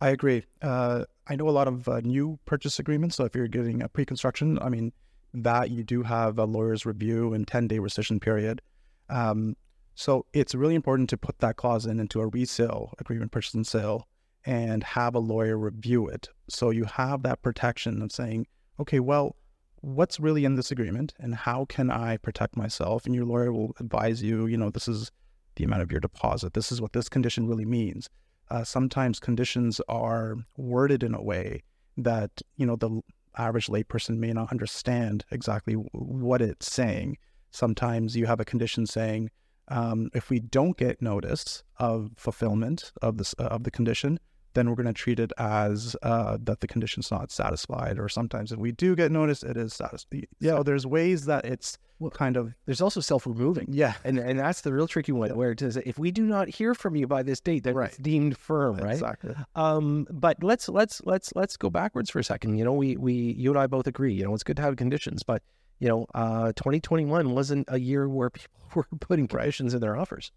I 0.00 0.10
agree. 0.10 0.44
Uh, 0.60 1.04
I 1.26 1.36
know 1.36 1.48
a 1.48 1.50
lot 1.50 1.68
of 1.68 1.88
uh, 1.88 2.00
new 2.00 2.38
purchase 2.44 2.78
agreements. 2.78 3.16
So 3.16 3.24
if 3.24 3.34
you're 3.34 3.48
getting 3.48 3.82
a 3.82 3.88
pre-construction, 3.88 4.58
I 4.60 4.68
mean, 4.68 4.92
that 5.34 5.70
you 5.70 5.82
do 5.82 6.02
have 6.02 6.38
a 6.38 6.44
lawyer's 6.44 6.84
review 6.86 7.34
and 7.34 7.46
10 7.46 7.68
day 7.68 7.78
rescission 7.78 8.20
period. 8.20 8.62
Um, 9.08 9.56
so 9.94 10.26
it's 10.32 10.54
really 10.54 10.74
important 10.74 11.10
to 11.10 11.16
put 11.16 11.38
that 11.38 11.56
clause 11.56 11.86
in 11.86 12.00
into 12.00 12.20
a 12.20 12.26
resale 12.26 12.94
agreement, 12.98 13.32
purchase 13.32 13.54
and 13.54 13.66
sale, 13.66 14.06
and 14.44 14.82
have 14.84 15.14
a 15.14 15.20
lawyer 15.20 15.56
review 15.56 16.08
it. 16.08 16.28
So 16.48 16.70
you 16.70 16.84
have 16.84 17.22
that 17.22 17.42
protection 17.42 18.02
of 18.02 18.12
saying, 18.12 18.46
okay, 18.80 19.00
well, 19.00 19.36
what's 19.80 20.20
really 20.20 20.44
in 20.44 20.54
this 20.54 20.70
agreement 20.70 21.14
and 21.18 21.34
how 21.34 21.64
can 21.64 21.90
I 21.90 22.16
protect 22.16 22.56
myself? 22.56 23.06
And 23.06 23.14
your 23.14 23.24
lawyer 23.24 23.52
will 23.52 23.74
advise 23.80 24.22
you, 24.22 24.46
you 24.46 24.56
know, 24.56 24.70
this 24.70 24.88
is 24.88 25.10
the 25.56 25.64
amount 25.64 25.82
of 25.82 25.90
your 25.90 26.00
deposit. 26.00 26.54
This 26.54 26.72
is 26.72 26.80
what 26.80 26.92
this 26.92 27.08
condition 27.08 27.46
really 27.46 27.64
means 27.64 28.08
uh, 28.52 28.62
sometimes 28.62 29.18
conditions 29.18 29.80
are 29.88 30.36
worded 30.58 31.02
in 31.02 31.14
a 31.14 31.22
way 31.22 31.62
that 31.96 32.42
you 32.56 32.66
know 32.66 32.76
the 32.76 33.00
average 33.38 33.68
layperson 33.68 34.18
may 34.18 34.32
not 34.32 34.52
understand 34.52 35.24
exactly 35.30 35.74
what 35.74 36.42
it's 36.42 36.70
saying. 36.70 37.16
Sometimes 37.50 38.14
you 38.14 38.26
have 38.26 38.40
a 38.40 38.44
condition 38.44 38.86
saying, 38.86 39.30
um, 39.68 40.10
if 40.14 40.28
we 40.28 40.38
don't 40.38 40.76
get 40.76 41.00
notice 41.00 41.62
of 41.78 42.10
fulfillment 42.16 42.92
of 43.00 43.16
this 43.16 43.34
uh, 43.38 43.44
of 43.44 43.64
the 43.64 43.70
condition, 43.70 44.20
then 44.54 44.68
we're 44.68 44.76
going 44.76 44.86
to 44.86 44.92
treat 44.92 45.18
it 45.18 45.32
as 45.38 45.96
uh, 46.02 46.38
that 46.42 46.60
the 46.60 46.66
condition's 46.66 47.10
not 47.10 47.30
satisfied. 47.30 47.98
Or 47.98 48.08
sometimes 48.08 48.52
if 48.52 48.58
we 48.58 48.72
do 48.72 48.94
get 48.94 49.10
notice, 49.10 49.42
it 49.42 49.56
is 49.56 49.74
satisfied. 49.74 50.26
Yeah, 50.40 50.56
so 50.56 50.62
there's 50.62 50.86
ways 50.86 51.26
that 51.26 51.44
it's 51.44 51.78
well, 51.98 52.10
kind 52.10 52.36
of. 52.36 52.54
There's 52.66 52.80
also 52.80 53.00
self-removing. 53.00 53.68
Yeah, 53.70 53.94
and 54.04 54.18
and 54.18 54.38
that's 54.38 54.62
the 54.62 54.72
real 54.72 54.88
tricky 54.88 55.12
one 55.12 55.30
yeah. 55.30 55.36
where 55.36 55.52
it 55.52 55.60
says 55.60 55.76
if 55.76 55.98
we 55.98 56.10
do 56.10 56.24
not 56.24 56.48
hear 56.48 56.74
from 56.74 56.96
you 56.96 57.06
by 57.06 57.22
this 57.22 57.40
date, 57.40 57.64
then 57.64 57.74
right. 57.74 57.88
it's 57.88 57.98
deemed 57.98 58.36
firm, 58.36 58.76
right? 58.76 58.92
Exactly. 58.92 59.34
Um, 59.54 60.06
but 60.10 60.42
let's 60.42 60.68
let's 60.68 61.00
let's 61.04 61.32
let's 61.34 61.56
go 61.56 61.70
backwards 61.70 62.10
for 62.10 62.18
a 62.18 62.24
second. 62.24 62.56
You 62.56 62.64
know, 62.64 62.72
we 62.72 62.96
we 62.96 63.14
you 63.14 63.50
and 63.50 63.58
I 63.58 63.66
both 63.66 63.86
agree. 63.86 64.12
You 64.12 64.24
know, 64.24 64.34
it's 64.34 64.42
good 64.42 64.56
to 64.56 64.62
have 64.62 64.76
conditions, 64.76 65.22
but 65.22 65.42
you 65.78 65.88
know, 65.88 66.06
uh, 66.14 66.52
2021 66.52 67.34
wasn't 67.34 67.66
a 67.68 67.78
year 67.78 68.08
where 68.08 68.30
people 68.30 68.50
were 68.74 68.86
putting 69.00 69.26
conditions 69.26 69.72
right. 69.72 69.76
in 69.76 69.80
their 69.80 69.96
offers. 69.96 70.30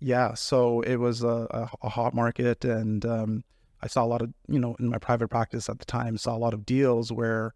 Yeah, 0.00 0.34
so 0.34 0.80
it 0.82 0.96
was 0.96 1.22
a, 1.22 1.68
a, 1.82 1.88
hot 1.88 2.14
market, 2.14 2.64
and 2.64 3.04
um, 3.06 3.44
I 3.80 3.86
saw 3.86 4.04
a 4.04 4.06
lot 4.06 4.22
of, 4.22 4.32
you 4.48 4.58
know, 4.58 4.76
in 4.78 4.88
my 4.88 4.98
private 4.98 5.28
practice 5.28 5.68
at 5.68 5.78
the 5.78 5.84
time, 5.84 6.18
saw 6.18 6.36
a 6.36 6.38
lot 6.38 6.52
of 6.52 6.66
deals 6.66 7.10
where 7.12 7.54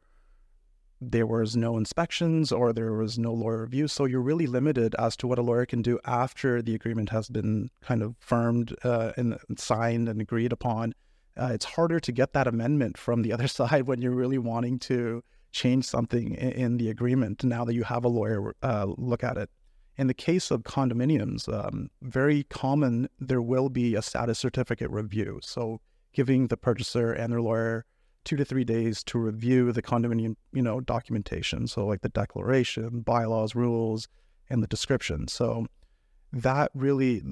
there 1.01 1.27
was 1.27 1.57
no 1.57 1.77
inspections 1.77 2.51
or 2.51 2.73
there 2.73 2.93
was 2.93 3.19
no 3.19 3.33
lawyer 3.33 3.63
review. 3.63 3.87
So 3.89 4.05
you're 4.05 4.21
really 4.21 4.47
limited 4.47 4.95
as 4.99 5.17
to 5.19 5.27
what 5.27 5.39
a 5.39 5.43
lawyer 5.43 5.67
can 5.67 5.83
do 5.83 5.99
after 6.05 6.61
the 6.61 6.75
agreement 6.75 7.11
has 7.11 7.29
been 7.29 7.71
kind 7.83 8.03
of 8.03 8.17
firmed 8.19 8.75
uh, 8.83 9.13
and 9.17 9.39
signed 9.57 10.09
and 10.09 10.21
agreed 10.21 10.53
upon. 10.53 10.95
Uh, 11.37 11.51
it's 11.53 11.65
harder 11.65 12.01
to 12.01 12.11
get 12.11 12.33
that 12.33 12.49
amendment 12.49 12.99
from 12.99 13.23
the 13.23 13.33
other 13.35 13.49
side 13.49 13.87
when 13.87 14.03
you're 14.03 14.13
really 14.13 14.39
wanting 14.39 14.79
to 14.81 15.23
change 15.53 15.85
something 15.85 16.35
in, 16.35 16.53
in 16.53 16.77
the 16.79 16.91
agreement 16.91 17.45
now 17.45 17.65
that 17.65 17.75
you 17.75 17.85
have 17.85 18.05
a 18.05 18.09
lawyer 18.09 18.55
uh, 18.63 18.87
look 18.97 19.23
at 19.23 19.37
it. 19.37 19.51
In 19.99 20.07
the 20.07 20.15
case 20.15 20.53
of 20.53 20.63
condominiums, 20.63 21.53
um, 21.53 21.91
very 22.03 22.45
common, 22.45 23.09
there 23.19 23.43
will 23.43 23.69
be 23.69 23.97
a 23.97 24.03
status 24.03 24.39
certificate 24.39 24.91
review. 24.91 25.41
So 25.43 25.81
giving 26.13 26.47
the 26.47 26.57
purchaser 26.57 27.13
and 27.13 27.33
their 27.33 27.43
lawyer 27.43 27.85
two 28.25 28.37
to 28.37 28.45
three 28.45 28.65
days 28.65 29.03
to 29.05 29.19
review 29.19 29.73
the 29.73 29.83
condominium, 29.83 30.37
you 30.53 30.63
know, 30.63 30.81
documentation. 30.81 31.67
So 31.67 31.85
like 31.85 32.03
the 32.03 32.09
declaration, 32.11 33.01
bylaws, 33.01 33.57
rules, 33.57 34.07
and 34.49 34.63
the 34.63 34.69
description. 34.69 35.27
So 35.27 35.67
that 36.33 36.71
really 36.75 37.23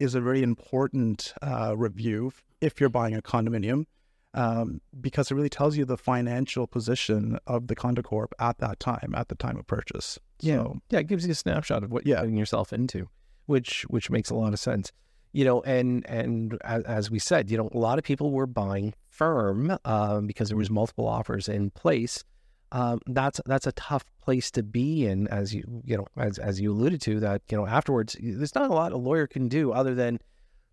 is 0.00 0.14
a 0.14 0.20
very 0.20 0.42
important 0.42 1.34
uh, 1.40 1.76
review 1.76 2.32
if 2.60 2.80
you're 2.80 2.88
buying 2.88 3.14
a 3.14 3.22
condominium 3.22 3.84
um, 4.34 4.80
because 5.00 5.30
it 5.30 5.34
really 5.34 5.48
tells 5.48 5.76
you 5.76 5.84
the 5.84 5.96
financial 5.96 6.66
position 6.66 7.38
of 7.46 7.66
the 7.66 7.74
condo 7.74 8.02
corp 8.02 8.34
at 8.38 8.58
that 8.58 8.80
time, 8.80 9.14
at 9.16 9.28
the 9.28 9.34
time 9.34 9.56
of 9.56 9.66
purchase. 9.66 10.18
Yeah, 10.40 10.56
so, 10.56 10.78
yeah, 10.90 10.98
it 11.00 11.06
gives 11.06 11.26
you 11.26 11.32
a 11.32 11.34
snapshot 11.34 11.82
of 11.82 11.90
what 11.90 12.06
you're 12.06 12.16
getting 12.16 12.36
yourself 12.36 12.72
into, 12.72 13.08
which 13.46 13.82
which 13.88 14.10
makes 14.10 14.30
a 14.30 14.34
lot 14.34 14.52
of 14.52 14.58
sense 14.58 14.92
you 15.32 15.44
know, 15.44 15.60
and 15.62 16.08
and 16.08 16.58
as, 16.64 16.82
as, 16.84 17.10
we 17.10 17.18
said, 17.18 17.50
you 17.50 17.56
know, 17.56 17.68
a 17.72 17.78
lot 17.78 17.98
of 17.98 18.04
people 18.04 18.30
were 18.30 18.46
buying 18.46 18.94
firm 19.08 19.76
um, 19.84 20.26
because 20.26 20.48
there 20.48 20.56
was 20.56 20.70
multiple 20.70 21.06
offers 21.06 21.48
in 21.48 21.70
place. 21.70 22.24
Um, 22.72 23.00
that's 23.06 23.40
that's 23.46 23.66
a 23.66 23.72
tough 23.72 24.04
place 24.22 24.50
to 24.52 24.62
be 24.62 25.06
in, 25.06 25.28
as 25.28 25.54
you 25.54 25.82
you 25.84 25.96
know, 25.96 26.06
as 26.16 26.38
as 26.38 26.60
you 26.60 26.72
alluded 26.72 27.00
to. 27.02 27.20
That 27.20 27.42
you 27.50 27.56
know, 27.56 27.66
afterwards, 27.66 28.16
there's 28.20 28.54
not 28.54 28.70
a 28.70 28.74
lot 28.74 28.92
a 28.92 28.96
lawyer 28.96 29.26
can 29.26 29.48
do 29.48 29.72
other 29.72 29.94
than 29.94 30.18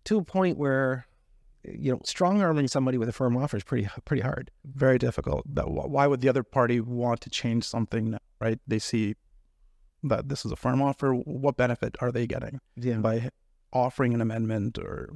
to 0.04 0.18
a 0.18 0.24
point 0.24 0.58
where 0.58 1.06
you 1.66 1.92
know, 1.92 2.00
strong 2.04 2.42
arming 2.42 2.68
somebody 2.68 2.98
with 2.98 3.08
a 3.08 3.12
firm 3.12 3.36
offer 3.36 3.56
is 3.56 3.64
pretty 3.64 3.88
pretty 4.04 4.22
hard. 4.22 4.50
Very 4.64 4.98
difficult. 4.98 5.44
But 5.46 5.70
Why 5.70 6.06
would 6.06 6.20
the 6.20 6.28
other 6.28 6.42
party 6.42 6.80
want 6.80 7.20
to 7.22 7.30
change 7.30 7.64
something? 7.64 8.18
Right? 8.40 8.58
They 8.66 8.78
see 8.78 9.14
that 10.02 10.28
this 10.28 10.44
is 10.44 10.52
a 10.52 10.56
firm 10.56 10.82
offer. 10.82 11.12
What 11.12 11.56
benefit 11.56 11.96
are 12.00 12.12
they 12.12 12.26
getting 12.26 12.60
yeah. 12.76 12.98
by 12.98 13.30
offering 13.72 14.14
an 14.14 14.20
amendment 14.20 14.78
or 14.78 15.10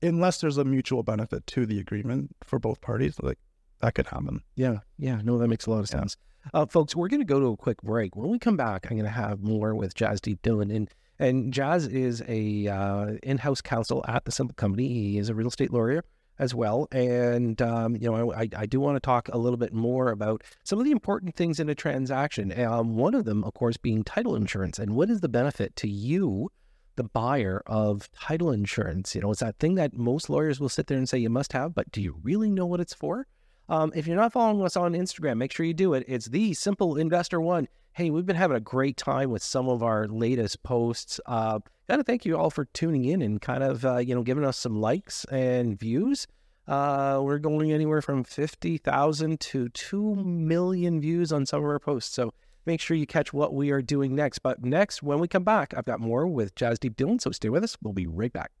unless 0.00 0.40
there's 0.40 0.58
a 0.58 0.64
mutual 0.64 1.02
benefit 1.02 1.46
to 1.46 1.66
the 1.66 1.78
agreement 1.78 2.34
for 2.42 2.58
both 2.58 2.80
parties, 2.80 3.16
like 3.20 3.38
that 3.80 3.94
could 3.94 4.06
happen. 4.06 4.42
Yeah, 4.56 4.78
yeah, 4.98 5.20
no, 5.22 5.38
that 5.38 5.48
makes 5.48 5.66
a 5.66 5.70
lot 5.70 5.80
of 5.80 5.88
sense. 5.88 6.16
Yeah. 6.16 6.62
Uh, 6.62 6.66
folks, 6.66 6.96
we're 6.96 7.08
going 7.08 7.20
to 7.20 7.26
go 7.26 7.38
to 7.38 7.46
a 7.46 7.56
quick 7.56 7.80
break. 7.82 8.16
When 8.16 8.30
we 8.30 8.38
come 8.38 8.56
back, 8.56 8.86
I'm 8.86 8.96
going 8.96 9.04
to 9.04 9.10
have 9.10 9.42
more 9.42 9.74
with 9.74 9.94
Jasdeep 9.94 10.40
Dhillon. 10.40 10.74
And, 10.74 10.90
and 11.18 11.52
Jazz 11.52 11.86
is 11.86 12.22
a 12.28 12.68
uh, 12.68 13.06
in-house 13.22 13.60
counsel 13.60 14.04
at 14.08 14.24
the 14.24 14.32
Simple 14.32 14.54
Company. 14.54 14.88
He 14.88 15.18
is 15.18 15.28
a 15.28 15.34
real 15.34 15.48
estate 15.48 15.72
lawyer 15.72 16.04
as 16.38 16.54
well. 16.54 16.88
And, 16.90 17.60
um, 17.62 17.96
you 17.96 18.10
know, 18.10 18.32
I, 18.32 18.48
I 18.56 18.66
do 18.66 18.80
want 18.80 18.96
to 18.96 19.00
talk 19.00 19.28
a 19.28 19.38
little 19.38 19.58
bit 19.58 19.72
more 19.72 20.10
about 20.10 20.42
some 20.64 20.78
of 20.78 20.84
the 20.84 20.90
important 20.90 21.36
things 21.36 21.60
in 21.60 21.68
a 21.68 21.74
transaction. 21.74 22.58
Um, 22.60 22.96
one 22.96 23.14
of 23.14 23.24
them, 23.24 23.44
of 23.44 23.54
course, 23.54 23.76
being 23.76 24.02
title 24.02 24.34
insurance. 24.34 24.78
And 24.78 24.94
what 24.96 25.10
is 25.10 25.20
the 25.20 25.28
benefit 25.28 25.76
to 25.76 25.88
you 25.88 26.50
the 26.96 27.04
buyer 27.04 27.62
of 27.66 28.10
title 28.12 28.50
insurance. 28.50 29.14
You 29.14 29.22
know, 29.22 29.30
it's 29.30 29.40
that 29.40 29.58
thing 29.58 29.74
that 29.76 29.94
most 29.94 30.28
lawyers 30.28 30.60
will 30.60 30.68
sit 30.68 30.86
there 30.86 30.98
and 30.98 31.08
say 31.08 31.18
you 31.18 31.30
must 31.30 31.52
have, 31.52 31.74
but 31.74 31.90
do 31.90 32.02
you 32.02 32.16
really 32.22 32.50
know 32.50 32.66
what 32.66 32.80
it's 32.80 32.94
for? 32.94 33.26
Um, 33.68 33.92
if 33.94 34.06
you're 34.06 34.16
not 34.16 34.32
following 34.32 34.64
us 34.64 34.76
on 34.76 34.92
Instagram, 34.92 35.38
make 35.38 35.52
sure 35.52 35.64
you 35.64 35.74
do 35.74 35.94
it. 35.94 36.04
It's 36.06 36.26
the 36.26 36.52
Simple 36.54 36.96
Investor 36.96 37.40
One. 37.40 37.68
Hey, 37.94 38.08
we've 38.08 38.24
been 38.24 38.36
having 38.36 38.56
a 38.56 38.60
great 38.60 38.96
time 38.96 39.30
with 39.30 39.42
some 39.42 39.68
of 39.68 39.82
our 39.82 40.08
latest 40.08 40.62
posts. 40.62 41.20
Uh, 41.26 41.58
gotta 41.86 42.02
thank 42.02 42.24
you 42.24 42.38
all 42.38 42.48
for 42.48 42.64
tuning 42.64 43.04
in 43.04 43.20
and 43.20 43.38
kind 43.38 43.62
of 43.62 43.84
uh, 43.84 43.98
you 43.98 44.14
know 44.14 44.22
giving 44.22 44.46
us 44.46 44.56
some 44.56 44.80
likes 44.80 45.26
and 45.26 45.78
views. 45.78 46.26
Uh, 46.66 47.20
we're 47.22 47.36
going 47.36 47.70
anywhere 47.70 48.00
from 48.00 48.24
fifty 48.24 48.78
thousand 48.78 49.40
to 49.40 49.68
two 49.68 50.14
million 50.14 51.02
views 51.02 51.32
on 51.32 51.44
some 51.44 51.58
of 51.58 51.66
our 51.66 51.78
posts. 51.78 52.14
So 52.14 52.32
make 52.64 52.80
sure 52.80 52.96
you 52.96 53.06
catch 53.06 53.34
what 53.34 53.52
we 53.52 53.70
are 53.70 53.82
doing 53.82 54.14
next. 54.14 54.38
But 54.38 54.64
next, 54.64 55.02
when 55.02 55.18
we 55.18 55.28
come 55.28 55.44
back, 55.44 55.74
I've 55.76 55.84
got 55.84 56.00
more 56.00 56.26
with 56.26 56.54
Jasdeep 56.54 56.94
Dhillon. 56.94 57.20
So 57.20 57.30
stay 57.30 57.50
with 57.50 57.62
us. 57.62 57.76
We'll 57.82 57.92
be 57.92 58.06
right 58.06 58.32
back. 58.32 58.52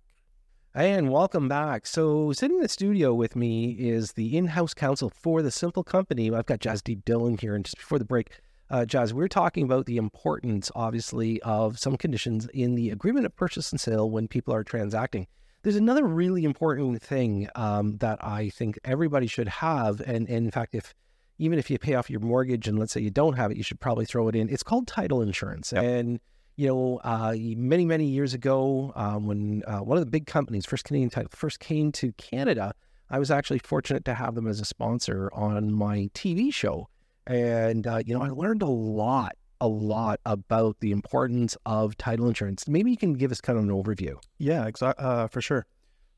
And 0.74 1.10
welcome 1.10 1.48
back. 1.48 1.86
So, 1.86 2.32
sitting 2.32 2.56
in 2.58 2.62
the 2.62 2.68
studio 2.68 3.14
with 3.14 3.34
me 3.34 3.70
is 3.72 4.12
the 4.12 4.36
in 4.36 4.48
house 4.48 4.74
counsel 4.74 5.08
for 5.08 5.40
the 5.40 5.50
Simple 5.50 5.84
Company. 5.84 6.30
I've 6.30 6.44
got 6.44 6.60
Jasdeep 6.60 7.04
Dhillon 7.04 7.40
here. 7.40 7.54
And 7.54 7.64
just 7.64 7.78
before 7.78 7.98
the 7.98 8.04
break, 8.04 8.30
uh, 8.72 8.86
Jazz, 8.86 9.12
we 9.12 9.22
are 9.22 9.28
talking 9.28 9.64
about 9.64 9.84
the 9.84 9.98
importance, 9.98 10.72
obviously, 10.74 11.40
of 11.42 11.78
some 11.78 11.98
conditions 11.98 12.48
in 12.54 12.74
the 12.74 12.88
agreement 12.88 13.26
of 13.26 13.36
purchase 13.36 13.70
and 13.70 13.78
sale 13.78 14.10
when 14.10 14.26
people 14.26 14.54
are 14.54 14.64
transacting. 14.64 15.26
There's 15.62 15.76
another 15.76 16.04
really 16.04 16.44
important 16.44 17.02
thing 17.02 17.48
um, 17.54 17.98
that 17.98 18.24
I 18.24 18.48
think 18.48 18.78
everybody 18.82 19.26
should 19.26 19.46
have. 19.46 20.00
And, 20.00 20.26
and 20.26 20.46
in 20.46 20.50
fact, 20.50 20.74
if 20.74 20.94
even 21.38 21.58
if 21.58 21.70
you 21.70 21.78
pay 21.78 21.94
off 21.94 22.08
your 22.08 22.20
mortgage 22.20 22.66
and 22.66 22.78
let's 22.78 22.92
say 22.92 23.00
you 23.02 23.10
don't 23.10 23.34
have 23.34 23.50
it, 23.50 23.58
you 23.58 23.62
should 23.62 23.78
probably 23.78 24.06
throw 24.06 24.26
it 24.28 24.34
in. 24.34 24.48
It's 24.48 24.62
called 24.62 24.86
title 24.86 25.20
insurance. 25.20 25.72
Yep. 25.72 25.84
And, 25.84 26.20
you 26.56 26.68
know, 26.68 27.00
uh, 27.04 27.34
many, 27.36 27.84
many 27.84 28.06
years 28.06 28.32
ago, 28.32 28.92
um, 28.96 29.26
when 29.26 29.62
uh, 29.66 29.80
one 29.80 29.98
of 29.98 30.04
the 30.04 30.10
big 30.10 30.26
companies, 30.26 30.64
First 30.64 30.84
Canadian 30.84 31.10
Title, 31.10 31.30
first 31.34 31.60
came 31.60 31.92
to 31.92 32.12
Canada, 32.12 32.74
I 33.10 33.18
was 33.18 33.30
actually 33.30 33.58
fortunate 33.58 34.06
to 34.06 34.14
have 34.14 34.34
them 34.34 34.46
as 34.46 34.60
a 34.60 34.64
sponsor 34.64 35.30
on 35.34 35.72
my 35.72 36.08
TV 36.14 36.54
show. 36.54 36.88
And, 37.26 37.86
uh, 37.86 38.02
you 38.04 38.14
know, 38.14 38.22
I 38.22 38.28
learned 38.28 38.62
a 38.62 38.66
lot, 38.66 39.36
a 39.60 39.68
lot 39.68 40.20
about 40.26 40.76
the 40.80 40.90
importance 40.90 41.56
of 41.66 41.96
title 41.96 42.26
insurance. 42.28 42.66
Maybe 42.66 42.90
you 42.90 42.96
can 42.96 43.14
give 43.14 43.30
us 43.30 43.40
kind 43.40 43.58
of 43.58 43.64
an 43.64 43.70
overview. 43.70 44.16
Yeah, 44.38 44.66
exactly, 44.66 45.04
uh, 45.04 45.28
for 45.28 45.40
sure. 45.40 45.66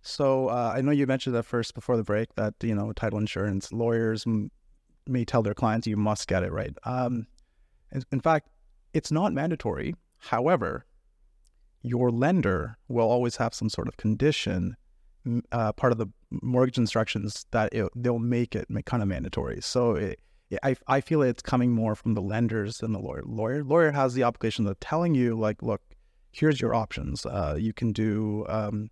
So 0.03 0.49
uh, 0.49 0.73
I 0.77 0.83
know 0.83 0.91
you 0.91 1.07
mentioned 1.07 1.35
that 1.35 1.45
first 1.45 1.75
before 1.75 1.97
the 1.97 2.03
break 2.03 2.35
that 2.35 2.55
you 2.63 2.75
know 2.75 2.93
title 2.93 3.19
insurance 3.19 3.73
lawyers 3.73 4.27
may 5.07 5.25
tell 5.25 5.43
their 5.43 5.55
clients 5.55 5.87
you 5.87 5.97
must 5.97 6.29
get 6.29 6.43
it 6.43 6.53
right. 6.53 6.77
Um, 6.85 7.27
in 8.13 8.21
fact, 8.21 8.49
it's 8.93 9.11
not 9.11 9.33
mandatory. 9.33 9.95
However, 10.19 10.85
your 11.83 12.11
lender 12.11 12.77
will 12.89 13.09
always 13.09 13.37
have 13.37 13.55
some 13.55 13.69
sort 13.69 13.89
of 13.89 13.97
condition, 13.97 14.77
uh, 15.53 15.73
part 15.73 15.93
of 15.93 15.99
the 15.99 16.07
mortgage 16.43 16.79
instructions 16.79 17.47
that 17.51 17.73
it, 17.73 17.89
they'll 17.95 18.19
make 18.19 18.55
it 18.55 18.67
kind 18.85 19.03
of 19.03 19.09
mandatory. 19.09 19.61
So 19.63 19.93
it, 19.93 20.19
I, 20.63 20.77
I 20.87 21.01
feel 21.01 21.23
it's 21.23 21.43
coming 21.43 21.73
more 21.73 21.95
from 21.95 22.15
the 22.15 22.23
lenders 22.23 22.79
than 22.79 22.93
the 22.93 22.99
lawyer. 22.99 23.23
Lawyer 23.25 23.65
lawyer 23.65 23.93
has 23.93 24.15
the 24.15 24.23
obligation 24.23 24.67
of 24.67 24.79
telling 24.81 25.15
you 25.15 25.39
like, 25.39 25.63
look, 25.63 25.83
here's 26.33 26.61
your 26.61 26.75
options. 26.75 27.25
Uh, 27.25 27.57
you 27.59 27.73
can 27.73 27.93
do 27.93 28.45
um, 28.49 28.91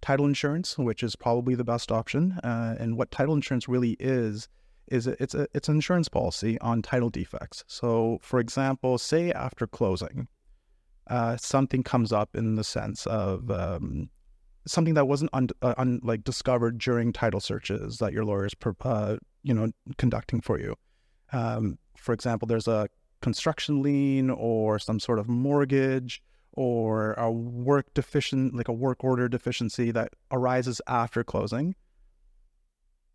title 0.00 0.26
insurance, 0.26 0.78
which 0.78 1.02
is 1.02 1.16
probably 1.16 1.54
the 1.54 1.64
best 1.64 1.90
option. 1.92 2.32
Uh, 2.44 2.76
and 2.78 2.96
what 2.96 3.10
title 3.10 3.34
insurance 3.34 3.68
really 3.68 3.96
is 4.00 4.48
is 4.88 5.06
it's 5.06 5.34
a 5.34 5.46
it's 5.54 5.68
an 5.68 5.76
insurance 5.76 6.08
policy 6.08 6.58
on 6.60 6.82
title 6.82 7.10
defects. 7.10 7.64
So, 7.66 8.18
for 8.22 8.40
example, 8.40 8.98
say 8.98 9.30
after 9.32 9.66
closing, 9.66 10.28
uh, 11.06 11.36
something 11.36 11.82
comes 11.82 12.12
up 12.12 12.34
in 12.34 12.56
the 12.56 12.64
sense 12.64 13.06
of 13.06 13.50
um, 13.50 14.10
something 14.66 14.94
that 14.94 15.06
wasn't 15.06 15.30
un, 15.32 15.48
uh, 15.62 15.74
un, 15.76 16.00
like 16.02 16.24
discovered 16.24 16.78
during 16.78 17.12
title 17.12 17.40
searches 17.40 17.98
that 17.98 18.12
your 18.12 18.24
lawyers 18.24 18.54
you 19.42 19.54
know 19.54 19.70
conducting 19.98 20.40
for 20.40 20.58
you. 20.58 20.76
Um, 21.32 21.78
for 21.96 22.12
example, 22.12 22.46
there's 22.46 22.68
a 22.68 22.88
construction 23.22 23.82
lien 23.82 24.30
or 24.30 24.78
some 24.78 24.98
sort 24.98 25.18
of 25.18 25.28
mortgage 25.28 26.22
or 26.52 27.12
a 27.14 27.30
work 27.30 27.92
deficient 27.94 28.54
like 28.54 28.68
a 28.68 28.72
work 28.72 29.04
order 29.04 29.28
deficiency 29.28 29.90
that 29.90 30.12
arises 30.32 30.80
after 30.86 31.22
closing 31.22 31.74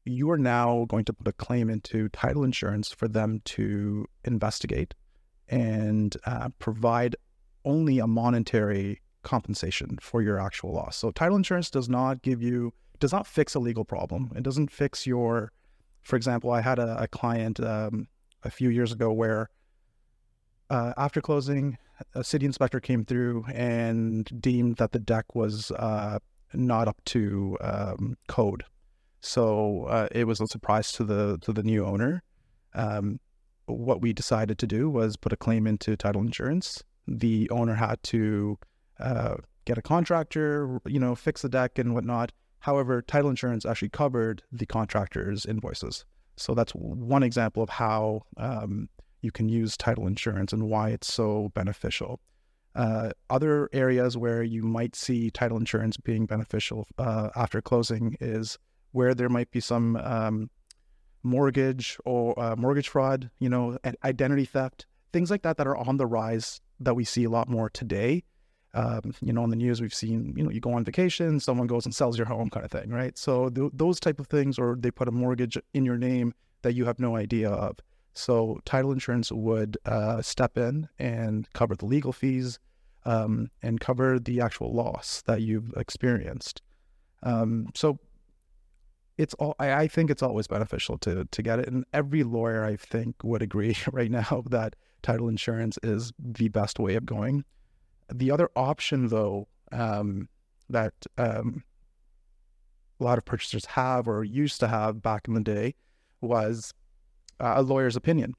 you 0.06 0.30
are 0.30 0.38
now 0.38 0.86
going 0.88 1.04
to 1.04 1.14
put 1.14 1.28
a 1.28 1.34
claim 1.34 1.70
into 1.70 2.08
title 2.10 2.44
insurance 2.44 2.92
for 2.92 3.08
them 3.08 3.42
to 3.44 4.06
investigate 4.24 4.94
and 5.50 6.16
uh, 6.26 6.50
provide 6.60 7.16
only 7.66 7.98
a 8.00 8.08
monetary 8.08 9.02
compensation 9.24 9.98
for 10.00 10.22
your 10.22 10.40
actual 10.40 10.72
loss. 10.74 10.96
So 10.96 11.10
title 11.10 11.36
insurance 11.36 11.72
does 11.72 11.90
not 11.90 12.22
give 12.22 12.42
you 12.42 12.72
does 13.00 13.12
not 13.12 13.28
fix 13.28 13.56
a 13.56 13.60
legal 13.60 13.84
problem. 13.84 14.32
It 14.36 14.44
doesn't 14.44 14.72
fix 14.72 15.06
your. 15.06 15.52
For 16.06 16.16
example, 16.16 16.52
I 16.52 16.62
had 16.62 16.80
a, 16.80 17.04
a 17.04 17.08
client 17.08 17.60
um, 17.60 18.08
a 18.44 18.50
few 18.50 18.70
years 18.70 18.94
ago 18.94 19.12
where 19.12 19.50
uh, 20.70 20.94
after 20.98 21.20
closing, 21.20 21.78
a 22.14 22.24
city 22.24 22.46
inspector 22.46 22.80
came 22.80 23.04
through 23.04 23.46
and 23.54 24.26
deemed 24.42 24.78
that 24.78 24.94
the 24.94 25.00
deck 25.00 25.36
was 25.36 25.72
uh, 25.72 26.20
not 26.54 26.88
up 26.88 27.04
to 27.06 27.58
um, 27.62 28.18
code 28.28 28.64
so 29.26 29.86
uh, 29.86 30.08
it 30.12 30.26
was 30.26 30.40
a 30.40 30.46
surprise 30.46 30.92
to 30.94 31.04
the 31.04 31.40
to 31.42 31.52
the 31.52 31.64
new 31.64 31.84
owner. 31.84 32.22
Um, 32.76 33.20
what 33.66 34.00
we 34.00 34.14
decided 34.14 34.60
to 34.60 34.68
do 34.68 34.88
was 34.88 35.18
put 35.18 35.34
a 35.34 35.38
claim 35.38 35.66
into 35.66 35.98
title 35.98 36.22
insurance. 36.22 36.84
The 37.08 37.50
owner 37.50 37.74
had 37.74 38.04
to 38.04 38.60
uh, 39.00 39.38
get 39.66 39.80
a 39.80 39.82
contractor, 39.82 40.80
you 40.86 41.00
know, 41.00 41.16
fix 41.16 41.42
the 41.42 41.50
deck 41.50 41.80
and 41.80 41.96
whatnot. 41.96 42.32
However, 42.66 43.04
title 43.04 43.30
insurance 43.30 43.64
actually 43.64 43.90
covered 43.90 44.42
the 44.52 44.66
contractor's 44.66 45.46
invoices. 45.46 46.04
So 46.36 46.56
that's 46.56 46.72
one 46.72 47.22
example 47.22 47.62
of 47.62 47.70
how 47.70 48.24
um, 48.38 48.90
you 49.22 49.32
can 49.32 49.48
use 49.50 49.78
title 49.78 50.08
insurance 50.08 50.52
and 50.52 50.64
why 50.68 50.90
it's 50.90 51.14
so 51.14 51.52
beneficial. 51.54 52.20
Uh, 52.74 53.12
other 53.30 53.70
areas 53.72 54.18
where 54.18 54.42
you 54.42 54.64
might 54.64 54.96
see 54.96 55.30
title 55.30 55.58
insurance 55.58 55.96
being 55.98 56.26
beneficial 56.26 56.88
uh, 56.98 57.30
after 57.36 57.62
closing 57.62 58.18
is 58.20 58.58
where 58.94 59.14
there 59.14 59.30
might 59.30 59.52
be 59.52 59.60
some 59.60 59.98
um, 59.98 60.50
mortgage 61.22 62.00
or 62.04 62.34
uh, 62.40 62.56
mortgage 62.56 62.90
fraud, 62.90 63.30
you 63.38 63.48
know, 63.48 63.78
identity 64.04 64.46
theft, 64.46 64.88
things 65.14 65.30
like 65.30 65.44
that 65.44 65.58
that 65.58 65.68
are 65.68 65.78
on 65.78 65.98
the 65.98 66.08
rise 66.08 66.62
that 66.80 66.96
we 66.96 67.06
see 67.06 67.26
a 67.26 67.30
lot 67.30 67.48
more 67.48 67.70
today. 67.70 68.24
Um, 68.76 69.14
you 69.22 69.32
know, 69.32 69.42
on 69.42 69.50
the 69.50 69.56
news, 69.56 69.82
we've 69.82 69.94
seen, 69.94 70.34
you 70.36 70.44
know, 70.44 70.50
you 70.50 70.60
go 70.60 70.74
on 70.74 70.84
vacation, 70.84 71.40
someone 71.40 71.66
goes 71.66 71.86
and 71.86 71.96
sells 71.96 72.18
your 72.18 72.28
home 72.28 72.50
kind 72.50 72.66
of 72.66 72.72
thing, 72.72 72.90
right? 72.90 73.18
So 73.18 73.50
th- 73.50 73.72
those 73.74 74.00
type 74.00 74.20
of 74.20 74.28
things, 74.28 74.60
or 74.60 74.76
they 74.78 74.92
put 74.92 75.08
a 75.08 75.12
mortgage 75.12 75.58
in 75.74 75.86
your 75.86 75.98
name 75.98 76.34
that 76.62 76.74
you 76.74 76.86
have 76.86 77.00
no 77.00 77.16
idea 77.16 77.50
of. 77.50 77.78
So 78.14 78.60
title 78.66 78.92
insurance 78.92 79.32
would 79.32 79.78
uh, 79.86 80.22
step 80.22 80.58
in 80.58 80.90
and 81.00 81.48
cover 81.54 81.76
the 81.76 81.86
legal 81.86 82.12
fees 82.12 82.60
um, 83.06 83.50
and 83.62 83.80
cover 83.80 84.20
the 84.20 84.42
actual 84.42 84.74
loss 84.74 85.22
that 85.26 85.42
you've 85.42 85.74
experienced. 85.78 86.62
Um, 87.24 87.70
so 87.74 87.98
it's 89.18 89.34
all 89.36 89.56
I, 89.60 89.74
I, 89.74 89.88
think 89.88 90.10
it's 90.10 90.22
always 90.22 90.48
beneficial 90.48 90.98
to 91.00 91.26
to 91.26 91.42
get 91.42 91.60
it 91.60 91.68
and 91.68 91.86
every 91.94 92.24
lawyer 92.24 92.66
i 92.66 92.76
think 92.76 93.16
would 93.24 93.42
agree 93.42 93.78
right 93.92 94.12
now 94.12 94.44
that 94.50 94.76
title 95.02 95.30
insurance 95.30 95.80
is 95.84 96.12
the 96.20 96.50
best 96.50 96.80
way 96.80 96.96
of 96.96 97.06
going 97.06 97.46
the 98.14 98.32
other 98.32 98.50
option 98.56 99.08
though 99.08 99.48
um, 99.72 100.28
that 100.70 100.94
um, 101.18 101.64
a 103.00 103.04
lot 103.04 103.18
of 103.18 103.26
purchasers 103.26 103.66
have 103.66 104.08
or 104.08 104.24
used 104.24 104.60
to 104.60 104.68
have 104.68 105.02
back 105.02 105.28
in 105.28 105.34
the 105.34 105.42
day 105.42 105.76
was 106.22 106.74
uh, 107.40 107.54
a 107.58 107.62
lawyer's 107.62 107.96
opinion 107.96 108.34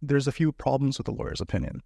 there's 0.00 0.28
a 0.28 0.32
few 0.32 0.52
problems 0.52 0.98
with 0.98 1.08
a 1.08 1.12
lawyer's 1.12 1.40
opinion 1.40 1.82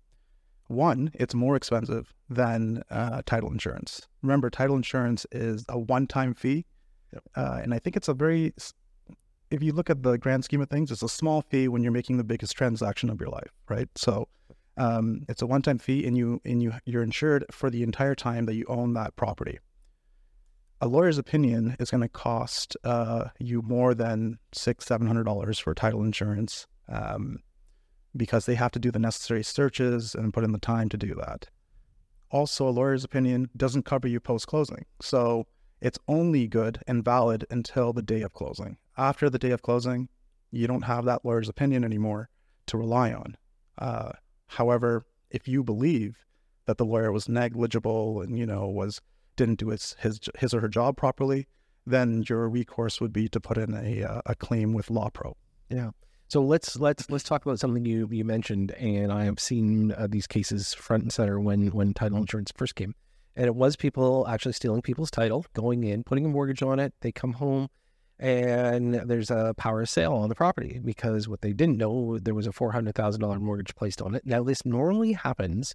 one, 0.69 1.11
it's 1.13 1.35
more 1.35 1.55
expensive 1.55 2.15
than 2.31 2.83
uh, 2.89 3.21
title 3.27 3.53
insurance. 3.53 4.09
Remember, 4.23 4.49
title 4.49 4.75
insurance 4.75 5.27
is 5.31 5.67
a 5.69 5.79
one 5.79 6.07
time 6.07 6.33
fee 6.33 6.65
Yep. 7.13 7.23
Uh, 7.37 7.61
and 7.63 7.75
I 7.75 7.79
think 7.79 7.97
it's 7.97 8.09
a 8.09 8.15
very, 8.15 8.55
if 9.51 9.63
you 9.63 9.73
look 9.73 9.91
at 9.91 10.03
the 10.03 10.17
grand 10.17 10.45
scheme 10.45 10.61
of 10.61 10.71
things, 10.71 10.91
it's 10.91 11.03
a 11.03 11.09
small 11.09 11.43
fee 11.43 11.69
when 11.69 11.83
you're 11.83 11.93
making 11.93 12.17
the 12.17 12.25
biggest 12.25 12.57
transaction 12.57 13.11
of 13.11 13.21
your 13.21 13.31
life, 13.31 13.53
right? 13.69 13.89
So 13.95 14.29
um, 14.77 15.25
it's 15.29 15.43
a 15.43 15.47
one-time 15.47 15.79
fee, 15.79 16.07
and 16.07 16.17
you 16.17 16.41
and 16.45 16.63
you 16.63 16.73
you're 16.85 17.03
insured 17.03 17.45
for 17.51 17.71
the 17.71 17.83
entire 17.83 18.15
time 18.15 18.47
that 18.47 18.55
you 18.55 18.65
own 18.69 18.95
that 18.95 19.17
property. 19.17 19.59
A 20.81 20.89
lawyer's 20.89 21.19
opinion 21.19 21.77
is 21.79 21.91
going 21.91 22.01
to 22.01 22.09
cost 22.09 22.77
uh, 22.83 23.29
you 23.39 23.63
more 23.63 23.95
than 23.95 24.39
six, 24.53 24.87
seven 24.87 25.07
hundred 25.07 25.25
dollars 25.25 25.59
for 25.59 25.75
title 25.75 26.03
insurance, 26.03 26.67
um, 26.89 27.39
because 28.17 28.47
they 28.47 28.57
have 28.57 28.73
to 28.73 28.79
do 28.79 28.91
the 28.91 28.99
necessary 28.99 29.45
searches 29.45 30.15
and 30.15 30.35
put 30.35 30.45
in 30.45 30.53
the 30.53 30.59
time 30.59 30.89
to 30.89 30.97
do 30.97 31.15
that. 31.15 31.49
Also, 32.31 32.67
a 32.67 32.71
lawyer's 32.71 33.05
opinion 33.05 33.51
doesn't 33.57 33.85
cover 33.85 34.09
you 34.09 34.19
post 34.19 34.47
closing, 34.47 34.87
so 35.01 35.47
it's 35.81 35.99
only 36.09 36.47
good 36.47 36.79
and 36.87 37.05
valid 37.05 37.45
until 37.51 37.93
the 37.93 38.03
day 38.03 38.23
of 38.23 38.33
closing. 38.33 38.79
After 38.97 39.29
the 39.29 39.39
day 39.39 39.51
of 39.51 39.63
closing, 39.63 40.09
you 40.51 40.67
don't 40.67 40.83
have 40.83 41.05
that 41.05 41.25
lawyer's 41.25 41.49
opinion 41.49 41.85
anymore 41.85 42.29
to 42.67 42.79
rely 42.79 43.13
on. 43.13 43.37
Uh, 43.79 44.13
however, 44.53 45.05
if 45.31 45.49
you 45.49 45.63
believe 45.63 46.25
that 46.67 46.79
the 46.79 46.85
lawyer 46.85 47.11
was 47.11 47.29
negligible 47.29 48.21
and 48.21 48.39
you 48.39 48.47
know 48.47 48.69
was 48.69 49.01
didn't 49.37 49.59
do 49.59 49.69
his 49.69 49.97
his, 50.01 50.21
his 50.39 50.55
or 50.55 50.61
her 50.61 50.69
job 50.69 50.97
properly, 50.97 51.47
then 51.87 52.25
your 52.29 52.49
recourse 52.49 53.01
would 53.01 53.13
be 53.13 53.29
to 53.29 53.41
put 53.41 53.59
in 53.59 53.75
a 53.75 54.05
uh, 54.05 54.23
a 54.27 54.35
claim 54.35 54.73
with 54.73 54.89
LawPro. 54.89 55.35
Yeah. 55.69 55.91
So 56.29 56.43
let's 56.43 56.79
let's 56.79 57.11
let's 57.11 57.25
talk 57.25 57.45
about 57.45 57.59
something 57.59 57.85
you 57.85 58.09
you 58.11 58.25
mentioned, 58.25 58.73
and 58.73 59.13
I 59.13 59.25
have 59.25 59.41
seen 59.41 59.93
uh, 59.93 60.07
these 60.09 60.27
cases 60.27 60.73
front 60.75 61.03
and 61.03 61.13
center 61.13 61.41
when 61.41 61.69
when 61.69 61.95
title 61.95 62.19
insurance 62.19 62.53
first 62.57 62.75
came. 62.75 62.95
And 63.35 63.47
it 63.47 63.55
was 63.55 63.77
people 63.77 64.27
actually 64.29 64.53
stealing 64.53 64.83
people's 64.83 65.11
title, 65.11 65.47
going 65.55 65.85
in, 65.85 66.05
putting 66.05 66.27
a 66.27 66.29
mortgage 66.29 66.63
on 66.63 66.79
it. 66.79 66.93
They 67.01 67.13
come 67.13 67.33
home 67.35 67.69
and 68.23 68.95
there's 68.95 69.33
a 69.33 69.53
power 69.57 69.85
sale 69.85 70.13
on 70.13 70.29
the 70.29 70.35
property 70.37 70.81
because 70.85 71.27
what 71.27 71.41
they 71.41 71.53
didn't 71.53 71.77
know, 71.77 72.19
there 72.19 72.35
was 72.35 72.47
a 72.47 72.51
$400,000 72.51 73.41
mortgage 73.41 73.75
placed 73.75 74.01
on 74.01 74.15
it. 74.15 74.25
Now, 74.25 74.45
this 74.45 74.65
normally 74.65 75.15
happens, 75.15 75.75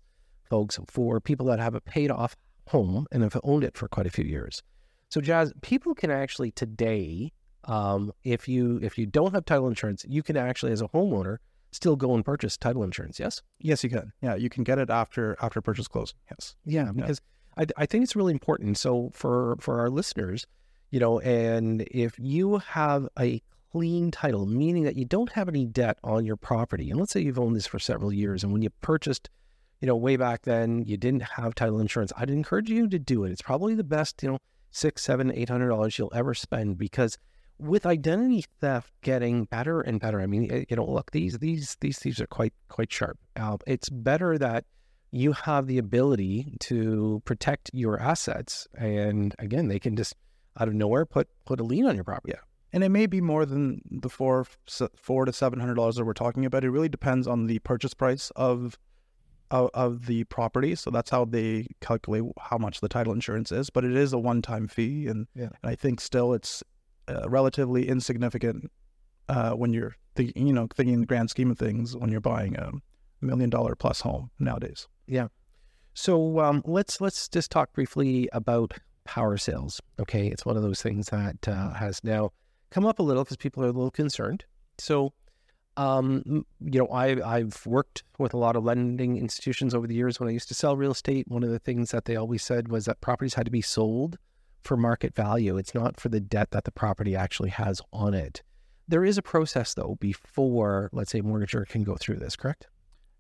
folks, 0.49 0.79
for 0.87 1.19
people 1.19 1.45
that 1.47 1.59
have 1.59 1.75
a 1.75 1.81
paid 1.81 2.09
off 2.09 2.37
home 2.69 3.05
and 3.11 3.21
have 3.21 3.37
owned 3.43 3.65
it 3.65 3.75
for 3.75 3.89
quite 3.89 4.07
a 4.07 4.09
few 4.09 4.23
years. 4.23 4.63
So, 5.09 5.19
Jazz, 5.19 5.51
people 5.61 5.93
can 5.93 6.09
actually 6.09 6.51
today, 6.51 7.33
um, 7.65 8.13
if 8.23 8.47
you 8.47 8.79
if 8.81 8.97
you 8.97 9.05
don't 9.05 9.33
have 9.33 9.43
title 9.43 9.67
insurance, 9.67 10.05
you 10.07 10.23
can 10.23 10.37
actually, 10.37 10.71
as 10.71 10.81
a 10.81 10.87
homeowner, 10.87 11.37
still 11.73 11.97
go 11.97 12.13
and 12.13 12.23
purchase 12.23 12.55
title 12.55 12.83
insurance. 12.83 13.19
Yes. 13.19 13.41
Yes, 13.59 13.83
you 13.83 13.89
can. 13.89 14.13
Yeah, 14.21 14.35
you 14.35 14.49
can 14.49 14.63
get 14.63 14.79
it 14.79 14.89
after 14.89 15.35
after 15.41 15.61
purchase 15.61 15.89
close. 15.89 16.13
Yes. 16.31 16.55
Yeah, 16.65 16.91
because 16.93 17.19
I, 17.57 17.65
I 17.75 17.85
think 17.85 18.05
it's 18.05 18.15
really 18.15 18.31
important. 18.31 18.77
So 18.77 19.11
for 19.13 19.57
for 19.59 19.81
our 19.81 19.89
listeners, 19.89 20.47
you 20.89 20.99
know, 20.99 21.19
and 21.19 21.81
if 21.91 22.17
you 22.17 22.57
have 22.59 23.07
a 23.19 23.41
clean 23.71 24.11
title, 24.11 24.45
meaning 24.45 24.83
that 24.83 24.95
you 24.95 25.05
don't 25.05 25.31
have 25.33 25.49
any 25.49 25.65
debt 25.65 25.97
on 26.03 26.25
your 26.25 26.37
property, 26.37 26.89
and 26.89 26.99
let's 26.99 27.11
say 27.11 27.21
you've 27.21 27.39
owned 27.39 27.55
this 27.55 27.67
for 27.67 27.79
several 27.79 28.13
years, 28.13 28.43
and 28.43 28.53
when 28.53 28.61
you 28.61 28.69
purchased, 28.81 29.29
you 29.81 29.87
know, 29.87 29.95
way 29.95 30.15
back 30.15 30.43
then, 30.43 30.83
you 30.85 30.97
didn't 30.97 31.23
have 31.23 31.53
title 31.53 31.79
insurance, 31.79 32.11
I'd 32.17 32.29
encourage 32.29 32.69
you 32.69 32.87
to 32.87 32.99
do 32.99 33.23
it. 33.23 33.31
It's 33.31 33.41
probably 33.41 33.75
the 33.75 33.83
best, 33.83 34.23
you 34.23 34.29
know, 34.29 34.39
six, 34.71 35.03
seven, 35.03 35.31
eight 35.33 35.49
hundred 35.49 35.69
dollars 35.69 35.97
you'll 35.97 36.11
ever 36.15 36.33
spend 36.33 36.77
because 36.77 37.17
with 37.59 37.85
identity 37.85 38.45
theft 38.61 38.91
getting 39.01 39.45
better 39.45 39.81
and 39.81 39.99
better, 39.99 40.21
I 40.21 40.27
mean, 40.27 40.65
you 40.69 40.75
know, 40.75 40.85
look, 40.85 41.11
these 41.11 41.39
these 41.39 41.75
these 41.81 41.99
thieves 41.99 42.21
are 42.21 42.27
quite 42.27 42.53
quite 42.69 42.91
sharp. 42.91 43.17
Uh, 43.35 43.57
it's 43.65 43.89
better 43.89 44.37
that 44.37 44.65
you 45.11 45.31
have 45.31 45.67
the 45.67 45.77
ability 45.77 46.53
to 46.59 47.21
protect 47.25 47.71
your 47.73 47.99
assets. 47.99 48.67
And 48.77 49.33
again, 49.39 49.67
they 49.67 49.79
can 49.79 49.95
just 49.95 50.15
out 50.59 50.67
of 50.67 50.73
nowhere 50.73 51.05
put 51.05 51.27
put 51.45 51.59
a 51.59 51.63
lien 51.63 51.85
on 51.85 51.95
your 51.95 52.03
property. 52.03 52.33
Yeah. 52.35 52.41
And 52.73 52.83
it 52.83 52.89
may 52.89 53.05
be 53.05 53.21
more 53.21 53.45
than 53.45 53.81
the 53.89 54.09
four 54.09 54.45
four 54.95 55.25
to 55.25 55.33
seven 55.33 55.59
hundred 55.59 55.75
dollars 55.75 55.95
that 55.95 56.05
we're 56.05 56.13
talking 56.13 56.45
about. 56.45 56.63
It 56.63 56.69
really 56.69 56.89
depends 56.89 57.27
on 57.27 57.47
the 57.47 57.59
purchase 57.59 57.93
price 57.93 58.31
of, 58.35 58.77
of 59.51 59.69
of 59.73 60.05
the 60.05 60.25
property. 60.25 60.75
So 60.75 60.91
that's 60.91 61.09
how 61.09 61.25
they 61.25 61.67
calculate 61.79 62.23
how 62.39 62.57
much 62.57 62.81
the 62.81 62.89
title 62.89 63.13
insurance 63.13 63.51
is. 63.51 63.69
But 63.69 63.85
it 63.85 63.95
is 63.95 64.11
a 64.13 64.19
one 64.19 64.41
time 64.41 64.67
fee, 64.67 65.07
and, 65.07 65.27
yeah. 65.33 65.49
and 65.63 65.71
I 65.71 65.75
think 65.75 66.01
still 66.01 66.33
it's 66.33 66.61
uh, 67.07 67.29
relatively 67.29 67.87
insignificant 67.87 68.69
uh, 69.29 69.51
when 69.51 69.73
you're 69.73 69.95
thinking, 70.15 70.47
you 70.47 70.53
know, 70.53 70.67
thinking 70.75 70.95
in 70.95 71.01
the 71.01 71.07
grand 71.07 71.29
scheme 71.29 71.49
of 71.49 71.57
things 71.57 71.95
when 71.95 72.11
you're 72.11 72.19
buying 72.19 72.57
a 72.57 72.71
million 73.21 73.49
dollar 73.49 73.75
plus 73.75 74.01
home 74.01 74.29
nowadays. 74.39 74.87
Yeah. 75.07 75.27
So 75.93 76.39
um, 76.39 76.61
let's 76.65 76.99
let's 77.01 77.29
just 77.29 77.49
talk 77.49 77.73
briefly 77.73 78.29
about 78.33 78.73
power 79.07 79.37
sales. 79.37 79.81
Okay, 79.99 80.27
it's 80.27 80.45
one 80.45 80.57
of 80.57 80.63
those 80.63 80.81
things 80.81 81.07
that 81.07 81.47
uh, 81.47 81.73
has 81.73 82.03
now 82.03 82.31
come 82.69 82.85
up 82.85 82.99
a 82.99 83.03
little 83.03 83.23
because 83.23 83.37
people 83.37 83.63
are 83.63 83.67
a 83.67 83.71
little 83.71 83.91
concerned. 83.91 84.45
So, 84.77 85.13
um, 85.77 86.45
you 86.59 86.79
know, 86.79 86.87
I 86.87 87.37
I've 87.37 87.65
worked 87.65 88.03
with 88.19 88.33
a 88.33 88.37
lot 88.37 88.55
of 88.55 88.63
lending 88.63 89.17
institutions 89.17 89.73
over 89.73 89.87
the 89.87 89.95
years. 89.95 90.19
When 90.19 90.29
I 90.29 90.33
used 90.33 90.49
to 90.49 90.53
sell 90.53 90.77
real 90.77 90.91
estate, 90.91 91.27
one 91.27 91.43
of 91.43 91.49
the 91.49 91.59
things 91.59 91.91
that 91.91 92.05
they 92.05 92.15
always 92.15 92.43
said 92.43 92.67
was 92.67 92.85
that 92.85 93.01
properties 93.01 93.33
had 93.33 93.45
to 93.45 93.51
be 93.51 93.61
sold 93.61 94.17
for 94.63 94.77
market 94.77 95.15
value. 95.15 95.57
It's 95.57 95.73
not 95.73 95.99
for 95.99 96.09
the 96.09 96.19
debt 96.19 96.51
that 96.51 96.65
the 96.65 96.71
property 96.71 97.15
actually 97.15 97.49
has 97.49 97.81
on 97.93 98.13
it. 98.13 98.43
There 98.87 99.05
is 99.05 99.17
a 99.17 99.21
process 99.21 99.73
though 99.73 99.97
before, 99.99 100.89
let's 100.91 101.11
say, 101.11 101.19
a 101.19 101.23
mortgager 101.23 101.67
can 101.67 101.83
go 101.83 101.95
through 101.95 102.17
this. 102.17 102.35
Correct? 102.35 102.67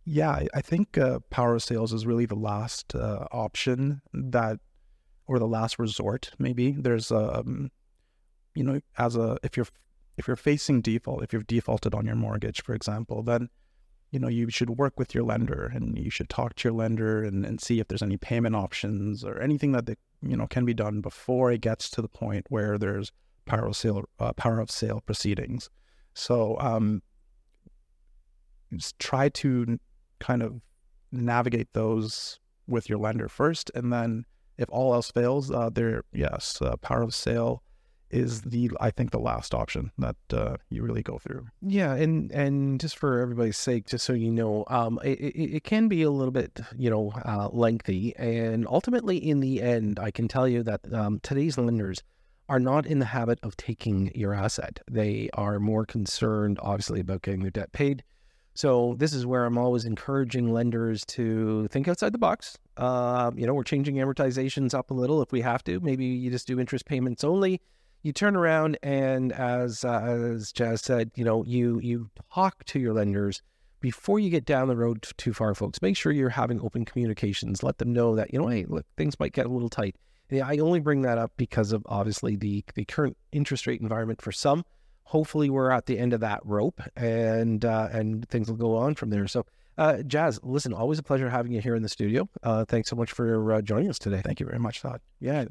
Yeah, 0.09 0.43
I 0.53 0.61
think 0.61 0.97
uh, 0.97 1.19
power 1.29 1.59
sales 1.59 1.91
is 1.91 2.05
really 2.05 2.25
the 2.25 2.35
last 2.35 2.95
uh, 2.95 3.25
option 3.29 4.01
that, 4.13 4.57
or 5.27 5.39
the 5.39 5.47
last 5.47 5.77
resort. 5.77 6.31
Maybe 6.39 6.71
there's 6.71 7.11
um, 7.11 7.69
you 8.55 8.63
know, 8.63 8.81
as 8.97 9.15
a 9.15 9.37
if 9.43 9.55
you're 9.55 9.67
if 10.17 10.27
you're 10.27 10.35
facing 10.35 10.81
default, 10.81 11.23
if 11.23 11.31
you've 11.31 11.45
defaulted 11.45 11.93
on 11.93 12.05
your 12.05 12.15
mortgage, 12.15 12.63
for 12.63 12.73
example, 12.73 13.21
then 13.21 13.49
you 14.11 14.19
know 14.19 14.27
you 14.27 14.49
should 14.49 14.71
work 14.71 14.97
with 14.97 15.13
your 15.13 15.23
lender 15.23 15.71
and 15.73 15.97
you 15.97 16.09
should 16.09 16.29
talk 16.29 16.55
to 16.55 16.69
your 16.69 16.73
lender 16.73 17.23
and, 17.23 17.45
and 17.45 17.61
see 17.61 17.79
if 17.79 17.87
there's 17.87 18.01
any 18.01 18.17
payment 18.17 18.55
options 18.55 19.23
or 19.23 19.39
anything 19.39 19.73
that 19.73 19.85
they, 19.85 19.95
you 20.23 20.35
know 20.35 20.47
can 20.47 20.65
be 20.65 20.73
done 20.73 21.01
before 21.01 21.51
it 21.51 21.61
gets 21.61 21.89
to 21.91 22.01
the 22.01 22.07
point 22.07 22.45
where 22.49 22.77
there's 22.77 23.11
power 23.45 23.67
of 23.67 23.75
sale 23.75 24.05
uh, 24.19 24.33
power 24.33 24.59
of 24.59 24.71
sale 24.71 25.01
proceedings. 25.05 25.69
So 26.15 26.57
um, 26.59 27.03
try 28.97 29.29
to 29.29 29.79
kind 30.19 30.41
of 30.41 30.61
navigate 31.11 31.73
those 31.73 32.39
with 32.65 32.89
your 32.89 32.97
lender 32.97 33.29
first, 33.29 33.69
and 33.75 33.93
then 33.93 34.25
if 34.57 34.69
all 34.69 34.93
else 34.93 35.11
fails, 35.11 35.51
uh, 35.51 35.69
there 35.69 36.03
yes, 36.13 36.61
uh, 36.61 36.75
power 36.77 37.03
of 37.03 37.13
sale 37.13 37.63
is 38.09 38.41
the 38.41 38.71
I 38.79 38.91
think 38.91 39.11
the 39.11 39.19
last 39.19 39.53
option 39.53 39.91
that 39.97 40.15
uh, 40.31 40.57
you 40.69 40.81
really 40.81 41.03
go 41.03 41.17
through. 41.17 41.47
Yeah, 41.61 41.93
and 41.93 42.31
and 42.31 42.79
just 42.79 42.97
for 42.97 43.19
everybody's 43.19 43.57
sake, 43.57 43.87
just 43.87 44.05
so 44.05 44.13
you 44.13 44.31
know, 44.31 44.63
um, 44.67 44.99
it, 45.03 45.19
it, 45.19 45.55
it 45.55 45.63
can 45.63 45.87
be 45.87 46.03
a 46.03 46.11
little 46.11 46.31
bit 46.31 46.59
you 46.77 46.89
know 46.89 47.11
uh, 47.25 47.49
lengthy, 47.51 48.15
and 48.15 48.67
ultimately 48.67 49.17
in 49.17 49.39
the 49.39 49.61
end, 49.61 49.99
I 49.99 50.11
can 50.11 50.27
tell 50.27 50.47
you 50.47 50.63
that 50.63 50.81
um, 50.93 51.19
today's 51.21 51.57
lenders 51.57 52.03
are 52.49 52.59
not 52.59 52.85
in 52.85 52.99
the 52.99 53.05
habit 53.05 53.39
of 53.43 53.57
taking 53.57 54.11
your 54.15 54.33
asset. 54.33 54.79
They 54.89 55.29
are 55.33 55.59
more 55.59 55.85
concerned, 55.85 56.59
obviously, 56.61 57.01
about 57.01 57.21
getting 57.21 57.41
their 57.41 57.51
debt 57.51 57.73
paid. 57.73 58.03
So 58.57 58.95
this 58.97 59.13
is 59.13 59.23
where 59.23 59.45
I'm 59.45 59.55
always 59.59 59.85
encouraging 59.85 60.51
lenders 60.51 61.05
to 61.09 61.67
think 61.67 61.87
outside 61.87 62.11
the 62.11 62.17
box. 62.17 62.57
Uh, 62.75 63.29
you 63.35 63.45
know, 63.45 63.53
we're 63.53 63.63
changing 63.63 63.97
amortizations 63.97 64.73
up 64.73 64.89
a 64.89 64.95
little 64.95 65.21
if 65.21 65.31
we 65.31 65.41
have 65.41 65.63
to. 65.65 65.79
Maybe 65.79 66.05
you 66.05 66.31
just 66.31 66.47
do 66.47 66.59
interest 66.59 66.87
payments 66.87 67.23
only. 67.23 67.61
You 68.01 68.13
turn 68.13 68.35
around 68.35 68.79
and, 68.81 69.31
as 69.31 69.85
uh, 69.85 70.01
as 70.01 70.51
Jazz 70.51 70.81
said, 70.81 71.11
you 71.13 71.23
know, 71.23 71.45
you 71.45 71.79
you 71.83 72.09
talk 72.33 72.63
to 72.65 72.79
your 72.79 72.95
lenders 72.95 73.43
before 73.79 74.17
you 74.17 74.31
get 74.31 74.45
down 74.45 74.69
the 74.69 74.75
road 74.75 75.05
too 75.17 75.35
far, 75.35 75.53
folks. 75.53 75.79
Make 75.83 75.95
sure 75.95 76.11
you're 76.11 76.29
having 76.29 76.59
open 76.61 76.83
communications. 76.83 77.61
Let 77.61 77.77
them 77.77 77.93
know 77.93 78.15
that 78.15 78.33
you 78.33 78.39
know, 78.39 78.47
hey, 78.47 78.65
look, 78.67 78.87
things 78.97 79.19
might 79.19 79.33
get 79.33 79.45
a 79.45 79.49
little 79.49 79.69
tight. 79.69 79.97
Yeah, 80.31 80.47
I 80.47 80.57
only 80.57 80.79
bring 80.79 81.03
that 81.03 81.19
up 81.19 81.31
because 81.37 81.73
of 81.73 81.85
obviously 81.85 82.35
the 82.35 82.63
the 82.73 82.85
current 82.85 83.17
interest 83.31 83.67
rate 83.67 83.81
environment 83.81 84.19
for 84.19 84.31
some. 84.31 84.65
Hopefully, 85.07 85.49
we're 85.49 85.71
at 85.71 85.85
the 85.85 85.97
end 85.97 86.11
of 86.11 86.19
that 86.19 86.41
rope, 86.43 86.81
and 86.97 87.63
uh, 87.63 87.87
and 87.93 88.27
things 88.27 88.49
will 88.49 88.57
go 88.57 88.75
on 88.75 88.93
from 88.95 89.09
there. 89.09 89.25
So, 89.27 89.45
uh, 89.77 90.03
Jazz, 90.03 90.37
listen, 90.43 90.73
always 90.73 90.99
a 90.99 91.03
pleasure 91.03 91.29
having 91.29 91.53
you 91.53 91.61
here 91.61 91.75
in 91.75 91.81
the 91.81 91.89
studio. 91.89 92.27
Uh, 92.43 92.65
thanks 92.65 92.89
so 92.89 92.97
much 92.97 93.13
for 93.13 93.53
uh, 93.53 93.61
joining 93.61 93.89
us 93.89 93.99
today. 93.99 94.21
Thank 94.21 94.41
you 94.41 94.45
very 94.45 94.59
much, 94.59 94.81
Todd. 94.81 94.99
Yeah, 95.21 95.45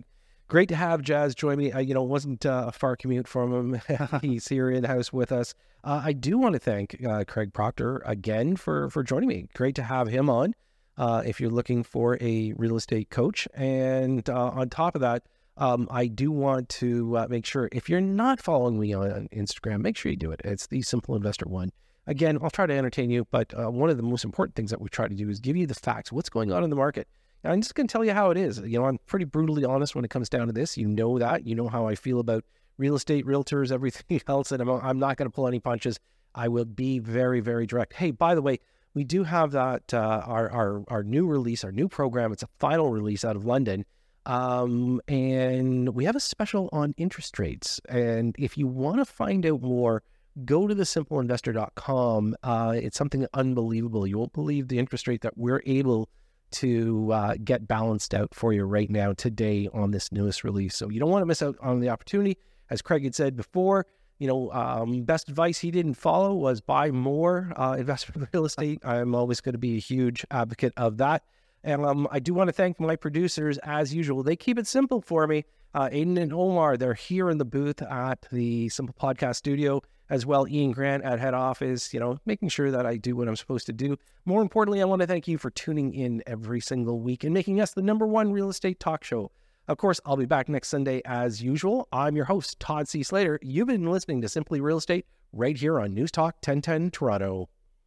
great 0.48 0.68
to 0.68 0.76
have 0.76 1.00
Jazz 1.00 1.34
join 1.34 1.56
me. 1.56 1.72
Uh, 1.72 1.78
you 1.78 1.94
know, 1.94 2.04
it 2.04 2.08
wasn't 2.08 2.44
uh, 2.44 2.66
a 2.68 2.72
far 2.72 2.96
commute 2.96 3.26
from 3.26 3.74
him. 3.74 4.20
He's 4.22 4.48
here 4.48 4.70
in 4.70 4.82
the 4.82 4.88
house 4.88 5.10
with 5.10 5.32
us. 5.32 5.54
Uh, 5.82 6.02
I 6.04 6.12
do 6.12 6.36
want 6.36 6.52
to 6.52 6.58
thank 6.58 7.02
uh, 7.02 7.24
Craig 7.26 7.52
Proctor 7.52 8.02
again 8.04 8.56
for 8.56 8.90
for 8.90 9.02
joining 9.02 9.28
me. 9.28 9.48
Great 9.54 9.74
to 9.76 9.84
have 9.84 10.08
him 10.08 10.28
on. 10.28 10.54
Uh, 10.98 11.22
if 11.26 11.40
you're 11.40 11.50
looking 11.50 11.82
for 11.82 12.16
a 12.20 12.52
real 12.56 12.76
estate 12.76 13.10
coach, 13.10 13.46
and 13.54 14.28
uh, 14.28 14.48
on 14.48 14.68
top 14.68 14.94
of 14.94 15.00
that, 15.02 15.22
um, 15.56 15.88
I 15.90 16.06
do 16.06 16.30
want 16.30 16.68
to 16.70 17.26
make 17.28 17.46
sure 17.46 17.68
if 17.72 17.88
you're 17.88 18.00
not 18.00 18.40
following 18.40 18.78
me 18.78 18.92
on 18.92 19.28
Instagram, 19.32 19.80
make 19.80 19.96
sure 19.96 20.10
you 20.10 20.16
do 20.16 20.30
it. 20.30 20.40
It's 20.44 20.66
the 20.66 20.82
Simple 20.82 21.16
Investor 21.16 21.46
One. 21.46 21.72
Again, 22.06 22.38
I'll 22.40 22.50
try 22.50 22.66
to 22.66 22.74
entertain 22.74 23.10
you, 23.10 23.26
but 23.30 23.52
one 23.72 23.90
of 23.90 23.96
the 23.96 24.02
most 24.02 24.24
important 24.24 24.54
things 24.54 24.70
that 24.70 24.80
we 24.80 24.88
try 24.88 25.08
to 25.08 25.14
do 25.14 25.28
is 25.28 25.40
give 25.40 25.56
you 25.56 25.66
the 25.66 25.74
facts. 25.74 26.12
What's 26.12 26.28
going 26.28 26.52
on 26.52 26.62
in 26.62 26.70
the 26.70 26.76
market? 26.76 27.08
And 27.46 27.52
I'm 27.52 27.60
just 27.60 27.74
going 27.74 27.86
to 27.86 27.92
tell 27.92 28.04
you 28.04 28.12
how 28.12 28.30
it 28.30 28.36
is. 28.36 28.58
You 28.58 28.78
know, 28.78 28.86
I'm 28.86 28.98
pretty 29.06 29.24
brutally 29.24 29.64
honest 29.64 29.94
when 29.94 30.04
it 30.04 30.10
comes 30.10 30.28
down 30.28 30.48
to 30.48 30.52
this. 30.52 30.76
You 30.76 30.88
know 30.88 31.18
that. 31.18 31.46
You 31.46 31.54
know 31.54 31.68
how 31.68 31.86
I 31.86 31.94
feel 31.94 32.18
about 32.18 32.44
real 32.76 32.96
estate, 32.96 33.24
realtors, 33.24 33.70
everything 33.72 34.20
else. 34.26 34.52
And 34.52 34.60
I'm, 34.60 34.68
I'm 34.68 34.98
not 34.98 35.16
going 35.16 35.30
to 35.30 35.34
pull 35.34 35.46
any 35.46 35.60
punches. 35.60 35.98
I 36.34 36.48
will 36.48 36.64
be 36.64 36.98
very, 36.98 37.40
very 37.40 37.66
direct. 37.66 37.94
Hey, 37.94 38.10
by 38.10 38.34
the 38.34 38.42
way, 38.42 38.58
we 38.94 39.04
do 39.04 39.24
have 39.24 39.52
that 39.52 39.92
uh, 39.94 40.22
our, 40.24 40.50
our 40.50 40.84
our 40.88 41.02
new 41.02 41.26
release, 41.26 41.64
our 41.64 41.72
new 41.72 41.86
program. 41.86 42.32
It's 42.32 42.42
a 42.42 42.48
final 42.58 42.90
release 42.90 43.24
out 43.24 43.36
of 43.36 43.44
London, 43.44 43.84
um, 44.26 45.00
and 45.08 45.88
we 45.90 46.04
have 46.04 46.16
a 46.16 46.20
special 46.20 46.68
on 46.72 46.94
interest 46.98 47.38
rates. 47.38 47.80
And 47.88 48.34
if 48.38 48.58
you 48.58 48.66
want 48.66 48.98
to 48.98 49.04
find 49.04 49.46
out 49.46 49.62
more, 49.62 50.02
go 50.44 50.66
to 50.66 50.74
thesimpleinvestor.com. 50.74 52.36
Uh, 52.42 52.74
it's 52.76 52.98
something 52.98 53.26
unbelievable. 53.32 54.06
You 54.06 54.18
won't 54.18 54.32
believe 54.32 54.68
the 54.68 54.78
interest 54.78 55.06
rate 55.08 55.22
that 55.22 55.38
we're 55.38 55.62
able 55.64 56.08
to 56.52 57.12
uh, 57.12 57.34
get 57.42 57.66
balanced 57.66 58.14
out 58.14 58.34
for 58.34 58.52
you 58.52 58.64
right 58.64 58.90
now 58.90 59.12
today 59.12 59.68
on 59.72 59.92
this 59.92 60.12
newest 60.12 60.44
release. 60.44 60.76
So 60.76 60.90
you 60.90 61.00
don't 61.00 61.10
want 61.10 61.22
to 61.22 61.26
miss 61.26 61.42
out 61.42 61.56
on 61.60 61.80
the 61.80 61.88
opportunity. 61.88 62.36
As 62.68 62.82
Craig 62.82 63.04
had 63.04 63.14
said 63.14 63.36
before, 63.36 63.86
you 64.18 64.26
know, 64.26 64.50
um, 64.52 65.02
best 65.02 65.28
advice 65.28 65.58
he 65.58 65.70
didn't 65.70 65.94
follow 65.94 66.34
was 66.34 66.60
buy 66.60 66.90
more 66.90 67.52
uh, 67.56 67.76
investment 67.78 68.28
real 68.32 68.44
estate. 68.44 68.80
I'm 68.84 69.14
always 69.14 69.40
going 69.40 69.52
to 69.52 69.58
be 69.58 69.76
a 69.76 69.80
huge 69.80 70.24
advocate 70.30 70.72
of 70.76 70.96
that. 70.98 71.22
And 71.66 71.84
um, 71.84 72.06
I 72.12 72.20
do 72.20 72.32
want 72.32 72.46
to 72.46 72.52
thank 72.52 72.78
my 72.78 72.94
producers 72.94 73.58
as 73.64 73.92
usual. 73.92 74.22
They 74.22 74.36
keep 74.36 74.56
it 74.56 74.68
simple 74.68 75.00
for 75.00 75.26
me. 75.26 75.44
Uh, 75.74 75.88
Aiden 75.88 76.16
and 76.16 76.32
Omar, 76.32 76.76
they're 76.76 76.94
here 76.94 77.28
in 77.28 77.38
the 77.38 77.44
booth 77.44 77.82
at 77.82 78.24
the 78.30 78.68
Simple 78.68 78.94
Podcast 78.94 79.34
Studio 79.34 79.82
as 80.08 80.24
well. 80.24 80.46
Ian 80.46 80.70
Grant 80.70 81.02
at 81.02 81.18
head 81.18 81.34
office, 81.34 81.92
you 81.92 81.98
know, 81.98 82.20
making 82.24 82.50
sure 82.50 82.70
that 82.70 82.86
I 82.86 82.96
do 82.96 83.16
what 83.16 83.26
I'm 83.26 83.34
supposed 83.34 83.66
to 83.66 83.72
do. 83.72 83.96
More 84.24 84.42
importantly, 84.42 84.80
I 84.80 84.84
want 84.84 85.00
to 85.00 85.08
thank 85.08 85.26
you 85.26 85.38
for 85.38 85.50
tuning 85.50 85.92
in 85.92 86.22
every 86.24 86.60
single 86.60 87.00
week 87.00 87.24
and 87.24 87.34
making 87.34 87.60
us 87.60 87.72
the 87.72 87.82
number 87.82 88.06
one 88.06 88.30
real 88.30 88.48
estate 88.48 88.78
talk 88.78 89.02
show. 89.02 89.32
Of 89.66 89.76
course, 89.76 90.00
I'll 90.06 90.16
be 90.16 90.24
back 90.24 90.48
next 90.48 90.68
Sunday 90.68 91.02
as 91.04 91.42
usual. 91.42 91.88
I'm 91.90 92.14
your 92.14 92.26
host, 92.26 92.60
Todd 92.60 92.86
C. 92.86 93.02
Slater. 93.02 93.40
You've 93.42 93.66
been 93.66 93.90
listening 93.90 94.20
to 94.20 94.28
Simply 94.28 94.60
Real 94.60 94.76
Estate 94.76 95.04
right 95.32 95.56
here 95.56 95.80
on 95.80 95.94
News 95.94 96.12
Talk 96.12 96.36
1010 96.36 96.92
Toronto. 96.92 97.48